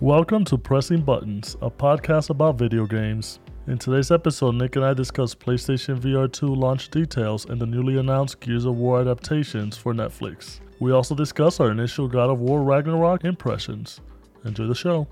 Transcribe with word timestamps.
Welcome 0.00 0.44
to 0.46 0.56
Pressing 0.58 1.02
Buttons, 1.02 1.56
a 1.60 1.68
podcast 1.70 2.30
about 2.30 2.56
video 2.56 2.86
games. 2.86 3.40
In 3.66 3.78
today's 3.78 4.10
episode, 4.12 4.54
Nick 4.54 4.76
and 4.76 4.84
I 4.84 4.94
discuss 4.94 5.34
PlayStation 5.34 5.98
VR 5.98 6.32
2 6.32 6.46
launch 6.54 6.88
details 6.90 7.46
and 7.46 7.60
the 7.60 7.66
newly 7.66 7.98
announced 7.98 8.38
Gears 8.40 8.64
of 8.64 8.76
War 8.76 9.00
adaptations 9.00 9.76
for 9.76 9.92
Netflix. 9.92 10.60
We 10.78 10.92
also 10.92 11.14
discuss 11.16 11.58
our 11.58 11.70
initial 11.72 12.06
God 12.06 12.30
of 12.30 12.38
War 12.38 12.62
Ragnarok 12.62 13.24
impressions. 13.24 14.00
Enjoy 14.44 14.66
the 14.66 14.74
show. 14.74 15.08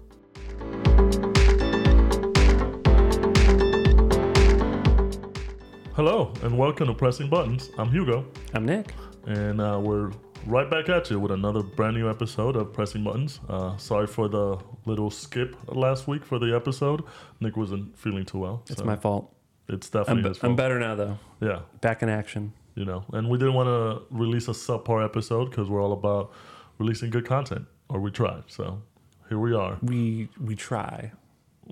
Hello, 5.94 6.32
and 6.42 6.56
welcome 6.56 6.86
to 6.88 6.94
Pressing 6.94 7.28
Buttons. 7.28 7.70
I'm 7.78 7.90
Hugo, 7.90 8.26
I'm 8.54 8.64
Nick. 8.66 8.92
and 9.26 9.60
uh, 9.60 9.80
we're 9.82 10.10
right 10.46 10.70
back 10.70 10.88
at 10.88 11.10
you 11.10 11.18
with 11.20 11.32
another 11.32 11.62
brand 11.62 11.96
new 11.96 12.08
episode 12.08 12.56
of 12.56 12.72
Pressing 12.72 13.04
Buttons. 13.04 13.40
Uh, 13.48 13.76
sorry 13.76 14.06
for 14.06 14.28
the 14.28 14.58
little 14.84 15.10
skip 15.10 15.56
last 15.68 16.06
week 16.08 16.24
for 16.24 16.38
the 16.38 16.54
episode. 16.54 17.02
Nick 17.40 17.56
wasn't 17.56 17.96
feeling 17.98 18.24
too 18.24 18.38
well. 18.38 18.62
It's 18.68 18.78
so 18.78 18.84
my 18.84 18.96
fault. 18.96 19.32
It's 19.68 19.88
I'm, 19.94 20.00
definitely 20.02 20.22
be- 20.22 20.28
his 20.30 20.44
I'm 20.44 20.56
better 20.56 20.78
now, 20.78 20.94
though. 20.94 21.18
Yeah, 21.40 21.60
Back 21.80 22.02
in 22.02 22.08
action. 22.08 22.52
you 22.74 22.84
know, 22.84 23.04
and 23.12 23.28
we 23.28 23.38
didn't 23.38 23.54
want 23.54 23.66
to 23.68 24.02
release 24.14 24.48
a 24.48 24.52
subpar 24.52 25.04
episode 25.04 25.50
because 25.50 25.68
we're 25.68 25.82
all 25.82 25.92
about 25.92 26.32
releasing 26.78 27.10
good 27.10 27.26
content, 27.26 27.66
or 27.88 28.00
we 28.00 28.10
try. 28.10 28.42
So 28.46 28.80
here 29.28 29.38
we 29.38 29.54
are. 29.54 29.78
We 29.82 30.28
we 30.40 30.54
try. 30.54 31.10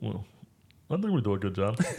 Well, 0.00 0.24
I 0.90 0.96
think 0.96 1.12
we 1.14 1.20
do 1.22 1.32
a 1.32 1.38
good 1.38 1.54
job. 1.54 1.76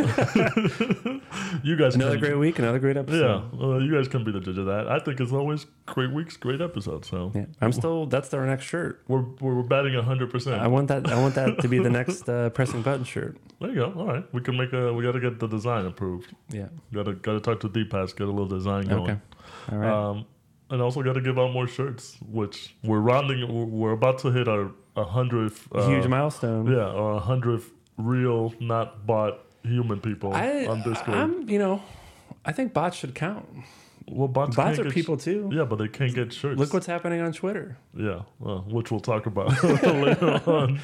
you 1.63 1.75
guys, 1.75 1.95
Another 1.95 2.11
can, 2.11 2.19
great 2.19 2.37
week, 2.37 2.59
another 2.59 2.77
great 2.79 2.95
Yeah, 2.95 3.01
episode. 3.01 3.43
uh, 3.59 3.77
you 3.79 3.91
guys 3.91 4.07
can 4.07 4.23
be 4.23 4.31
the 4.31 4.39
judge 4.39 4.57
of 4.57 4.67
that. 4.67 4.87
I 4.87 4.99
think 4.99 5.19
it's 5.19 5.31
always 5.31 5.65
great 5.87 6.11
weeks, 6.11 6.37
great 6.37 6.61
episodes. 6.61 7.09
So 7.09 7.31
Yeah. 7.33 7.45
I'm 7.61 7.71
still. 7.71 8.05
That's 8.05 8.33
our 8.33 8.45
next 8.45 8.65
shirt. 8.65 9.03
we're 9.07 9.23
we're 9.41 9.63
batting 9.63 9.93
hundred 10.01 10.29
percent. 10.29 10.61
I 10.61 10.67
want 10.67 10.87
that. 10.89 11.09
I 11.09 11.19
want 11.19 11.35
that 11.35 11.59
to 11.61 11.67
be 11.67 11.79
the 11.79 11.89
next 11.89 12.29
uh, 12.29 12.49
pressing 12.51 12.83
button 12.83 13.03
shirt. 13.05 13.37
There 13.59 13.69
you 13.69 13.75
go. 13.75 13.93
All 13.97 14.07
right, 14.07 14.33
we 14.33 14.41
can 14.41 14.55
make 14.57 14.71
a. 14.73 14.93
We 14.93 15.03
got 15.03 15.13
to 15.13 15.19
get 15.19 15.39
the 15.39 15.47
design 15.47 15.85
approved. 15.85 16.33
Yeah. 16.49 16.67
Got 16.93 17.05
to 17.05 17.13
got 17.13 17.33
to 17.33 17.39
talk 17.41 17.59
to 17.61 17.69
DPaz, 17.69 18.15
get 18.15 18.27
a 18.27 18.31
little 18.31 18.45
design 18.47 18.85
going. 18.85 19.01
Okay. 19.11 19.19
All 19.71 19.77
right. 19.77 19.91
Um, 20.09 20.25
and 20.69 20.81
also 20.81 21.01
got 21.03 21.13
to 21.13 21.21
give 21.21 21.37
out 21.39 21.53
more 21.53 21.67
shirts, 21.67 22.17
which 22.27 22.75
we're 22.83 22.99
rounding. 22.99 23.39
we're- 23.51 23.65
We're 23.69 23.91
about 23.91 24.19
to 24.19 24.31
hit 24.31 24.47
our 24.47 24.71
a 24.95 25.03
hundredth. 25.03 25.67
Uh, 25.73 25.87
Huge 25.87 26.07
milestone. 26.07 26.65
Yeah, 26.71 26.91
a 26.93 27.19
hundredth 27.19 27.71
real, 27.97 28.53
not 28.59 29.05
bot 29.05 29.39
human 29.63 29.99
people 29.99 30.33
I, 30.33 30.65
on 30.65 30.81
Discord. 30.83 31.17
I'm. 31.17 31.49
You 31.49 31.59
know, 31.59 31.83
I 32.43 32.51
think 32.51 32.73
bots 32.73 32.97
should 32.97 33.15
count. 33.15 33.45
well, 34.07 34.27
bots, 34.27 34.55
Bots 34.55 34.79
are 34.79 34.89
people 34.89 35.17
too. 35.17 35.49
Yeah, 35.53 35.63
but 35.63 35.77
they 35.77 35.87
can't 35.87 36.13
get 36.13 36.31
shirts. 36.33 36.59
Look 36.59 36.73
what's 36.73 36.85
happening 36.85 37.21
on 37.21 37.33
Twitter. 37.33 37.77
Yeah, 37.97 38.21
well, 38.39 38.65
which 38.67 38.91
we'll 38.91 38.99
talk 38.99 39.25
about 39.25 39.61
later 39.63 40.41
on. 40.49 40.79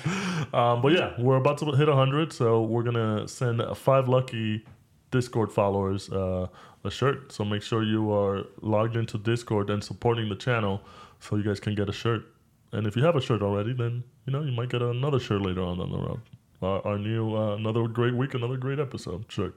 Um, 0.53 0.81
but 0.81 0.93
yeah, 0.93 1.13
we're 1.19 1.37
about 1.37 1.57
to 1.59 1.65
hit 1.71 1.87
100, 1.87 2.33
so 2.33 2.63
we're 2.63 2.83
going 2.83 2.95
to 2.95 3.27
send 3.27 3.61
five 3.77 4.07
lucky 4.07 4.65
Discord 5.11 5.51
followers 5.51 6.09
uh, 6.09 6.47
a 6.83 6.89
shirt. 6.89 7.31
So 7.31 7.45
make 7.45 7.61
sure 7.61 7.83
you 7.83 8.11
are 8.11 8.43
logged 8.61 8.95
into 8.95 9.17
Discord 9.17 9.69
and 9.69 9.83
supporting 9.83 10.29
the 10.29 10.35
channel 10.35 10.81
so 11.19 11.35
you 11.35 11.43
guys 11.43 11.59
can 11.59 11.75
get 11.75 11.89
a 11.89 11.93
shirt. 11.93 12.23
And 12.71 12.87
if 12.87 12.95
you 12.95 13.03
have 13.03 13.15
a 13.15 13.21
shirt 13.21 13.41
already, 13.41 13.73
then 13.73 14.03
you 14.25 14.33
know 14.33 14.41
you 14.41 14.51
might 14.53 14.69
get 14.69 14.81
another 14.81 15.19
shirt 15.19 15.41
later 15.41 15.61
on 15.61 15.77
down 15.77 15.91
the 15.91 15.97
road. 15.97 16.21
Our, 16.61 16.85
our 16.85 16.97
new 16.97 17.35
uh, 17.35 17.55
another 17.55 17.87
great 17.87 18.13
week, 18.15 18.33
another 18.33 18.57
great 18.57 18.79
episode. 18.79 19.27
Check. 19.29 19.51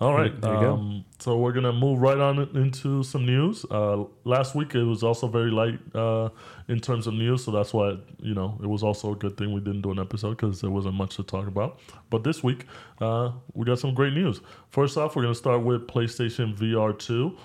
All 0.00 0.14
right. 0.14 0.38
There 0.40 0.54
you 0.54 0.60
go. 0.60 0.74
um, 0.74 1.04
So 1.18 1.36
we're 1.36 1.52
gonna 1.52 1.72
move 1.74 2.00
right 2.00 2.16
on 2.18 2.38
into 2.56 3.02
some 3.02 3.26
news. 3.26 3.66
Uh, 3.70 4.04
last 4.24 4.54
week 4.54 4.74
it 4.74 4.82
was 4.84 5.02
also 5.02 5.28
very 5.28 5.50
light 5.50 5.78
uh, 5.94 6.30
in 6.68 6.80
terms 6.80 7.06
of 7.06 7.12
news, 7.14 7.44
so 7.44 7.50
that's 7.50 7.74
why 7.74 7.98
you 8.18 8.34
know 8.34 8.58
it 8.62 8.66
was 8.66 8.82
also 8.82 9.12
a 9.12 9.16
good 9.16 9.36
thing 9.36 9.52
we 9.52 9.60
didn't 9.60 9.82
do 9.82 9.90
an 9.90 9.98
episode 9.98 10.38
because 10.38 10.60
there 10.62 10.70
wasn't 10.70 10.94
much 10.94 11.16
to 11.16 11.22
talk 11.22 11.46
about. 11.46 11.80
But 12.08 12.24
this 12.24 12.42
week 12.42 12.64
uh, 13.00 13.32
we 13.52 13.66
got 13.66 13.78
some 13.78 13.94
great 13.94 14.14
news. 14.14 14.40
First 14.70 14.96
off, 14.96 15.16
we're 15.16 15.22
gonna 15.22 15.34
start 15.34 15.62
with 15.62 15.86
PlayStation 15.86 16.56
VR 16.56 16.98
two 16.98 17.36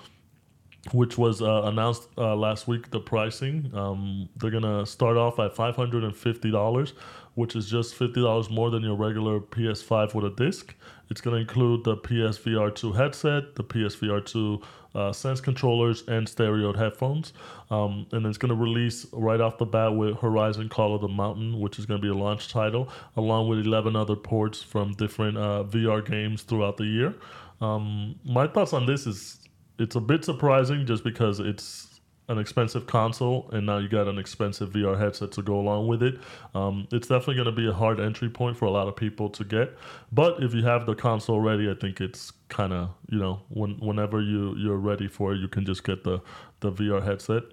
which 0.92 1.18
was 1.18 1.42
uh, 1.42 1.62
announced 1.64 2.08
uh, 2.16 2.36
last 2.36 2.68
week. 2.68 2.90
The 2.90 3.00
pricing 3.00 3.70
um, 3.74 4.28
they're 4.36 4.50
gonna 4.52 4.86
start 4.86 5.16
off 5.16 5.38
at 5.40 5.54
five 5.54 5.76
hundred 5.76 6.04
and 6.04 6.16
fifty 6.16 6.50
dollars, 6.50 6.94
which 7.36 7.54
is 7.54 7.70
just 7.70 7.94
fifty 7.94 8.20
dollars 8.20 8.50
more 8.50 8.70
than 8.70 8.82
your 8.82 8.96
regular 8.96 9.38
PS5 9.40 10.14
with 10.14 10.24
a 10.24 10.30
disc. 10.30 10.74
It's 11.10 11.20
gonna 11.20 11.36
include 11.36 11.84
the 11.84 11.96
PSVR 11.96 12.74
two 12.74 12.92
headset, 12.92 13.54
the 13.54 13.62
PSVR 13.62 14.24
two 14.24 14.60
uh, 14.94 15.12
Sense 15.12 15.40
controllers, 15.40 16.02
and 16.08 16.28
stereo 16.28 16.72
headphones. 16.72 17.34
Um, 17.70 18.06
and 18.12 18.26
it's 18.26 18.38
gonna 18.38 18.54
release 18.54 19.06
right 19.12 19.40
off 19.40 19.58
the 19.58 19.66
bat 19.66 19.94
with 19.94 20.18
Horizon 20.18 20.68
Call 20.68 20.94
of 20.94 21.02
the 21.02 21.08
Mountain, 21.08 21.60
which 21.60 21.78
is 21.78 21.86
gonna 21.86 22.00
be 22.00 22.08
a 22.08 22.14
launch 22.14 22.48
title, 22.48 22.88
along 23.16 23.48
with 23.48 23.60
eleven 23.60 23.94
other 23.94 24.16
ports 24.16 24.62
from 24.62 24.94
different 24.94 25.36
uh, 25.36 25.64
VR 25.64 26.04
games 26.04 26.42
throughout 26.42 26.78
the 26.78 26.86
year. 26.86 27.14
Um, 27.60 28.16
my 28.24 28.46
thoughts 28.46 28.72
on 28.72 28.86
this 28.86 29.06
is 29.06 29.38
it's 29.78 29.94
a 29.94 30.00
bit 30.00 30.24
surprising 30.24 30.86
just 30.86 31.04
because 31.04 31.38
it's 31.38 31.95
an 32.28 32.38
expensive 32.38 32.86
console 32.86 33.48
and 33.52 33.66
now 33.66 33.78
you 33.78 33.88
got 33.88 34.08
an 34.08 34.18
expensive 34.18 34.70
VR 34.70 34.98
headset 34.98 35.30
to 35.32 35.42
go 35.42 35.60
along 35.60 35.86
with 35.86 36.02
it. 36.02 36.18
Um, 36.54 36.88
it's 36.90 37.06
definitely 37.06 37.36
going 37.36 37.46
to 37.46 37.52
be 37.52 37.68
a 37.68 37.72
hard 37.72 38.00
entry 38.00 38.28
point 38.28 38.56
for 38.56 38.64
a 38.64 38.70
lot 38.70 38.88
of 38.88 38.96
people 38.96 39.28
to 39.30 39.44
get. 39.44 39.76
But 40.12 40.42
if 40.42 40.52
you 40.52 40.64
have 40.64 40.86
the 40.86 40.94
console 40.94 41.40
ready, 41.40 41.70
I 41.70 41.74
think 41.74 42.00
it's 42.00 42.32
kind 42.48 42.72
of 42.72 42.90
you 43.10 43.18
know 43.18 43.40
when 43.48 43.78
whenever 43.78 44.20
you 44.20 44.54
you're 44.56 44.76
ready 44.76 45.08
for 45.08 45.34
it, 45.34 45.38
you 45.38 45.48
can 45.48 45.64
just 45.64 45.84
get 45.84 46.04
the 46.04 46.20
the 46.60 46.72
VR 46.72 47.04
headset. 47.04 47.44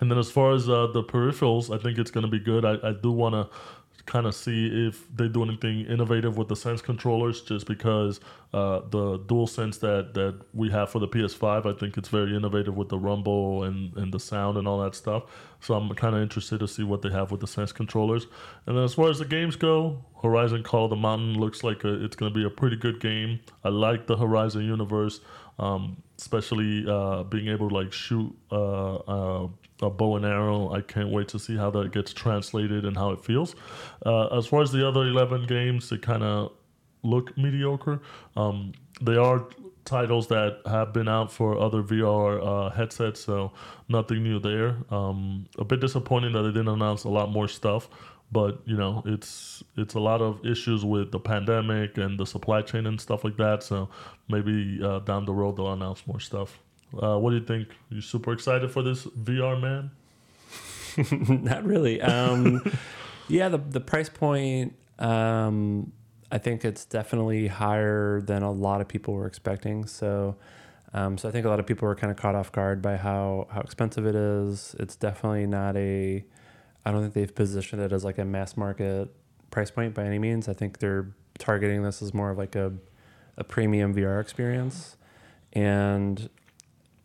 And 0.00 0.10
then 0.10 0.18
as 0.18 0.30
far 0.30 0.52
as 0.52 0.68
uh, 0.68 0.88
the 0.88 1.02
peripherals, 1.02 1.74
I 1.74 1.82
think 1.82 1.98
it's 1.98 2.10
going 2.10 2.26
to 2.26 2.30
be 2.30 2.38
good. 2.38 2.64
I, 2.64 2.76
I 2.86 2.92
do 2.92 3.10
want 3.10 3.34
to 3.34 3.48
kind 4.06 4.26
of 4.26 4.34
see 4.34 4.86
if 4.86 5.04
they 5.14 5.28
do 5.28 5.42
anything 5.42 5.80
innovative 5.86 6.38
with 6.38 6.48
the 6.48 6.56
Sense 6.56 6.80
controllers, 6.80 7.42
just 7.42 7.66
because 7.66 8.20
uh, 8.54 8.80
the 8.90 9.18
dual 9.26 9.46
sense 9.46 9.78
that, 9.78 10.14
that 10.14 10.40
we 10.54 10.70
have 10.70 10.90
for 10.90 11.00
the 11.00 11.08
PS5, 11.08 11.66
I 11.66 11.78
think 11.78 11.98
it's 11.98 12.08
very 12.08 12.34
innovative 12.34 12.76
with 12.76 12.88
the 12.88 12.98
rumble 12.98 13.64
and, 13.64 13.94
and 13.96 14.14
the 14.14 14.20
sound 14.20 14.56
and 14.56 14.68
all 14.68 14.78
that 14.80 14.94
stuff. 14.94 15.24
So 15.60 15.74
I'm 15.74 15.92
kind 15.94 16.14
of 16.14 16.22
interested 16.22 16.60
to 16.60 16.68
see 16.68 16.84
what 16.84 17.02
they 17.02 17.10
have 17.10 17.32
with 17.32 17.40
the 17.40 17.48
Sense 17.48 17.72
controllers. 17.72 18.26
And 18.66 18.78
as 18.78 18.94
far 18.94 19.10
as 19.10 19.18
the 19.18 19.24
games 19.24 19.56
go, 19.56 20.04
Horizon 20.22 20.62
Call 20.62 20.84
of 20.84 20.90
the 20.90 20.96
Mountain 20.96 21.34
looks 21.38 21.64
like 21.64 21.82
a, 21.84 22.04
it's 22.04 22.16
going 22.16 22.32
to 22.32 22.38
be 22.38 22.46
a 22.46 22.50
pretty 22.50 22.76
good 22.76 23.00
game. 23.00 23.40
I 23.64 23.70
like 23.70 24.06
the 24.06 24.16
Horizon 24.16 24.64
universe, 24.64 25.20
um, 25.58 26.00
especially 26.18 26.84
uh, 26.88 27.24
being 27.24 27.48
able 27.48 27.68
to 27.68 27.74
like 27.74 27.92
shoot 27.92 28.34
uh, 28.52 28.94
uh, 28.96 29.48
a 29.82 29.90
bow 29.90 30.16
and 30.16 30.24
arrow. 30.24 30.72
I 30.72 30.80
can't 30.80 31.10
wait 31.10 31.28
to 31.28 31.38
see 31.38 31.56
how 31.56 31.70
that 31.70 31.92
gets 31.92 32.12
translated 32.12 32.84
and 32.84 32.96
how 32.96 33.10
it 33.10 33.24
feels. 33.24 33.54
Uh, 34.04 34.26
as 34.28 34.46
far 34.46 34.62
as 34.62 34.72
the 34.72 34.86
other 34.86 35.02
11 35.02 35.46
games, 35.46 35.90
they 35.90 35.98
kind 35.98 36.22
of 36.22 36.52
look 37.02 37.36
mediocre. 37.36 38.00
Um, 38.36 38.72
they 39.00 39.16
are 39.16 39.46
titles 39.84 40.26
that 40.28 40.60
have 40.66 40.92
been 40.92 41.08
out 41.08 41.32
for 41.32 41.58
other 41.58 41.82
VR 41.82 42.40
uh, 42.44 42.70
headsets, 42.70 43.20
so 43.20 43.52
nothing 43.88 44.22
new 44.22 44.38
there. 44.38 44.76
Um, 44.90 45.46
a 45.58 45.64
bit 45.64 45.80
disappointing 45.80 46.32
that 46.32 46.42
they 46.42 46.48
didn't 46.48 46.68
announce 46.68 47.04
a 47.04 47.08
lot 47.08 47.30
more 47.30 47.48
stuff, 47.48 47.88
but 48.32 48.60
you 48.66 48.76
know 48.76 49.02
it's 49.06 49.62
it's 49.76 49.94
a 49.94 50.00
lot 50.00 50.20
of 50.20 50.44
issues 50.44 50.84
with 50.84 51.12
the 51.12 51.20
pandemic 51.20 51.96
and 51.96 52.18
the 52.18 52.26
supply 52.26 52.60
chain 52.62 52.86
and 52.86 53.00
stuff 53.00 53.24
like 53.24 53.36
that. 53.36 53.62
So 53.62 53.88
maybe 54.28 54.80
uh, 54.82 54.98
down 55.00 55.24
the 55.24 55.32
road 55.32 55.56
they'll 55.56 55.72
announce 55.72 56.06
more 56.06 56.20
stuff. 56.20 56.58
Uh, 56.94 57.18
what 57.18 57.30
do 57.30 57.36
you 57.36 57.44
think? 57.44 57.68
You 57.90 58.00
super 58.00 58.32
excited 58.32 58.70
for 58.70 58.82
this 58.82 59.04
VR 59.04 59.60
man? 59.60 59.90
Not 61.42 61.64
really. 61.64 62.00
Um, 62.00 62.62
yeah, 63.28 63.48
the 63.48 63.58
the 63.58 63.80
price 63.80 64.08
point. 64.08 64.74
Um, 64.98 65.92
I 66.30 66.38
think 66.38 66.64
it's 66.64 66.84
definitely 66.84 67.46
higher 67.48 68.20
than 68.20 68.42
a 68.42 68.50
lot 68.50 68.80
of 68.80 68.88
people 68.88 69.14
were 69.14 69.26
expecting. 69.26 69.86
So, 69.86 70.36
um, 70.92 71.18
so 71.18 71.28
I 71.28 71.32
think 71.32 71.46
a 71.46 71.48
lot 71.48 71.60
of 71.60 71.66
people 71.66 71.86
were 71.86 71.94
kind 71.94 72.10
of 72.10 72.16
caught 72.16 72.34
off 72.34 72.50
guard 72.50 72.82
by 72.82 72.96
how 72.96 73.46
how 73.50 73.60
expensive 73.60 74.06
it 74.06 74.14
is. 74.14 74.74
It's 74.78 74.96
definitely 74.96 75.46
not 75.46 75.76
a. 75.76 76.24
I 76.84 76.92
don't 76.92 77.02
think 77.02 77.14
they've 77.14 77.34
positioned 77.34 77.82
it 77.82 77.92
as 77.92 78.04
like 78.04 78.18
a 78.18 78.24
mass 78.24 78.56
market 78.56 79.08
price 79.50 79.70
point 79.70 79.94
by 79.94 80.04
any 80.04 80.18
means. 80.18 80.48
I 80.48 80.54
think 80.54 80.78
they're 80.78 81.08
targeting 81.38 81.82
this 81.82 82.00
as 82.00 82.14
more 82.14 82.30
of 82.30 82.38
like 82.38 82.54
a 82.54 82.72
a 83.36 83.44
premium 83.44 83.94
VR 83.94 84.20
experience. 84.20 84.96
And 85.52 86.28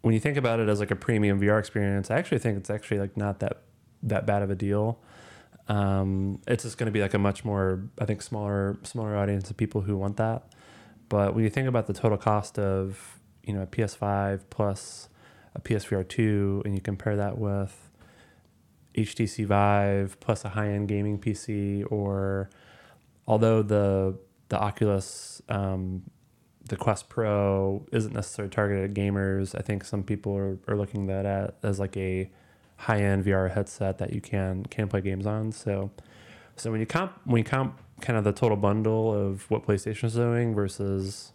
when 0.02 0.14
you 0.14 0.20
think 0.20 0.38
about 0.38 0.60
it 0.60 0.68
as 0.68 0.80
like 0.80 0.92
a 0.92 0.96
premium 0.96 1.40
VR 1.40 1.60
experience, 1.60 2.10
I 2.10 2.18
actually 2.18 2.40
think 2.40 2.58
it's 2.58 2.70
actually 2.70 3.00
like 3.00 3.16
not 3.16 3.40
that 3.40 3.62
that 4.04 4.26
bad 4.26 4.42
of 4.42 4.50
a 4.50 4.56
deal. 4.56 5.00
Um, 5.68 6.42
it's 6.48 6.64
just 6.64 6.78
going 6.78 6.88
to 6.88 6.92
be 6.92 7.02
like 7.02 7.14
a 7.14 7.20
much 7.20 7.46
more, 7.46 7.88
I 8.00 8.06
think, 8.06 8.22
smaller 8.22 8.78
smaller 8.84 9.16
audience 9.16 9.50
of 9.50 9.58
people 9.58 9.82
who 9.82 9.96
want 9.96 10.18
that. 10.18 10.44
But 11.08 11.36
when 11.36 11.44
you 11.44 11.50
think 11.50 11.68
about 11.68 11.88
the 11.88 11.94
total 11.94 12.18
cost 12.18 12.58
of 12.58 13.20
you 13.44 13.54
know 13.54 13.62
a 13.62 13.68
PS5 13.68 14.42
plus 14.50 15.10
a 15.54 15.62
PSVR 15.62 16.08
two, 16.08 16.62
and 16.66 16.74
you 16.74 16.82
compare 16.82 17.16
that 17.16 17.38
with 17.38 17.90
HTC 18.96 19.46
Vive 19.46 20.20
plus 20.20 20.44
a 20.46 20.50
high 20.50 20.70
end 20.70 20.88
gaming 20.88 21.20
PC, 21.20 21.90
or 21.92 22.50
although 23.28 23.62
the 23.62 24.18
the 24.50 24.60
Oculus 24.60 25.42
um, 25.48 26.04
the 26.66 26.76
Quest 26.78 27.10
Pro 27.10 27.86
isn't 27.92 28.14
necessarily 28.14 28.50
targeted 28.52 28.92
at 28.92 28.96
gamers. 28.96 29.56
I 29.58 29.62
think 29.62 29.84
some 29.84 30.04
people 30.04 30.36
are, 30.38 30.58
are 30.68 30.78
looking 30.78 31.10
at 31.10 31.24
that 31.24 31.56
as 31.64 31.80
like 31.80 31.98
a 31.98 32.30
high 32.78 33.02
end 33.02 33.26
VR 33.26 33.52
headset 33.52 33.98
that 34.00 34.14
you 34.14 34.22
can 34.22 34.66
can 34.66 34.88
play 34.88 35.02
games 35.02 35.26
on. 35.28 35.52
So 35.52 35.92
So 36.56 36.72
when 36.72 36.80
you 36.80 36.86
comp 36.86 37.14
when 37.26 37.40
you 37.40 37.44
comp 37.44 37.80
kind 38.02 38.18
of 38.18 38.24
the 38.24 38.32
total 38.32 38.58
bundle 38.58 39.14
of 39.14 39.50
what 39.50 39.66
PlayStation 39.66 40.06
is 40.06 40.16
doing 40.16 40.56
versus 40.56 41.32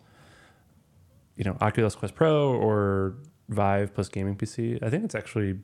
you 1.36 1.44
know 1.44 1.56
Oculus 1.60 1.94
Quest 1.94 2.14
Pro 2.14 2.52
or 2.54 3.14
Vive 3.48 3.94
plus 3.94 4.08
gaming 4.08 4.36
PC, 4.36 4.82
I 4.82 4.90
think 4.90 5.04
it's 5.04 5.14
actually 5.14 5.54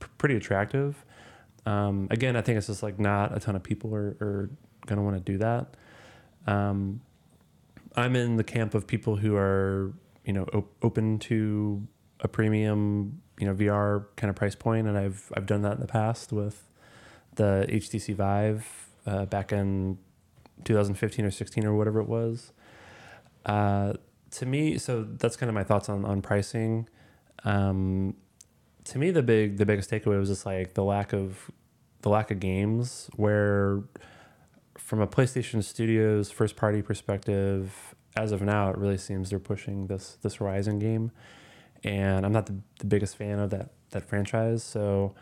p- 0.00 0.08
pretty 0.18 0.36
attractive. 0.36 1.04
Um, 1.64 2.08
again, 2.10 2.36
I 2.36 2.42
think 2.42 2.58
it's 2.58 2.66
just 2.68 2.82
like 2.82 2.98
not 2.98 3.36
a 3.36 3.40
ton 3.40 3.56
of 3.56 3.62
people 3.62 3.94
are, 3.94 4.16
are 4.20 4.50
going 4.86 4.98
to 4.98 5.02
want 5.02 5.16
to 5.16 5.32
do 5.32 5.38
that. 5.38 5.74
Um, 6.46 7.00
I'm 7.96 8.14
in 8.14 8.36
the 8.36 8.44
camp 8.44 8.74
of 8.74 8.86
people 8.86 9.16
who 9.16 9.36
are 9.36 9.92
you 10.24 10.32
know 10.32 10.44
op- 10.52 10.74
open 10.82 11.18
to 11.20 11.86
a 12.20 12.28
premium 12.28 13.22
you 13.38 13.46
know 13.46 13.54
VR 13.54 14.06
kind 14.16 14.30
of 14.30 14.36
price 14.36 14.54
point, 14.54 14.86
and 14.86 14.96
I've 14.98 15.32
I've 15.36 15.46
done 15.46 15.62
that 15.62 15.72
in 15.72 15.80
the 15.80 15.86
past 15.86 16.32
with 16.32 16.68
the 17.36 17.66
HTC 17.68 18.14
Vive 18.14 18.88
uh, 19.06 19.26
back 19.26 19.52
in 19.52 19.98
2015 20.64 21.24
or 21.24 21.30
16 21.30 21.64
or 21.64 21.74
whatever 21.74 22.00
it 22.00 22.08
was. 22.08 22.52
Uh, 23.44 23.92
to 24.32 24.46
me, 24.46 24.78
so 24.78 25.04
that's 25.04 25.36
kind 25.36 25.48
of 25.48 25.54
my 25.54 25.64
thoughts 25.64 25.88
on 25.88 26.04
on 26.04 26.22
pricing. 26.22 26.88
Um, 27.44 28.14
to 28.84 28.98
me, 28.98 29.10
the 29.10 29.22
big 29.22 29.56
the 29.56 29.66
biggest 29.66 29.90
takeaway 29.90 30.18
was 30.18 30.28
just 30.28 30.44
like 30.44 30.74
the 30.74 30.84
lack 30.84 31.12
of 31.12 31.50
the 32.02 32.08
lack 32.08 32.30
of 32.30 32.40
games 32.40 33.08
where 33.16 33.82
from 34.78 35.00
a 35.00 35.06
PlayStation 35.06 35.62
Studios 35.62 36.30
first 36.30 36.56
party 36.56 36.82
perspective, 36.82 37.94
as 38.16 38.32
of 38.32 38.42
now, 38.42 38.70
it 38.70 38.78
really 38.78 38.98
seems 38.98 39.30
they're 39.30 39.38
pushing 39.38 39.86
this 39.86 40.18
this 40.22 40.36
Horizon 40.36 40.78
game, 40.78 41.10
and 41.84 42.24
I'm 42.24 42.32
not 42.32 42.46
the, 42.46 42.56
the 42.80 42.86
biggest 42.86 43.16
fan 43.16 43.38
of 43.38 43.50
that 43.50 43.70
that 43.90 44.08
franchise. 44.08 44.62
So 44.62 45.14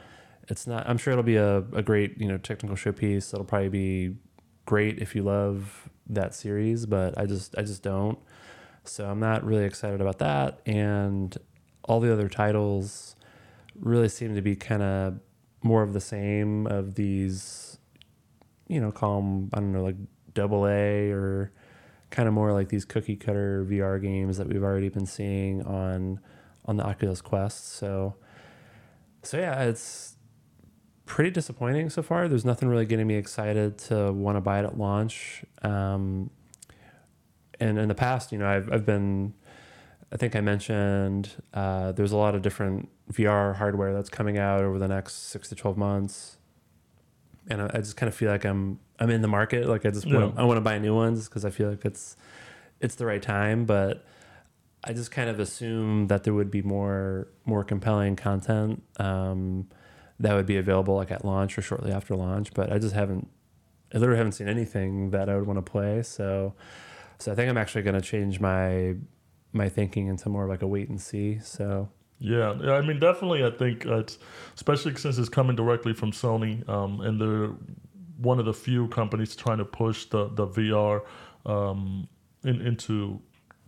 it's 0.48 0.66
not. 0.66 0.88
I'm 0.88 0.98
sure 0.98 1.12
it'll 1.12 1.24
be 1.24 1.36
a, 1.36 1.58
a 1.72 1.82
great 1.82 2.18
you 2.20 2.28
know 2.28 2.38
technical 2.38 2.76
showpiece. 2.76 3.32
It'll 3.32 3.44
probably 3.44 3.68
be 3.68 4.16
great 4.66 4.98
if 4.98 5.14
you 5.14 5.22
love 5.22 5.88
that 6.08 6.34
series, 6.34 6.86
but 6.86 7.18
I 7.18 7.26
just 7.26 7.56
I 7.58 7.62
just 7.62 7.82
don't. 7.82 8.18
So 8.84 9.08
I'm 9.08 9.20
not 9.20 9.44
really 9.44 9.64
excited 9.64 10.00
about 10.00 10.18
that, 10.18 10.60
and 10.66 11.36
all 11.84 12.00
the 12.00 12.12
other 12.12 12.28
titles 12.28 13.16
really 13.78 14.08
seem 14.08 14.34
to 14.34 14.42
be 14.42 14.56
kind 14.56 14.82
of 14.82 15.20
more 15.62 15.82
of 15.82 15.92
the 15.94 16.00
same 16.00 16.66
of 16.66 16.94
these, 16.94 17.73
you 18.68 18.80
know, 18.80 18.92
call 18.92 19.20
them 19.20 19.50
I 19.52 19.60
don't 19.60 19.72
know 19.72 19.82
like 19.82 19.96
double 20.34 20.66
A 20.66 21.10
or 21.10 21.52
kind 22.10 22.28
of 22.28 22.34
more 22.34 22.52
like 22.52 22.68
these 22.68 22.84
cookie 22.84 23.16
cutter 23.16 23.66
VR 23.68 24.00
games 24.00 24.36
that 24.38 24.48
we've 24.48 24.62
already 24.62 24.88
been 24.88 25.06
seeing 25.06 25.62
on 25.64 26.20
on 26.66 26.76
the 26.76 26.84
Oculus 26.84 27.20
Quest. 27.20 27.76
So 27.76 28.14
so 29.22 29.38
yeah, 29.38 29.62
it's 29.64 30.16
pretty 31.06 31.30
disappointing 31.30 31.90
so 31.90 32.02
far. 32.02 32.28
There's 32.28 32.44
nothing 32.44 32.68
really 32.68 32.86
getting 32.86 33.06
me 33.06 33.16
excited 33.16 33.78
to 33.78 34.12
want 34.12 34.36
to 34.36 34.40
buy 34.40 34.60
it 34.60 34.64
at 34.64 34.78
launch. 34.78 35.44
Um, 35.62 36.30
and 37.60 37.78
in 37.78 37.88
the 37.88 37.94
past, 37.94 38.32
you 38.32 38.38
know, 38.38 38.46
I've 38.48 38.72
I've 38.72 38.86
been 38.86 39.34
I 40.12 40.16
think 40.16 40.36
I 40.36 40.40
mentioned 40.40 41.30
uh, 41.52 41.92
there's 41.92 42.12
a 42.12 42.16
lot 42.16 42.34
of 42.34 42.42
different 42.42 42.88
VR 43.12 43.56
hardware 43.56 43.92
that's 43.92 44.08
coming 44.08 44.38
out 44.38 44.62
over 44.62 44.78
the 44.78 44.88
next 44.88 45.28
six 45.30 45.48
to 45.48 45.54
twelve 45.54 45.76
months, 45.76 46.38
and 47.48 47.62
I, 47.62 47.70
I 47.74 47.78
just 47.78 47.96
kind 47.96 48.08
of 48.08 48.14
feel 48.14 48.30
like 48.30 48.44
I'm 48.44 48.78
I'm 48.98 49.10
in 49.10 49.22
the 49.22 49.28
market. 49.28 49.68
Like 49.68 49.84
I 49.86 49.90
just 49.90 50.06
Yeah. 50.06 50.18
want 50.18 50.38
I 50.38 50.44
want 50.44 50.56
to 50.56 50.62
buy 50.62 50.78
new 50.78 50.94
ones 50.94 51.28
because 51.28 51.44
I 51.44 51.50
feel 51.50 51.70
like 51.70 51.84
it's 51.84 52.16
it's 52.80 52.94
the 52.96 53.06
right 53.06 53.22
time. 53.22 53.64
But 53.64 54.04
I 54.82 54.92
just 54.92 55.10
kind 55.10 55.30
of 55.30 55.40
assume 55.40 56.08
that 56.08 56.24
there 56.24 56.34
would 56.34 56.50
be 56.50 56.62
more 56.62 57.28
more 57.44 57.64
compelling 57.64 58.16
content 58.16 58.82
um, 58.98 59.68
that 60.20 60.34
would 60.34 60.46
be 60.46 60.56
available 60.56 60.94
like 60.96 61.10
at 61.10 61.24
launch 61.24 61.56
or 61.58 61.62
shortly 61.62 61.92
after 61.92 62.14
launch. 62.14 62.52
But 62.54 62.72
I 62.72 62.78
just 62.78 62.94
haven't 62.94 63.28
I 63.94 63.98
literally 63.98 64.18
haven't 64.18 64.32
seen 64.32 64.48
anything 64.48 65.10
that 65.10 65.28
I 65.28 65.36
would 65.36 65.46
want 65.46 65.58
to 65.64 65.70
play. 65.70 66.02
So 66.02 66.54
so 67.18 67.32
I 67.32 67.34
think 67.34 67.48
I'm 67.48 67.56
actually 67.58 67.82
going 67.82 67.94
to 67.94 68.00
change 68.00 68.40
my 68.40 68.94
my 69.52 69.68
thinking 69.68 70.08
into 70.08 70.28
more 70.28 70.44
of 70.44 70.50
like 70.50 70.62
a 70.62 70.66
wait 70.66 70.88
and 70.88 71.00
see. 71.00 71.38
So 71.38 71.88
Yeah, 72.24 72.52
I 72.52 72.80
mean, 72.80 72.98
definitely. 73.00 73.44
I 73.44 73.50
think 73.50 73.84
uh, 73.84 73.98
it's 73.98 74.18
especially 74.54 74.96
since 74.96 75.18
it's 75.18 75.28
coming 75.28 75.56
directly 75.56 75.92
from 75.92 76.10
Sony, 76.10 76.66
um, 76.66 77.02
and 77.02 77.20
they're 77.20 77.50
one 78.16 78.38
of 78.38 78.46
the 78.46 78.54
few 78.54 78.88
companies 78.88 79.36
trying 79.36 79.58
to 79.58 79.66
push 79.66 80.06
the 80.06 80.28
the 80.30 80.46
VR 80.46 81.02
um, 81.44 82.08
in, 82.42 82.62
into 82.62 83.20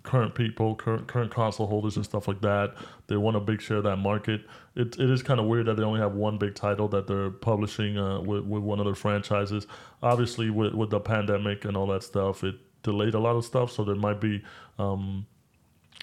current 0.04 0.34
people, 0.34 0.74
current 0.74 1.06
current 1.06 1.30
console 1.30 1.66
holders, 1.66 1.96
and 1.96 2.04
stuff 2.06 2.28
like 2.28 2.40
that. 2.40 2.74
They 3.08 3.18
want 3.18 3.36
a 3.36 3.40
big 3.40 3.60
share 3.60 3.76
of 3.76 3.84
that 3.84 3.96
market. 3.96 4.40
It 4.74 4.98
it 4.98 5.10
is 5.10 5.22
kind 5.22 5.38
of 5.38 5.44
weird 5.44 5.66
that 5.66 5.76
they 5.76 5.82
only 5.82 6.00
have 6.00 6.14
one 6.14 6.38
big 6.38 6.54
title 6.54 6.88
that 6.88 7.06
they're 7.06 7.30
publishing 7.30 7.98
uh, 7.98 8.20
with 8.22 8.44
with 8.44 8.62
one 8.62 8.78
of 8.78 8.86
their 8.86 8.94
franchises. 8.94 9.66
Obviously, 10.02 10.48
with 10.48 10.72
with 10.72 10.88
the 10.88 11.00
pandemic 11.00 11.66
and 11.66 11.76
all 11.76 11.88
that 11.88 12.02
stuff, 12.02 12.42
it 12.42 12.54
delayed 12.82 13.12
a 13.12 13.20
lot 13.20 13.36
of 13.36 13.44
stuff. 13.44 13.70
So 13.70 13.84
there 13.84 13.96
might 13.96 14.18
be. 14.18 14.42
Um, 14.78 15.26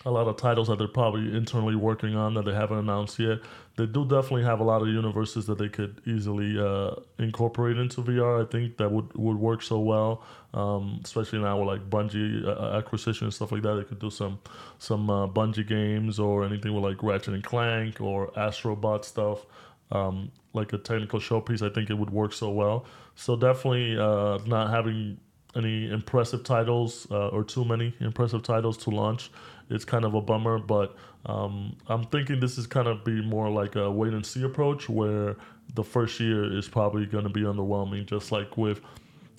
a 0.06 0.12
lot 0.12 0.28
of 0.28 0.36
titles 0.36 0.68
that 0.68 0.78
they're 0.78 0.88
probably 0.88 1.36
internally 1.36 1.76
working 1.76 2.16
on 2.16 2.34
that 2.34 2.46
they 2.46 2.54
haven't 2.54 2.78
announced 2.78 3.20
yet. 3.20 3.40
They 3.78 3.86
do 3.86 4.04
definitely 4.04 4.44
have 4.44 4.60
a 4.60 4.64
lot 4.64 4.82
of 4.82 4.90
universes 4.90 5.46
that 5.48 5.58
they 5.58 5.70
could 5.70 6.02
easily 6.06 6.60
uh, 6.60 6.96
incorporate 7.20 7.78
into 7.78 8.02
VR. 8.02 8.46
I 8.46 8.52
think 8.52 8.78
that 8.78 8.92
would, 8.92 9.16
would 9.16 9.38
work 9.38 9.62
so 9.62 9.80
well, 9.80 10.24
um, 10.54 11.00
especially 11.04 11.40
now 11.40 11.58
with 11.58 11.68
like 11.68 11.90
Bungie 11.90 12.46
uh, 12.46 12.78
acquisition 12.78 13.26
and 13.26 13.34
stuff 13.34 13.52
like 13.52 13.62
that. 13.62 13.76
They 13.76 13.84
could 13.84 14.00
do 14.00 14.10
some 14.10 14.40
some 14.78 15.10
uh, 15.10 15.28
Bungie 15.28 15.68
games 15.68 16.20
or 16.20 16.44
anything 16.44 16.74
with 16.74 16.84
like 16.84 17.02
Ratchet 17.02 17.34
and 17.34 17.44
Clank 17.44 18.02
or 18.02 18.32
Astrobot 18.32 19.06
stuff. 19.06 19.46
Um, 19.92 20.32
like 20.54 20.74
a 20.74 20.78
technical 20.78 21.20
showpiece, 21.20 21.62
I 21.62 21.74
think 21.74 21.90
it 21.90 21.96
would 21.96 22.10
work 22.10 22.34
so 22.34 22.50
well. 22.50 22.86
So 23.16 23.36
definitely 23.36 23.98
uh, 23.98 24.40
not 24.46 24.70
having 24.72 25.18
any 25.56 25.90
impressive 25.90 26.44
titles 26.44 27.08
uh, 27.12 27.28
or 27.30 27.44
too 27.44 27.66
many 27.66 27.94
impressive 28.00 28.44
titles 28.44 28.78
to 28.78 28.90
launch. 28.90 29.32
It's 29.70 29.86
kind 29.86 30.06
of 30.06 30.14
a 30.14 30.22
bummer 30.22 30.60
but 30.60 30.96
um, 31.26 31.76
i'm 31.88 32.04
thinking 32.06 32.40
this 32.40 32.58
is 32.58 32.68
kind 32.68 32.88
of 32.88 33.04
be 33.04 33.22
more 33.22 33.50
like 33.50 33.76
a 33.76 33.90
wait 33.90 34.14
and 34.14 34.26
see 34.26 34.44
approach 34.44 34.90
where 34.90 35.38
the 35.76 35.84
first 35.84 36.20
year 36.20 36.56
is 36.58 36.68
probably 36.68 37.06
going 37.06 37.24
to 37.24 37.30
be 37.30 37.42
underwhelming 37.42 38.06
just 38.06 38.32
like 38.32 38.58
with 38.58 38.82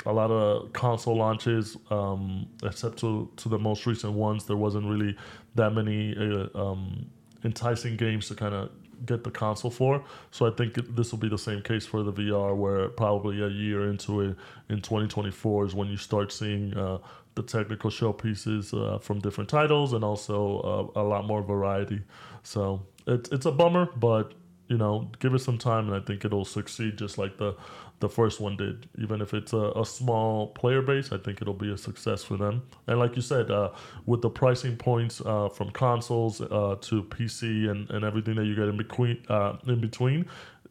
a 0.06 0.12
lot 0.12 0.30
of 0.30 0.72
console 0.72 1.16
launches 1.16 1.76
um, 1.90 2.46
except 2.62 2.98
to, 2.98 3.30
to 3.36 3.48
the 3.48 3.58
most 3.58 3.86
recent 3.86 4.12
ones 4.12 4.44
there 4.44 4.56
wasn't 4.56 4.84
really 4.84 5.16
that 5.54 5.70
many 5.70 6.16
uh, 6.16 6.48
um, 6.58 7.06
enticing 7.44 7.96
games 7.96 8.28
to 8.28 8.34
kind 8.34 8.54
of 8.54 8.70
get 9.06 9.24
the 9.24 9.30
console 9.30 9.70
for. 9.70 10.04
So 10.30 10.46
I 10.46 10.50
think 10.50 10.74
this 10.94 11.12
will 11.12 11.18
be 11.18 11.28
the 11.28 11.38
same 11.38 11.62
case 11.62 11.86
for 11.86 12.02
the 12.02 12.12
VR, 12.12 12.56
where 12.56 12.88
probably 12.88 13.42
a 13.42 13.48
year 13.48 13.88
into 13.88 14.20
it 14.20 14.36
in 14.68 14.80
2024 14.80 15.66
is 15.66 15.74
when 15.74 15.88
you 15.88 15.96
start 15.96 16.32
seeing 16.32 16.74
uh, 16.74 16.98
the 17.34 17.42
technical 17.42 17.90
showpieces 17.90 18.72
uh, 18.74 18.98
from 18.98 19.20
different 19.20 19.50
titles 19.50 19.92
and 19.92 20.04
also 20.04 20.92
uh, 20.96 21.00
a 21.00 21.02
lot 21.02 21.26
more 21.26 21.42
variety. 21.42 22.02
So 22.42 22.86
it's 23.06 23.30
it's 23.30 23.46
a 23.46 23.52
bummer, 23.52 23.88
but 23.96 24.32
you 24.68 24.78
know, 24.78 25.10
give 25.18 25.34
it 25.34 25.40
some 25.40 25.58
time, 25.58 25.86
and 25.88 25.94
I 25.96 26.04
think 26.04 26.24
it'll 26.24 26.44
succeed 26.44 26.96
just 26.98 27.18
like 27.18 27.36
the 27.36 27.54
the 28.00 28.08
first 28.08 28.40
one 28.40 28.56
did. 28.56 28.88
Even 28.98 29.20
if 29.20 29.32
it's 29.34 29.52
a, 29.52 29.72
a 29.76 29.84
small 29.84 30.48
player 30.48 30.82
base, 30.82 31.12
I 31.12 31.18
think 31.18 31.40
it'll 31.42 31.54
be 31.54 31.72
a 31.72 31.76
success 31.78 32.24
for 32.24 32.36
them. 32.36 32.62
And 32.86 32.98
like 32.98 33.14
you 33.16 33.22
said, 33.22 33.50
uh, 33.50 33.70
with 34.06 34.20
the 34.22 34.30
pricing 34.30 34.76
points 34.76 35.20
uh, 35.24 35.48
from 35.48 35.70
consoles 35.70 36.40
uh, 36.40 36.76
to 36.80 37.02
PC 37.04 37.70
and, 37.70 37.88
and 37.90 38.04
everything 38.04 38.34
that 38.36 38.46
you 38.46 38.54
get 38.56 38.68
in 38.68 38.76
between, 38.76 39.22
uh, 39.28 39.56
in 39.66 39.80
between, 39.80 40.26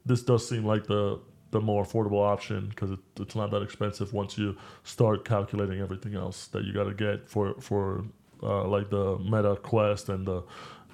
this 0.05 0.21
does 0.23 0.47
seem 0.47 0.65
like 0.65 0.85
the 0.87 1.19
the 1.51 1.61
more 1.61 1.83
affordable 1.85 2.23
option 2.25 2.67
because 2.69 2.89
it, 2.91 2.99
it's 3.19 3.35
not 3.35 3.51
that 3.51 3.61
expensive 3.61 4.11
once 4.11 4.39
you 4.39 4.57
start 4.83 5.23
calculating 5.23 5.79
everything 5.81 6.15
else 6.15 6.47
that 6.47 6.63
you 6.65 6.73
got 6.73 6.85
to 6.85 6.93
get 6.95 7.29
for 7.29 7.53
for 7.61 8.03
uh, 8.41 8.67
like 8.67 8.89
the 8.89 9.17
Meta 9.19 9.55
Quest 9.61 10.09
and 10.09 10.25
the 10.27 10.41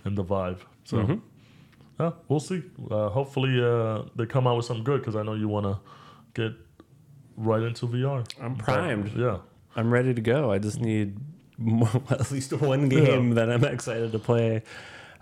and 0.04 0.18
the 0.18 0.24
Vive. 0.24 0.66
So. 0.84 0.98
Mhm. 0.98 1.22
Yeah, 2.00 2.12
we'll 2.28 2.40
see. 2.40 2.64
Uh, 2.90 3.10
hopefully, 3.10 3.62
uh, 3.62 4.04
they 4.16 4.26
come 4.26 4.48
out 4.48 4.56
with 4.58 4.66
something 4.66 4.84
good 4.86 5.02
because 5.02 5.16
I 5.16 5.24
know 5.24 5.34
you 5.34 5.50
want 5.50 5.66
to 5.66 5.80
get 6.34 6.54
right 7.36 7.62
into 7.62 7.88
VR. 7.88 8.26
I'm 8.42 8.56
primed. 8.56 9.14
Yeah, 9.16 9.40
I'm 9.76 9.92
ready 9.92 10.14
to 10.14 10.22
go. 10.22 10.52
I 10.52 10.60
just 10.60 10.80
need 10.80 11.18
more, 11.58 11.90
at 12.10 12.32
least 12.32 12.54
one 12.54 12.88
game 12.90 13.32
that 13.32 13.52
I'm 13.52 13.66
excited 13.66 14.12
to 14.14 14.20
play. 14.20 14.64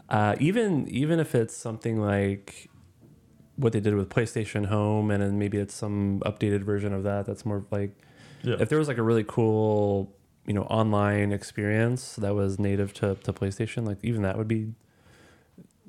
Uh, 0.09 0.35
even 0.39 0.87
even 0.89 1.19
if 1.19 1.33
it's 1.35 1.55
something 1.55 1.99
like 1.99 2.69
what 3.55 3.73
they 3.73 3.79
did 3.79 3.95
with 3.95 4.09
PlayStation 4.09 4.67
Home, 4.67 5.09
and 5.09 5.21
then 5.21 5.39
maybe 5.39 5.57
it's 5.57 5.73
some 5.73 6.21
updated 6.25 6.61
version 6.61 6.93
of 6.93 7.03
that. 7.03 7.25
That's 7.25 7.45
more 7.45 7.65
like 7.71 7.97
yeah, 8.43 8.57
if 8.59 8.69
there 8.69 8.77
was 8.77 8.87
like 8.87 8.97
a 8.97 9.03
really 9.03 9.25
cool 9.27 10.15
you 10.45 10.53
know 10.53 10.63
online 10.63 11.31
experience 11.31 12.15
that 12.17 12.35
was 12.35 12.59
native 12.59 12.93
to, 12.95 13.15
to 13.15 13.33
PlayStation, 13.33 13.85
like 13.85 13.97
even 14.03 14.21
that 14.21 14.37
would 14.37 14.47
be 14.47 14.73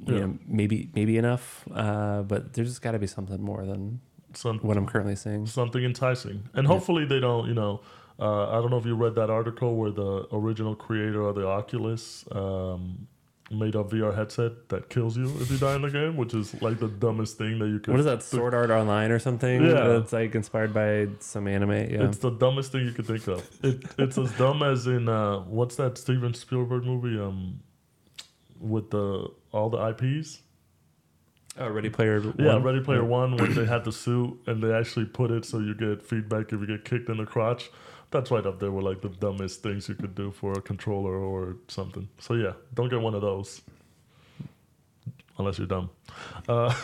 you 0.06 0.14
Yeah. 0.14 0.20
know 0.26 0.38
maybe 0.46 0.90
maybe 0.94 1.16
enough. 1.18 1.64
Uh, 1.74 2.22
but 2.22 2.52
there's 2.54 2.68
just 2.68 2.82
got 2.82 2.92
to 2.92 2.98
be 2.98 3.06
something 3.06 3.40
more 3.42 3.64
than 3.66 4.00
Some, 4.34 4.58
what 4.60 4.76
I'm 4.76 4.86
currently 4.86 5.16
seeing. 5.16 5.46
something 5.46 5.82
enticing, 5.84 6.48
and 6.54 6.66
hopefully 6.66 7.04
they 7.04 7.20
don't. 7.20 7.48
You 7.48 7.54
know, 7.54 7.80
uh, 8.20 8.48
I 8.50 8.60
don't 8.60 8.70
know 8.70 8.78
if 8.78 8.86
you 8.86 8.94
read 8.94 9.14
that 9.16 9.30
article 9.30 9.76
where 9.76 9.90
the 9.90 10.26
original 10.32 10.74
creator 10.74 11.22
of 11.22 11.34
the 11.36 11.46
Oculus 11.46 12.24
um, 12.32 13.06
made 13.50 13.74
a 13.74 13.82
VR 13.82 14.14
headset 14.14 14.68
that 14.68 14.90
kills 14.90 15.16
you 15.16 15.24
if 15.40 15.50
you 15.50 15.56
die 15.56 15.74
in 15.74 15.80
the 15.82 15.90
game, 15.90 16.16
which 16.18 16.34
is 16.34 16.60
like 16.60 16.78
the 16.78 16.88
dumbest 16.88 17.38
thing 17.38 17.58
that 17.58 17.68
you 17.68 17.78
could. 17.78 17.92
What 17.92 18.00
is 18.00 18.04
that? 18.06 18.22
Sword 18.22 18.52
Art 18.52 18.70
Online 18.70 19.10
or 19.10 19.18
something? 19.18 19.64
Yeah. 19.64 19.96
It's 19.98 20.12
like 20.12 20.34
inspired 20.34 20.74
by 20.74 21.08
some 21.20 21.48
anime. 21.48 21.70
Yeah. 21.70 22.04
It's 22.04 22.18
the 22.18 22.30
dumbest 22.30 22.72
thing 22.72 22.84
you 22.84 22.92
could 22.92 23.06
think 23.06 23.26
of. 23.26 23.48
It, 23.64 23.82
it's 23.98 24.18
as 24.18 24.30
dumb 24.36 24.62
as 24.62 24.86
in 24.86 25.08
uh, 25.08 25.38
what's 25.40 25.76
that 25.76 25.96
Steven 25.96 26.34
Spielberg 26.34 26.84
movie? 26.84 27.18
Um, 27.18 27.60
with 28.60 28.90
the 28.90 29.28
all 29.52 29.70
the 29.70 29.78
IPs. 29.88 30.40
oh, 31.58 31.68
Ready 31.68 31.90
Player 31.90 32.20
One. 32.20 32.34
Yeah, 32.38 32.58
Ready 32.62 32.80
Player 32.80 33.04
One, 33.04 33.36
when 33.36 33.54
they 33.54 33.64
had 33.64 33.84
the 33.84 33.92
suit 33.92 34.38
and 34.46 34.62
they 34.62 34.72
actually 34.72 35.06
put 35.06 35.30
it 35.30 35.44
so 35.44 35.58
you 35.58 35.74
get 35.74 36.02
feedback 36.02 36.52
if 36.52 36.60
you 36.60 36.66
get 36.66 36.84
kicked 36.84 37.08
in 37.08 37.18
the 37.18 37.26
crotch. 37.26 37.70
That's 38.10 38.30
right 38.30 38.44
up 38.46 38.58
there 38.58 38.70
with 38.70 38.84
like 38.84 39.02
the 39.02 39.10
dumbest 39.10 39.62
things 39.62 39.88
you 39.88 39.94
could 39.94 40.14
do 40.14 40.30
for 40.30 40.52
a 40.52 40.62
controller 40.62 41.14
or 41.14 41.56
something. 41.68 42.08
So 42.18 42.34
yeah, 42.34 42.52
don't 42.74 42.88
get 42.88 43.00
one 43.00 43.14
of 43.14 43.20
those. 43.20 43.60
Unless 45.38 45.58
you're 45.58 45.68
dumb. 45.68 45.90
Uh, 46.48 46.74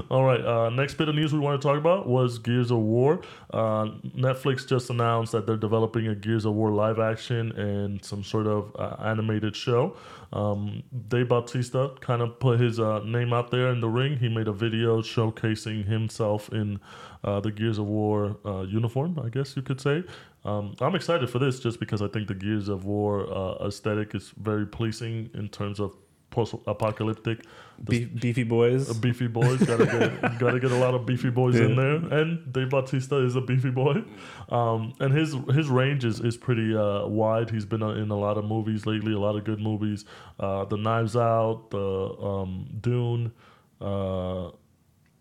all 0.10 0.22
right. 0.22 0.40
Uh, 0.44 0.70
next 0.70 0.94
bit 0.94 1.08
of 1.08 1.14
news 1.16 1.32
we 1.32 1.40
want 1.40 1.60
to 1.60 1.66
talk 1.66 1.76
about 1.76 2.06
was 2.06 2.38
Gears 2.38 2.70
of 2.70 2.78
War. 2.78 3.20
Uh, 3.52 3.86
Netflix 4.16 4.64
just 4.64 4.90
announced 4.90 5.32
that 5.32 5.44
they're 5.44 5.56
developing 5.56 6.06
a 6.06 6.14
Gears 6.14 6.44
of 6.44 6.54
War 6.54 6.70
live 6.70 7.00
action 7.00 7.50
and 7.58 8.04
some 8.04 8.22
sort 8.22 8.46
of 8.46 8.76
uh, 8.78 8.94
animated 9.02 9.56
show. 9.56 9.96
Um, 10.32 10.82
Dave 11.08 11.28
Bautista 11.28 11.92
kind 12.00 12.22
of 12.22 12.38
put 12.38 12.60
his 12.60 12.78
uh, 12.78 13.00
name 13.00 13.32
out 13.32 13.50
there 13.50 13.70
in 13.70 13.80
the 13.80 13.88
ring. 13.88 14.18
He 14.18 14.28
made 14.28 14.48
a 14.48 14.52
video 14.52 15.02
showcasing 15.02 15.86
himself 15.86 16.48
in 16.52 16.80
uh, 17.24 17.40
the 17.40 17.50
Gears 17.50 17.78
of 17.78 17.86
War 17.86 18.36
uh, 18.44 18.62
uniform, 18.62 19.18
I 19.22 19.28
guess 19.28 19.56
you 19.56 19.62
could 19.62 19.80
say. 19.80 20.04
Um, 20.44 20.74
I'm 20.80 20.94
excited 20.94 21.28
for 21.28 21.38
this 21.38 21.60
just 21.60 21.80
because 21.80 22.00
I 22.00 22.08
think 22.08 22.28
the 22.28 22.34
Gears 22.34 22.68
of 22.68 22.84
War 22.84 23.30
uh, 23.30 23.66
aesthetic 23.66 24.14
is 24.14 24.32
very 24.36 24.66
pleasing 24.66 25.30
in 25.34 25.48
terms 25.48 25.80
of 25.80 25.96
post-apocalyptic. 26.30 27.44
Be- 27.82 28.04
beefy 28.04 28.42
boys. 28.42 28.92
Beefy 28.98 29.26
boys 29.26 29.62
gotta 29.62 29.86
get 29.86 30.20
gotta 30.38 30.60
get 30.60 30.70
a 30.70 30.76
lot 30.76 30.94
of 30.94 31.06
beefy 31.06 31.30
boys 31.30 31.56
in 31.58 31.76
there, 31.76 31.96
and 32.20 32.52
Dave 32.52 32.70
Bautista 32.70 33.16
is 33.24 33.36
a 33.36 33.40
beefy 33.40 33.70
boy, 33.70 34.04
um, 34.50 34.92
and 35.00 35.12
his 35.14 35.34
his 35.54 35.68
range 35.68 36.04
is, 36.04 36.20
is 36.20 36.36
pretty 36.36 36.76
uh, 36.76 37.06
wide. 37.06 37.50
He's 37.50 37.64
been 37.64 37.82
uh, 37.82 37.90
in 37.90 38.10
a 38.10 38.18
lot 38.18 38.36
of 38.36 38.44
movies 38.44 38.84
lately, 38.86 39.12
a 39.12 39.18
lot 39.18 39.36
of 39.36 39.44
good 39.44 39.60
movies. 39.60 40.04
Uh, 40.38 40.66
the 40.66 40.76
Knives 40.76 41.16
Out, 41.16 41.70
the 41.70 41.78
um, 42.22 42.68
Dune, 42.80 43.32
uh, 43.80 44.50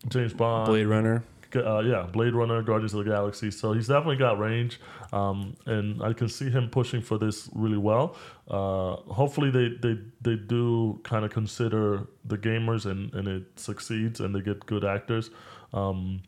James 0.10 0.34
Bond, 0.34 0.68
Blade 0.68 0.88
Runner. 0.88 1.24
Uh, 1.56 1.80
yeah, 1.80 2.04
Blade 2.04 2.34
Runner, 2.34 2.62
Guardians 2.62 2.94
of 2.94 3.04
the 3.04 3.12
Galaxy. 3.12 3.52
So 3.52 3.74
he's 3.74 3.88
definitely 3.88 4.18
got 4.18 4.40
range, 4.40 4.80
um, 5.12 5.56
and 5.66 6.02
I 6.04 6.14
can 6.14 6.30
see 6.30 6.50
him 6.50 6.70
pushing 6.70 7.02
for 7.02 7.18
this 7.18 7.50
really 7.54 7.78
well. 7.78 8.16
Uh, 8.48 8.98
hopefully, 9.12 9.50
they 9.52 9.70
they 9.82 10.00
they 10.22 10.36
do 10.36 11.00
kind 11.04 11.26
of 11.26 11.32
consider 11.32 12.08
the 12.26 12.38
gamers 12.38 12.86
and 12.86 13.14
and 13.14 13.28
it 13.28 13.44
succeeds, 13.60 14.20
and 14.20 14.36
they 14.36 14.42
get 14.42 14.66
good 14.66 14.86
actors. 14.86 15.32
Um, 15.74 16.22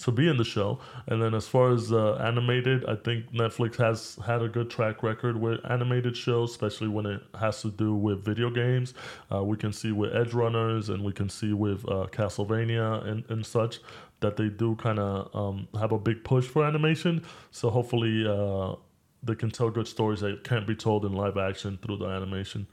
to 0.00 0.10
be 0.10 0.28
in 0.28 0.36
the 0.36 0.44
show. 0.44 0.80
And 1.06 1.22
then 1.22 1.34
as 1.34 1.46
far 1.46 1.72
as 1.72 1.92
uh, 1.92 2.14
animated, 2.14 2.84
I 2.86 2.96
think 2.96 3.32
Netflix 3.32 3.76
has 3.76 4.18
had 4.26 4.42
a 4.42 4.48
good 4.48 4.70
track 4.70 5.02
record 5.02 5.38
with 5.38 5.60
animated 5.68 6.16
shows, 6.16 6.50
especially 6.50 6.88
when 6.88 7.06
it 7.06 7.22
has 7.38 7.60
to 7.62 7.70
do 7.70 7.94
with 7.94 8.24
video 8.24 8.50
games. 8.50 8.94
Uh, 9.32 9.44
we 9.44 9.56
can 9.56 9.72
see 9.72 9.92
with 9.92 10.12
Edgerunners 10.12 10.88
and 10.88 11.04
we 11.04 11.12
can 11.12 11.28
see 11.28 11.52
with 11.52 11.84
uh, 11.86 12.06
Castlevania 12.10 13.06
and, 13.06 13.24
and 13.28 13.44
such 13.44 13.80
that 14.20 14.36
they 14.36 14.48
do 14.48 14.76
kind 14.76 14.98
of 14.98 15.34
um, 15.34 15.68
have 15.78 15.92
a 15.92 15.98
big 15.98 16.24
push 16.24 16.46
for 16.46 16.64
animation. 16.64 17.22
So 17.50 17.70
hopefully 17.70 18.26
uh, 18.26 18.76
they 19.22 19.34
can 19.34 19.50
tell 19.50 19.70
good 19.70 19.86
stories 19.88 20.20
that 20.20 20.44
can't 20.44 20.66
be 20.66 20.74
told 20.74 21.04
in 21.04 21.12
live 21.12 21.36
action 21.36 21.78
through 21.82 21.98
the 21.98 22.06
animation. 22.06 22.66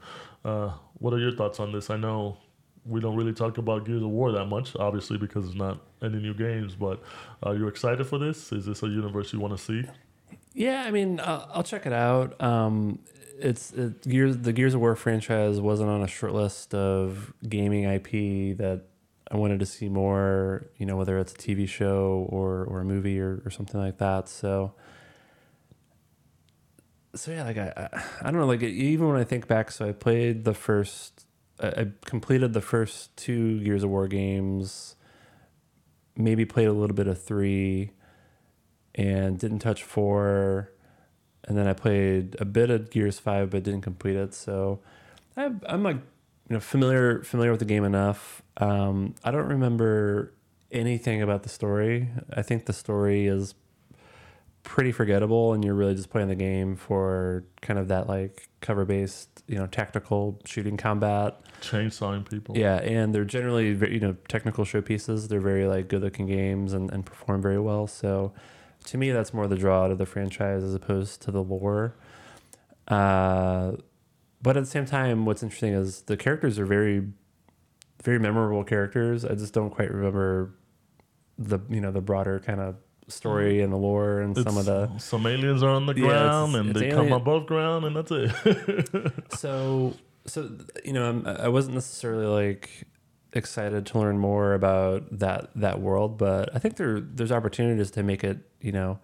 Uh, 0.44 0.72
what 0.94 1.12
are 1.12 1.18
your 1.18 1.32
thoughts 1.32 1.60
on 1.60 1.72
this? 1.72 1.90
I 1.90 1.96
know 1.96 2.38
we 2.84 3.00
don't 3.00 3.16
really 3.16 3.34
talk 3.34 3.58
about 3.58 3.84
Gears 3.84 4.02
of 4.02 4.08
War 4.08 4.32
that 4.32 4.46
much, 4.46 4.74
obviously, 4.76 5.18
because 5.18 5.46
it's 5.46 5.56
not 5.56 5.80
any 6.02 6.18
new 6.18 6.34
games. 6.34 6.74
But 6.74 7.02
are 7.42 7.54
you 7.54 7.68
excited 7.68 8.06
for 8.06 8.18
this? 8.18 8.52
Is 8.52 8.66
this 8.66 8.82
a 8.82 8.86
universe 8.86 9.32
you 9.32 9.40
want 9.40 9.56
to 9.56 9.62
see? 9.62 9.84
Yeah, 10.54 10.84
I 10.84 10.90
mean, 10.90 11.20
uh, 11.20 11.46
I'll 11.52 11.62
check 11.62 11.86
it 11.86 11.92
out. 11.92 12.40
Um, 12.42 12.98
it's 13.38 13.72
it, 13.72 14.02
Gears. 14.08 14.38
The 14.38 14.52
Gears 14.52 14.74
of 14.74 14.80
War 14.80 14.96
franchise 14.96 15.60
wasn't 15.60 15.90
on 15.90 16.02
a 16.02 16.08
short 16.08 16.32
list 16.32 16.74
of 16.74 17.32
gaming 17.48 17.84
IP 17.84 18.56
that 18.58 18.82
I 19.30 19.36
wanted 19.36 19.60
to 19.60 19.66
see 19.66 19.88
more. 19.88 20.66
You 20.76 20.86
know, 20.86 20.96
whether 20.96 21.18
it's 21.18 21.32
a 21.32 21.36
TV 21.36 21.68
show 21.68 22.26
or 22.30 22.64
or 22.64 22.80
a 22.80 22.84
movie 22.84 23.20
or, 23.20 23.42
or 23.44 23.50
something 23.50 23.80
like 23.80 23.98
that. 23.98 24.28
So, 24.28 24.74
so 27.14 27.30
yeah, 27.30 27.44
like 27.44 27.58
I, 27.58 27.72
I, 27.76 28.02
I 28.22 28.30
don't 28.30 28.40
know. 28.40 28.46
Like 28.46 28.62
even 28.62 29.08
when 29.08 29.16
I 29.16 29.24
think 29.24 29.46
back, 29.46 29.70
so 29.70 29.88
I 29.88 29.92
played 29.92 30.44
the 30.44 30.54
first. 30.54 31.24
I 31.60 31.88
completed 32.04 32.52
the 32.52 32.60
first 32.60 33.16
two 33.16 33.60
Gears 33.64 33.82
of 33.82 33.90
War 33.90 34.06
games. 34.06 34.94
Maybe 36.16 36.44
played 36.44 36.68
a 36.68 36.72
little 36.72 36.94
bit 36.94 37.08
of 37.08 37.20
three 37.20 37.92
and 38.94 39.38
didn't 39.38 39.60
touch 39.60 39.82
four. 39.82 40.72
And 41.44 41.56
then 41.56 41.66
I 41.66 41.72
played 41.72 42.36
a 42.40 42.44
bit 42.44 42.70
of 42.70 42.90
Gears 42.90 43.18
Five, 43.18 43.50
but 43.50 43.62
didn't 43.62 43.80
complete 43.80 44.16
it. 44.16 44.34
So 44.34 44.80
I, 45.36 45.50
I'm 45.66 45.82
like, 45.82 45.96
you 45.96 46.54
know, 46.54 46.60
familiar 46.60 47.22
familiar 47.22 47.52
with 47.52 47.60
the 47.60 47.66
game 47.66 47.84
enough. 47.84 48.42
Um, 48.58 49.14
I 49.24 49.30
don't 49.30 49.46
remember 49.46 50.34
anything 50.70 51.22
about 51.22 51.42
the 51.42 51.48
story. 51.48 52.10
I 52.32 52.42
think 52.42 52.66
the 52.66 52.72
story 52.72 53.26
is 53.26 53.54
pretty 54.62 54.92
forgettable, 54.92 55.54
and 55.54 55.64
you're 55.64 55.74
really 55.74 55.94
just 55.94 56.10
playing 56.10 56.28
the 56.28 56.34
game 56.34 56.76
for 56.76 57.44
kind 57.62 57.78
of 57.78 57.88
that 57.88 58.08
like 58.08 58.48
cover 58.60 58.84
based, 58.84 59.42
you 59.46 59.56
know, 59.56 59.66
tactical 59.66 60.40
shooting 60.44 60.76
combat. 60.76 61.40
Chainsawing 61.62 62.28
people. 62.28 62.56
Yeah, 62.56 62.76
and 62.76 63.14
they're 63.14 63.24
generally 63.24 63.68
you 63.68 64.00
know 64.00 64.16
technical 64.28 64.64
showpieces. 64.64 65.28
They're 65.28 65.40
very 65.40 65.66
like 65.66 65.88
good 65.88 66.02
looking 66.02 66.26
games 66.26 66.72
and, 66.72 66.90
and 66.90 67.06
perform 67.06 67.40
very 67.40 67.58
well. 67.58 67.86
So 67.86 68.32
to 68.86 68.98
me, 68.98 69.10
that's 69.10 69.32
more 69.32 69.46
the 69.46 69.56
draw 69.56 69.88
to 69.88 69.94
the 69.94 70.06
franchise 70.06 70.62
as 70.62 70.74
opposed 70.74 71.22
to 71.22 71.30
the 71.30 71.42
lore. 71.42 71.94
Uh, 72.86 73.72
but 74.40 74.56
at 74.56 74.64
the 74.64 74.70
same 74.70 74.86
time, 74.86 75.24
what's 75.24 75.42
interesting 75.42 75.74
is 75.74 76.02
the 76.02 76.16
characters 76.16 76.58
are 76.58 76.66
very, 76.66 77.08
very 78.02 78.18
memorable 78.18 78.64
characters. 78.64 79.24
I 79.24 79.34
just 79.34 79.52
don't 79.54 79.70
quite 79.70 79.90
remember 79.90 80.54
the 81.38 81.58
you 81.68 81.80
know 81.80 81.90
the 81.92 82.00
broader 82.00 82.40
kind 82.40 82.60
of 82.60 82.76
story 83.08 83.62
and 83.62 83.72
the 83.72 83.76
lore 83.76 84.20
and 84.20 84.36
some 84.36 84.58
of 84.58 84.66
the 84.66 84.90
some 84.98 85.26
aliens 85.26 85.62
are 85.62 85.70
on 85.70 85.86
the 85.86 85.94
Yeah, 85.94 86.04
it's- 86.04 86.20
ground 86.22 86.54
and 86.56 86.70
it's 86.70 86.80
they 86.80 86.90
come 86.90 87.12
above 87.12 87.46
ground 87.46 87.84
and 87.86 87.96
that's 87.96 88.10
it. 88.10 89.12
so 89.38 89.94
so 90.26 90.50
you 90.84 90.92
know 90.92 91.08
I'm, 91.08 91.26
i 91.26 91.48
wasn't 91.48 91.74
necessarily 91.74 92.26
like 92.26 92.84
excited 93.32 93.86
to 93.86 93.98
learn 93.98 94.18
more 94.18 94.52
about 94.52 95.04
that 95.20 95.50
that 95.56 95.80
world 95.80 96.18
but 96.18 96.54
i 96.54 96.58
think 96.58 96.76
there 96.76 97.00
there's 97.00 97.32
opportunities 97.32 97.90
to 97.92 98.02
make 98.02 98.22
it 98.24 98.38
you 98.60 98.72
know 98.72 98.98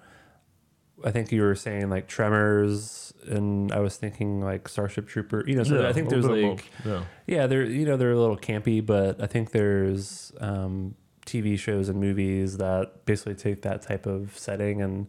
i 1.04 1.10
think 1.10 1.30
you 1.30 1.42
were 1.42 1.54
saying 1.54 1.88
like 1.90 2.06
tremors 2.08 3.12
and 3.28 3.70
i 3.72 3.78
was 3.78 3.96
thinking 3.96 4.40
like 4.40 4.68
starship 4.68 5.06
trooper 5.06 5.44
you 5.46 5.54
know 5.56 5.62
so 5.64 5.80
Yeah, 5.82 5.88
i 5.88 5.92
think 5.92 6.08
there's 6.08 6.26
like 6.26 6.70
yeah. 6.84 7.02
yeah 7.26 7.46
they're 7.46 7.64
you 7.64 7.84
know 7.86 7.96
they're 7.96 8.12
a 8.12 8.18
little 8.18 8.36
campy 8.36 8.84
but 8.84 9.20
i 9.22 9.26
think 9.26 9.50
there's 9.52 10.32
um 10.40 10.94
tv 11.26 11.58
shows 11.58 11.88
and 11.88 11.98
movies 12.00 12.58
that 12.58 13.04
basically 13.06 13.34
take 13.34 13.62
that 13.62 13.80
type 13.82 14.04
of 14.06 14.36
setting 14.36 14.82
and 14.82 15.06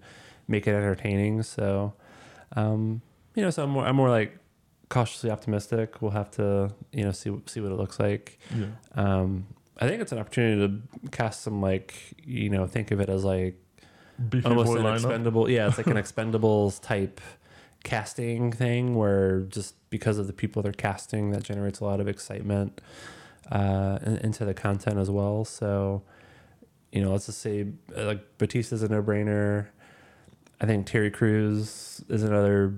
make 0.47 0.65
it 0.67 0.71
entertaining 0.71 1.43
so 1.43 1.93
um 2.55 3.01
you 3.35 3.41
know 3.43 3.49
so 3.49 3.63
i'm 3.63 3.69
more, 3.69 3.85
I'm 3.85 3.95
more 3.95 4.09
like 4.09 4.37
cautiously 4.89 5.29
optimistic 5.31 6.01
we'll 6.01 6.11
have 6.11 6.31
to 6.31 6.71
you 6.91 7.03
know 7.03 7.11
see 7.11 7.35
see 7.47 7.59
what 7.59 7.71
it 7.71 7.75
looks 7.75 7.99
like 7.99 8.37
Yeah. 8.55 8.67
um 8.95 9.47
i 9.79 9.87
think 9.87 10.01
it's 10.01 10.11
an 10.11 10.19
opportunity 10.19 10.61
to 11.01 11.09
cast 11.09 11.41
some 11.41 11.59
like 11.61 11.95
you 12.23 12.49
know 12.49 12.65
think 12.67 12.91
of 12.91 12.99
it 13.01 13.09
as 13.09 13.23
like 13.25 13.57
Beefy 14.29 14.47
almost 14.47 14.67
boy 14.67 14.77
an 14.77 14.83
lineup. 14.85 14.95
expendable 14.95 15.49
yeah 15.49 15.67
it's 15.67 15.77
like 15.77 15.87
an 15.87 15.97
expendables 15.97 16.81
type 16.81 17.19
casting 17.83 18.51
thing 18.51 18.95
where 18.95 19.41
just 19.41 19.75
because 19.89 20.17
of 20.17 20.27
the 20.27 20.33
people 20.33 20.61
they're 20.61 20.71
casting 20.71 21.31
that 21.31 21.43
generates 21.43 21.79
a 21.79 21.83
lot 21.85 21.99
of 21.99 22.07
excitement 22.07 22.81
uh 23.51 23.99
into 24.21 24.43
the 24.43 24.53
content 24.55 24.97
as 24.97 25.11
well. 25.11 25.45
So 25.45 26.01
you 26.91 27.01
know 27.03 27.11
let's 27.11 27.27
just 27.27 27.39
say 27.41 27.67
uh, 27.95 28.05
like 28.05 28.37
batista's 28.37 28.81
a 28.81 28.87
no-brainer. 28.87 29.67
I 30.59 30.65
think 30.65 30.87
terry 30.87 31.11
Crews 31.11 32.03
is 32.09 32.23
another 32.23 32.73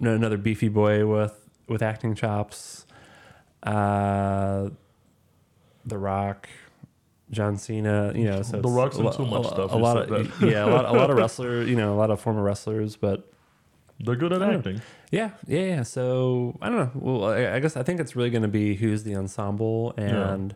another 0.00 0.38
beefy 0.38 0.68
boy 0.68 1.06
with 1.06 1.48
with 1.68 1.82
acting 1.82 2.14
chops. 2.14 2.86
Uh 3.62 4.70
the 5.84 5.98
rock 5.98 6.48
John 7.32 7.56
Cena, 7.56 8.12
you 8.14 8.24
know, 8.24 8.42
so 8.42 8.60
The 8.60 8.68
Rock's 8.68 8.96
a 8.96 9.00
in 9.00 9.04
lo- 9.06 9.12
too 9.12 9.26
much 9.26 9.44
a, 9.46 9.48
stuff, 9.48 9.72
A 9.72 9.76
you 9.76 9.80
lot 9.82 9.96
said 10.08 10.12
of 10.12 10.38
that. 10.40 10.46
yeah, 10.50 10.64
a 10.64 10.70
lot, 10.70 10.84
a 10.84 10.92
lot 10.92 11.10
of 11.10 11.16
wrestlers, 11.16 11.68
you 11.68 11.76
know, 11.76 11.94
a 11.94 11.96
lot 11.98 12.10
of 12.10 12.20
former 12.20 12.42
wrestlers, 12.42 12.96
but 12.96 13.32
They're 13.98 14.16
good 14.16 14.32
at 14.32 14.42
I 14.42 14.46
don't 14.50 14.58
acting. 14.58 14.82
yeah, 15.10 15.30
yeah, 15.46 15.60
yeah. 15.62 15.82
So 15.82 16.58
I 16.60 16.68
don't 16.68 16.78
know. 16.78 16.90
Well, 16.94 17.24
I, 17.32 17.54
I 17.56 17.58
guess 17.60 17.76
I 17.76 17.82
think 17.82 18.00
it's 18.00 18.14
really 18.14 18.30
going 18.30 18.42
to 18.42 18.48
be 18.48 18.74
who's 18.76 19.02
the 19.04 19.16
ensemble, 19.16 19.94
and 19.96 20.54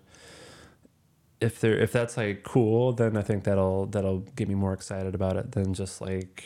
if 1.40 1.60
they're 1.60 1.78
if 1.78 1.92
that's 1.92 2.16
like 2.16 2.42
cool, 2.42 2.92
then 2.92 3.16
I 3.16 3.22
think 3.22 3.44
that'll 3.44 3.86
that'll 3.86 4.20
get 4.20 4.48
me 4.48 4.54
more 4.54 4.72
excited 4.72 5.14
about 5.14 5.36
it 5.36 5.52
than 5.52 5.74
just 5.74 6.00
like 6.00 6.44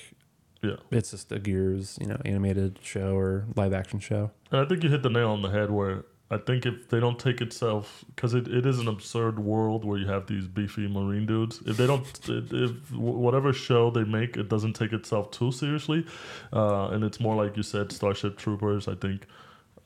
Yeah. 0.62 0.76
it's 0.90 1.10
just 1.12 1.30
a 1.32 1.38
Gears, 1.38 1.96
you 2.00 2.06
know, 2.06 2.20
animated 2.24 2.78
show 2.82 3.16
or 3.16 3.46
live 3.56 3.72
action 3.72 4.00
show. 4.00 4.30
And 4.50 4.60
I 4.60 4.64
think 4.64 4.82
you 4.82 4.90
hit 4.90 5.02
the 5.02 5.10
nail 5.10 5.30
on 5.30 5.42
the 5.42 5.50
head 5.50 5.70
where 5.70 6.04
I 6.32 6.38
think 6.38 6.64
if 6.64 6.88
they 6.88 7.00
don't 7.00 7.18
take 7.18 7.40
itself, 7.40 8.04
because 8.14 8.34
it, 8.34 8.46
it 8.46 8.64
is 8.64 8.78
an 8.78 8.86
absurd 8.86 9.40
world 9.40 9.84
where 9.84 9.98
you 9.98 10.06
have 10.06 10.26
these 10.28 10.46
beefy 10.46 10.86
marine 10.86 11.26
dudes. 11.26 11.60
If 11.66 11.76
they 11.76 11.88
don't, 11.88 12.06
if 12.28 12.92
whatever 12.92 13.52
show 13.52 13.90
they 13.90 14.04
make, 14.04 14.36
it 14.36 14.48
doesn't 14.48 14.74
take 14.74 14.92
itself 14.92 15.32
too 15.32 15.50
seriously, 15.50 16.06
uh, 16.52 16.90
and 16.90 17.02
it's 17.02 17.18
more 17.18 17.34
like 17.34 17.56
you 17.56 17.64
said, 17.64 17.90
Starship 17.90 18.38
Troopers. 18.38 18.86
I 18.86 18.94
think, 18.94 19.26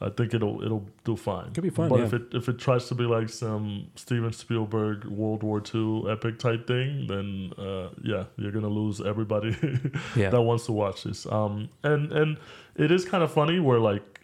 I 0.02 0.10
think 0.10 0.34
it'll 0.34 0.62
it'll 0.62 0.86
do 1.04 1.16
fine. 1.16 1.52
Could 1.54 1.62
be 1.64 1.70
fun, 1.70 1.88
But 1.88 2.00
yeah. 2.00 2.04
if 2.06 2.12
it 2.12 2.22
if 2.32 2.48
it 2.50 2.58
tries 2.58 2.88
to 2.88 2.94
be 2.94 3.04
like 3.04 3.30
some 3.30 3.86
Steven 3.94 4.32
Spielberg 4.34 5.06
World 5.06 5.42
War 5.42 5.62
II 5.74 6.10
epic 6.10 6.38
type 6.38 6.66
thing, 6.66 7.06
then 7.06 7.52
uh, 7.56 7.88
yeah, 8.02 8.24
you're 8.36 8.52
gonna 8.52 8.68
lose 8.68 9.00
everybody 9.00 9.56
Yeah. 10.14 10.28
that 10.28 10.42
wants 10.42 10.66
to 10.66 10.72
watch 10.72 11.04
this. 11.04 11.24
Um, 11.24 11.70
and 11.82 12.12
and 12.12 12.36
it 12.76 12.90
is 12.92 13.06
kind 13.06 13.24
of 13.24 13.32
funny 13.32 13.60
where 13.60 13.78
like 13.78 14.20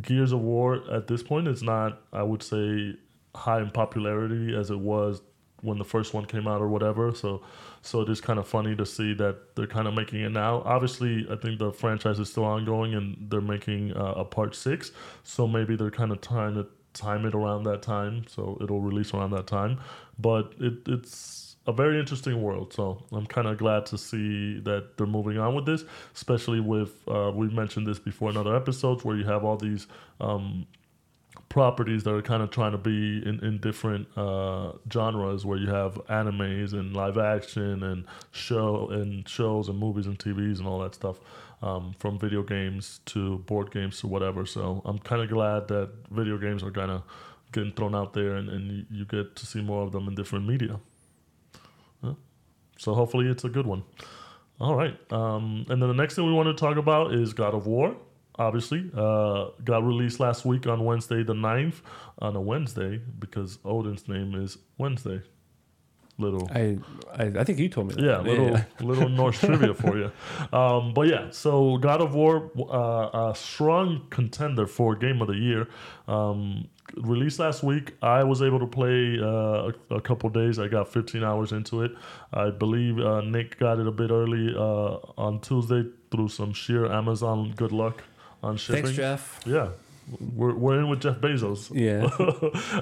Gears 0.00 0.32
of 0.32 0.40
War 0.40 0.82
at 0.90 1.06
this 1.06 1.22
point 1.22 1.48
is 1.48 1.62
not, 1.62 2.02
I 2.12 2.22
would 2.22 2.42
say, 2.42 2.94
high 3.34 3.60
in 3.60 3.70
popularity 3.70 4.56
as 4.56 4.70
it 4.70 4.78
was 4.78 5.22
when 5.60 5.78
the 5.78 5.84
first 5.84 6.14
one 6.14 6.24
came 6.24 6.46
out 6.46 6.60
or 6.60 6.68
whatever. 6.68 7.12
So, 7.14 7.42
so 7.82 8.00
it 8.02 8.08
is 8.08 8.20
kind 8.20 8.38
of 8.38 8.46
funny 8.46 8.76
to 8.76 8.86
see 8.86 9.14
that 9.14 9.56
they're 9.56 9.66
kind 9.66 9.88
of 9.88 9.94
making 9.94 10.20
it 10.20 10.30
now. 10.30 10.62
Obviously, 10.64 11.26
I 11.30 11.36
think 11.36 11.58
the 11.58 11.72
franchise 11.72 12.18
is 12.18 12.30
still 12.30 12.44
ongoing 12.44 12.94
and 12.94 13.26
they're 13.30 13.40
making 13.40 13.96
uh, 13.96 14.14
a 14.16 14.24
part 14.24 14.54
six. 14.54 14.92
So 15.24 15.48
maybe 15.48 15.74
they're 15.76 15.90
kind 15.90 16.12
of 16.12 16.20
trying 16.20 16.54
to 16.54 16.66
time 16.94 17.26
it 17.26 17.34
around 17.34 17.64
that 17.64 17.82
time, 17.82 18.24
so 18.28 18.58
it'll 18.60 18.80
release 18.80 19.14
around 19.14 19.30
that 19.30 19.46
time. 19.46 19.78
But 20.18 20.52
it, 20.58 20.74
it's 20.86 21.37
a 21.68 21.72
very 21.72 22.00
interesting 22.00 22.42
world. 22.42 22.72
So 22.72 23.04
I'm 23.12 23.26
kind 23.26 23.46
of 23.46 23.58
glad 23.58 23.84
to 23.86 23.98
see 23.98 24.58
that 24.60 24.96
they're 24.96 25.06
moving 25.06 25.38
on 25.38 25.54
with 25.54 25.66
this, 25.66 25.84
especially 26.14 26.60
with 26.60 27.06
uh, 27.06 27.30
we 27.32 27.48
mentioned 27.50 27.86
this 27.86 27.98
before 27.98 28.30
in 28.30 28.38
other 28.38 28.56
episodes 28.56 29.04
where 29.04 29.16
you 29.16 29.24
have 29.24 29.44
all 29.44 29.58
these 29.58 29.86
um, 30.18 30.66
properties 31.50 32.04
that 32.04 32.14
are 32.14 32.22
kind 32.22 32.42
of 32.42 32.50
trying 32.50 32.72
to 32.72 32.78
be 32.78 33.22
in, 33.24 33.38
in 33.44 33.58
different 33.58 34.08
uh, 34.16 34.72
genres 34.90 35.44
where 35.44 35.58
you 35.58 35.68
have 35.68 35.94
animes 36.06 36.72
and 36.72 36.96
live 36.96 37.18
action 37.18 37.82
and 37.82 38.06
show 38.30 38.88
and 38.88 39.28
shows 39.28 39.68
and 39.68 39.78
movies 39.78 40.06
and 40.06 40.18
TVs 40.18 40.58
and 40.58 40.66
all 40.66 40.80
that 40.80 40.94
stuff 40.94 41.18
um, 41.60 41.94
from 41.98 42.18
video 42.18 42.42
games 42.42 43.00
to 43.04 43.38
board 43.40 43.70
games 43.70 44.00
to 44.00 44.06
whatever. 44.06 44.46
So 44.46 44.80
I'm 44.86 44.98
kind 44.98 45.20
of 45.20 45.28
glad 45.28 45.68
that 45.68 45.90
video 46.10 46.38
games 46.38 46.62
are 46.62 46.70
kind 46.70 46.90
of 46.90 47.02
getting 47.52 47.72
thrown 47.72 47.94
out 47.94 48.14
there 48.14 48.36
and, 48.36 48.48
and 48.48 48.70
you, 48.70 48.86
you 48.90 49.04
get 49.04 49.36
to 49.36 49.44
see 49.44 49.60
more 49.60 49.82
of 49.82 49.92
them 49.92 50.08
in 50.08 50.14
different 50.14 50.46
media. 50.46 50.80
So 52.78 52.94
hopefully 52.94 53.26
it's 53.26 53.44
a 53.44 53.48
good 53.48 53.66
one. 53.66 53.82
All 54.60 54.74
right. 54.74 54.96
Um, 55.12 55.66
and 55.68 55.80
then 55.82 55.88
the 55.88 55.94
next 55.94 56.14
thing 56.14 56.26
we 56.26 56.32
want 56.32 56.48
to 56.48 56.54
talk 56.54 56.76
about 56.78 57.12
is 57.12 57.32
God 57.32 57.54
of 57.54 57.66
War. 57.66 57.96
Obviously, 58.38 58.90
uh, 58.96 59.48
got 59.64 59.84
released 59.84 60.20
last 60.20 60.44
week 60.44 60.66
on 60.66 60.84
Wednesday 60.84 61.22
the 61.24 61.34
9th 61.34 61.80
on 62.20 62.36
a 62.36 62.40
Wednesday 62.40 63.00
because 63.18 63.58
Odin's 63.64 64.08
name 64.08 64.34
is 64.34 64.58
Wednesday. 64.78 65.20
Little 66.20 66.50
I, 66.52 66.78
I 67.14 67.24
I 67.40 67.44
think 67.44 67.60
you 67.60 67.68
told 67.68 67.88
me 67.88 67.94
that. 67.94 68.02
yeah, 68.04 68.18
little 68.20 68.60
little 68.80 69.08
Norse 69.08 69.38
trivia 69.46 69.72
for 69.72 69.96
you. 69.96 70.10
Um, 70.52 70.92
but 70.92 71.06
yeah, 71.06 71.30
so 71.30 71.76
God 71.76 72.00
of 72.00 72.14
War, 72.14 72.50
uh, 72.58 73.30
a 73.30 73.34
strong 73.36 74.06
contender 74.10 74.66
for 74.66 74.96
Game 74.96 75.22
of 75.22 75.28
the 75.28 75.36
Year. 75.36 75.68
Um, 76.08 76.68
released 76.96 77.38
last 77.38 77.62
week. 77.62 77.94
I 78.02 78.24
was 78.24 78.42
able 78.42 78.58
to 78.58 78.66
play 78.66 79.18
uh, 79.20 79.70
a, 79.90 79.94
a 79.96 80.00
couple 80.00 80.28
days. 80.30 80.58
I 80.58 80.68
got 80.68 80.88
15 80.92 81.22
hours 81.22 81.52
into 81.52 81.82
it. 81.82 81.92
I 82.32 82.50
believe 82.50 82.98
uh, 82.98 83.20
Nick 83.20 83.58
got 83.58 83.78
it 83.78 83.86
a 83.86 83.92
bit 83.92 84.10
early 84.10 84.54
uh, 84.56 84.96
on 85.16 85.40
Tuesday 85.40 85.84
through 86.10 86.28
some 86.28 86.52
sheer 86.52 86.86
Amazon 86.90 87.52
good 87.54 87.72
luck 87.72 88.02
on 88.42 88.56
shipping. 88.56 88.84
Thanks, 88.84 88.96
Jeff. 88.96 89.40
Yeah, 89.46 89.68
we're, 90.34 90.54
we're 90.54 90.78
in 90.80 90.88
with 90.88 91.00
Jeff 91.00 91.16
Bezos. 91.18 91.70
Yeah. 91.74 92.04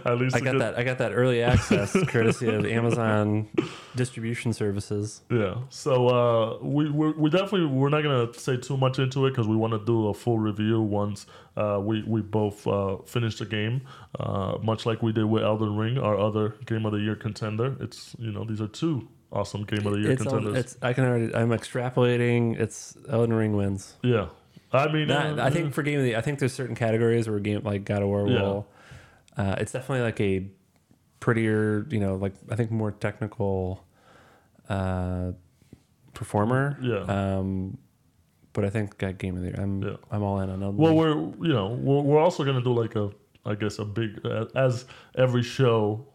At 0.04 0.18
least 0.18 0.36
I 0.36 0.40
got 0.40 0.52
get- 0.52 0.58
that. 0.58 0.78
I 0.78 0.84
got 0.84 0.98
that 0.98 1.12
early 1.12 1.42
access 1.42 1.92
courtesy 2.08 2.48
of 2.48 2.64
Amazon 2.66 3.48
distribution 3.94 4.52
services. 4.52 5.22
Yeah. 5.30 5.56
So 5.70 6.08
uh, 6.08 6.58
we 6.62 6.90
we're, 6.90 7.12
we 7.16 7.30
definitely 7.30 7.66
we're 7.66 7.88
not 7.88 8.02
gonna 8.02 8.32
say 8.34 8.56
too 8.56 8.76
much 8.76 8.98
into 8.98 9.26
it 9.26 9.30
because 9.30 9.48
we 9.48 9.56
want 9.56 9.72
to 9.72 9.84
do 9.84 10.08
a 10.08 10.14
full 10.14 10.38
review 10.38 10.80
once 10.80 11.26
uh, 11.56 11.80
we 11.82 12.02
we 12.06 12.20
both 12.20 12.66
uh, 12.66 12.98
finish 13.06 13.38
the 13.38 13.46
game. 13.46 13.82
Uh, 14.18 14.58
much 14.62 14.86
like 14.86 15.02
we 15.02 15.12
did 15.12 15.24
with 15.24 15.42
Elden 15.42 15.76
Ring, 15.76 15.98
our 15.98 16.16
other 16.18 16.56
Game 16.66 16.86
of 16.86 16.92
the 16.92 16.98
Year 16.98 17.16
contender. 17.16 17.76
It's 17.80 18.14
you 18.18 18.32
know 18.32 18.44
these 18.44 18.60
are 18.60 18.68
two 18.68 19.08
awesome 19.32 19.64
Game 19.64 19.86
of 19.86 19.92
the 19.92 20.00
Year 20.00 20.12
It's, 20.12 20.22
contenders. 20.22 20.56
it's 20.56 20.76
I 20.82 20.92
can 20.92 21.04
already. 21.04 21.34
I'm 21.34 21.50
extrapolating. 21.50 22.58
It's 22.60 22.96
Elden 23.08 23.32
Ring 23.34 23.56
wins. 23.56 23.94
yeah. 24.02 24.28
I 24.72 24.92
mean, 24.92 25.08
Not, 25.08 25.38
uh, 25.38 25.44
I 25.44 25.50
think 25.50 25.72
for 25.74 25.82
game 25.82 25.98
of 25.98 26.04
the, 26.04 26.16
I 26.16 26.20
think 26.20 26.38
there's 26.38 26.52
certain 26.52 26.74
categories 26.74 27.28
where 27.28 27.38
game 27.38 27.62
like 27.62 27.84
God 27.84 28.02
of 28.02 28.08
War 28.08 28.26
Yeah. 28.28 28.42
will. 28.42 28.66
Uh, 29.36 29.54
it's 29.58 29.72
definitely 29.72 30.02
like 30.02 30.20
a 30.20 30.48
prettier, 31.20 31.86
you 31.90 32.00
know, 32.00 32.16
like 32.16 32.34
I 32.50 32.56
think 32.56 32.70
more 32.70 32.90
technical 32.92 33.84
uh, 34.68 35.32
performer. 36.14 36.78
Yeah. 36.80 37.00
Um, 37.02 37.78
but 38.52 38.64
I 38.64 38.70
think 38.70 38.96
got 38.98 39.18
game 39.18 39.36
of 39.36 39.42
the 39.42 39.48
year. 39.48 39.56
I'm 39.58 39.82
Yeah. 39.82 39.96
I'm 40.10 40.22
all 40.22 40.40
in 40.40 40.48
on 40.50 40.62
Elden 40.62 40.78
Well, 40.78 40.94
we're 40.94 41.14
you 41.46 41.52
know 41.52 41.68
we're, 41.68 42.00
we're 42.00 42.18
also 42.18 42.42
gonna 42.44 42.62
do 42.62 42.72
like 42.72 42.96
a 42.96 43.10
I 43.44 43.54
guess 43.54 43.78
a 43.78 43.84
big 43.84 44.24
uh, 44.24 44.46
as 44.54 44.86
every 45.14 45.42
show 45.42 46.06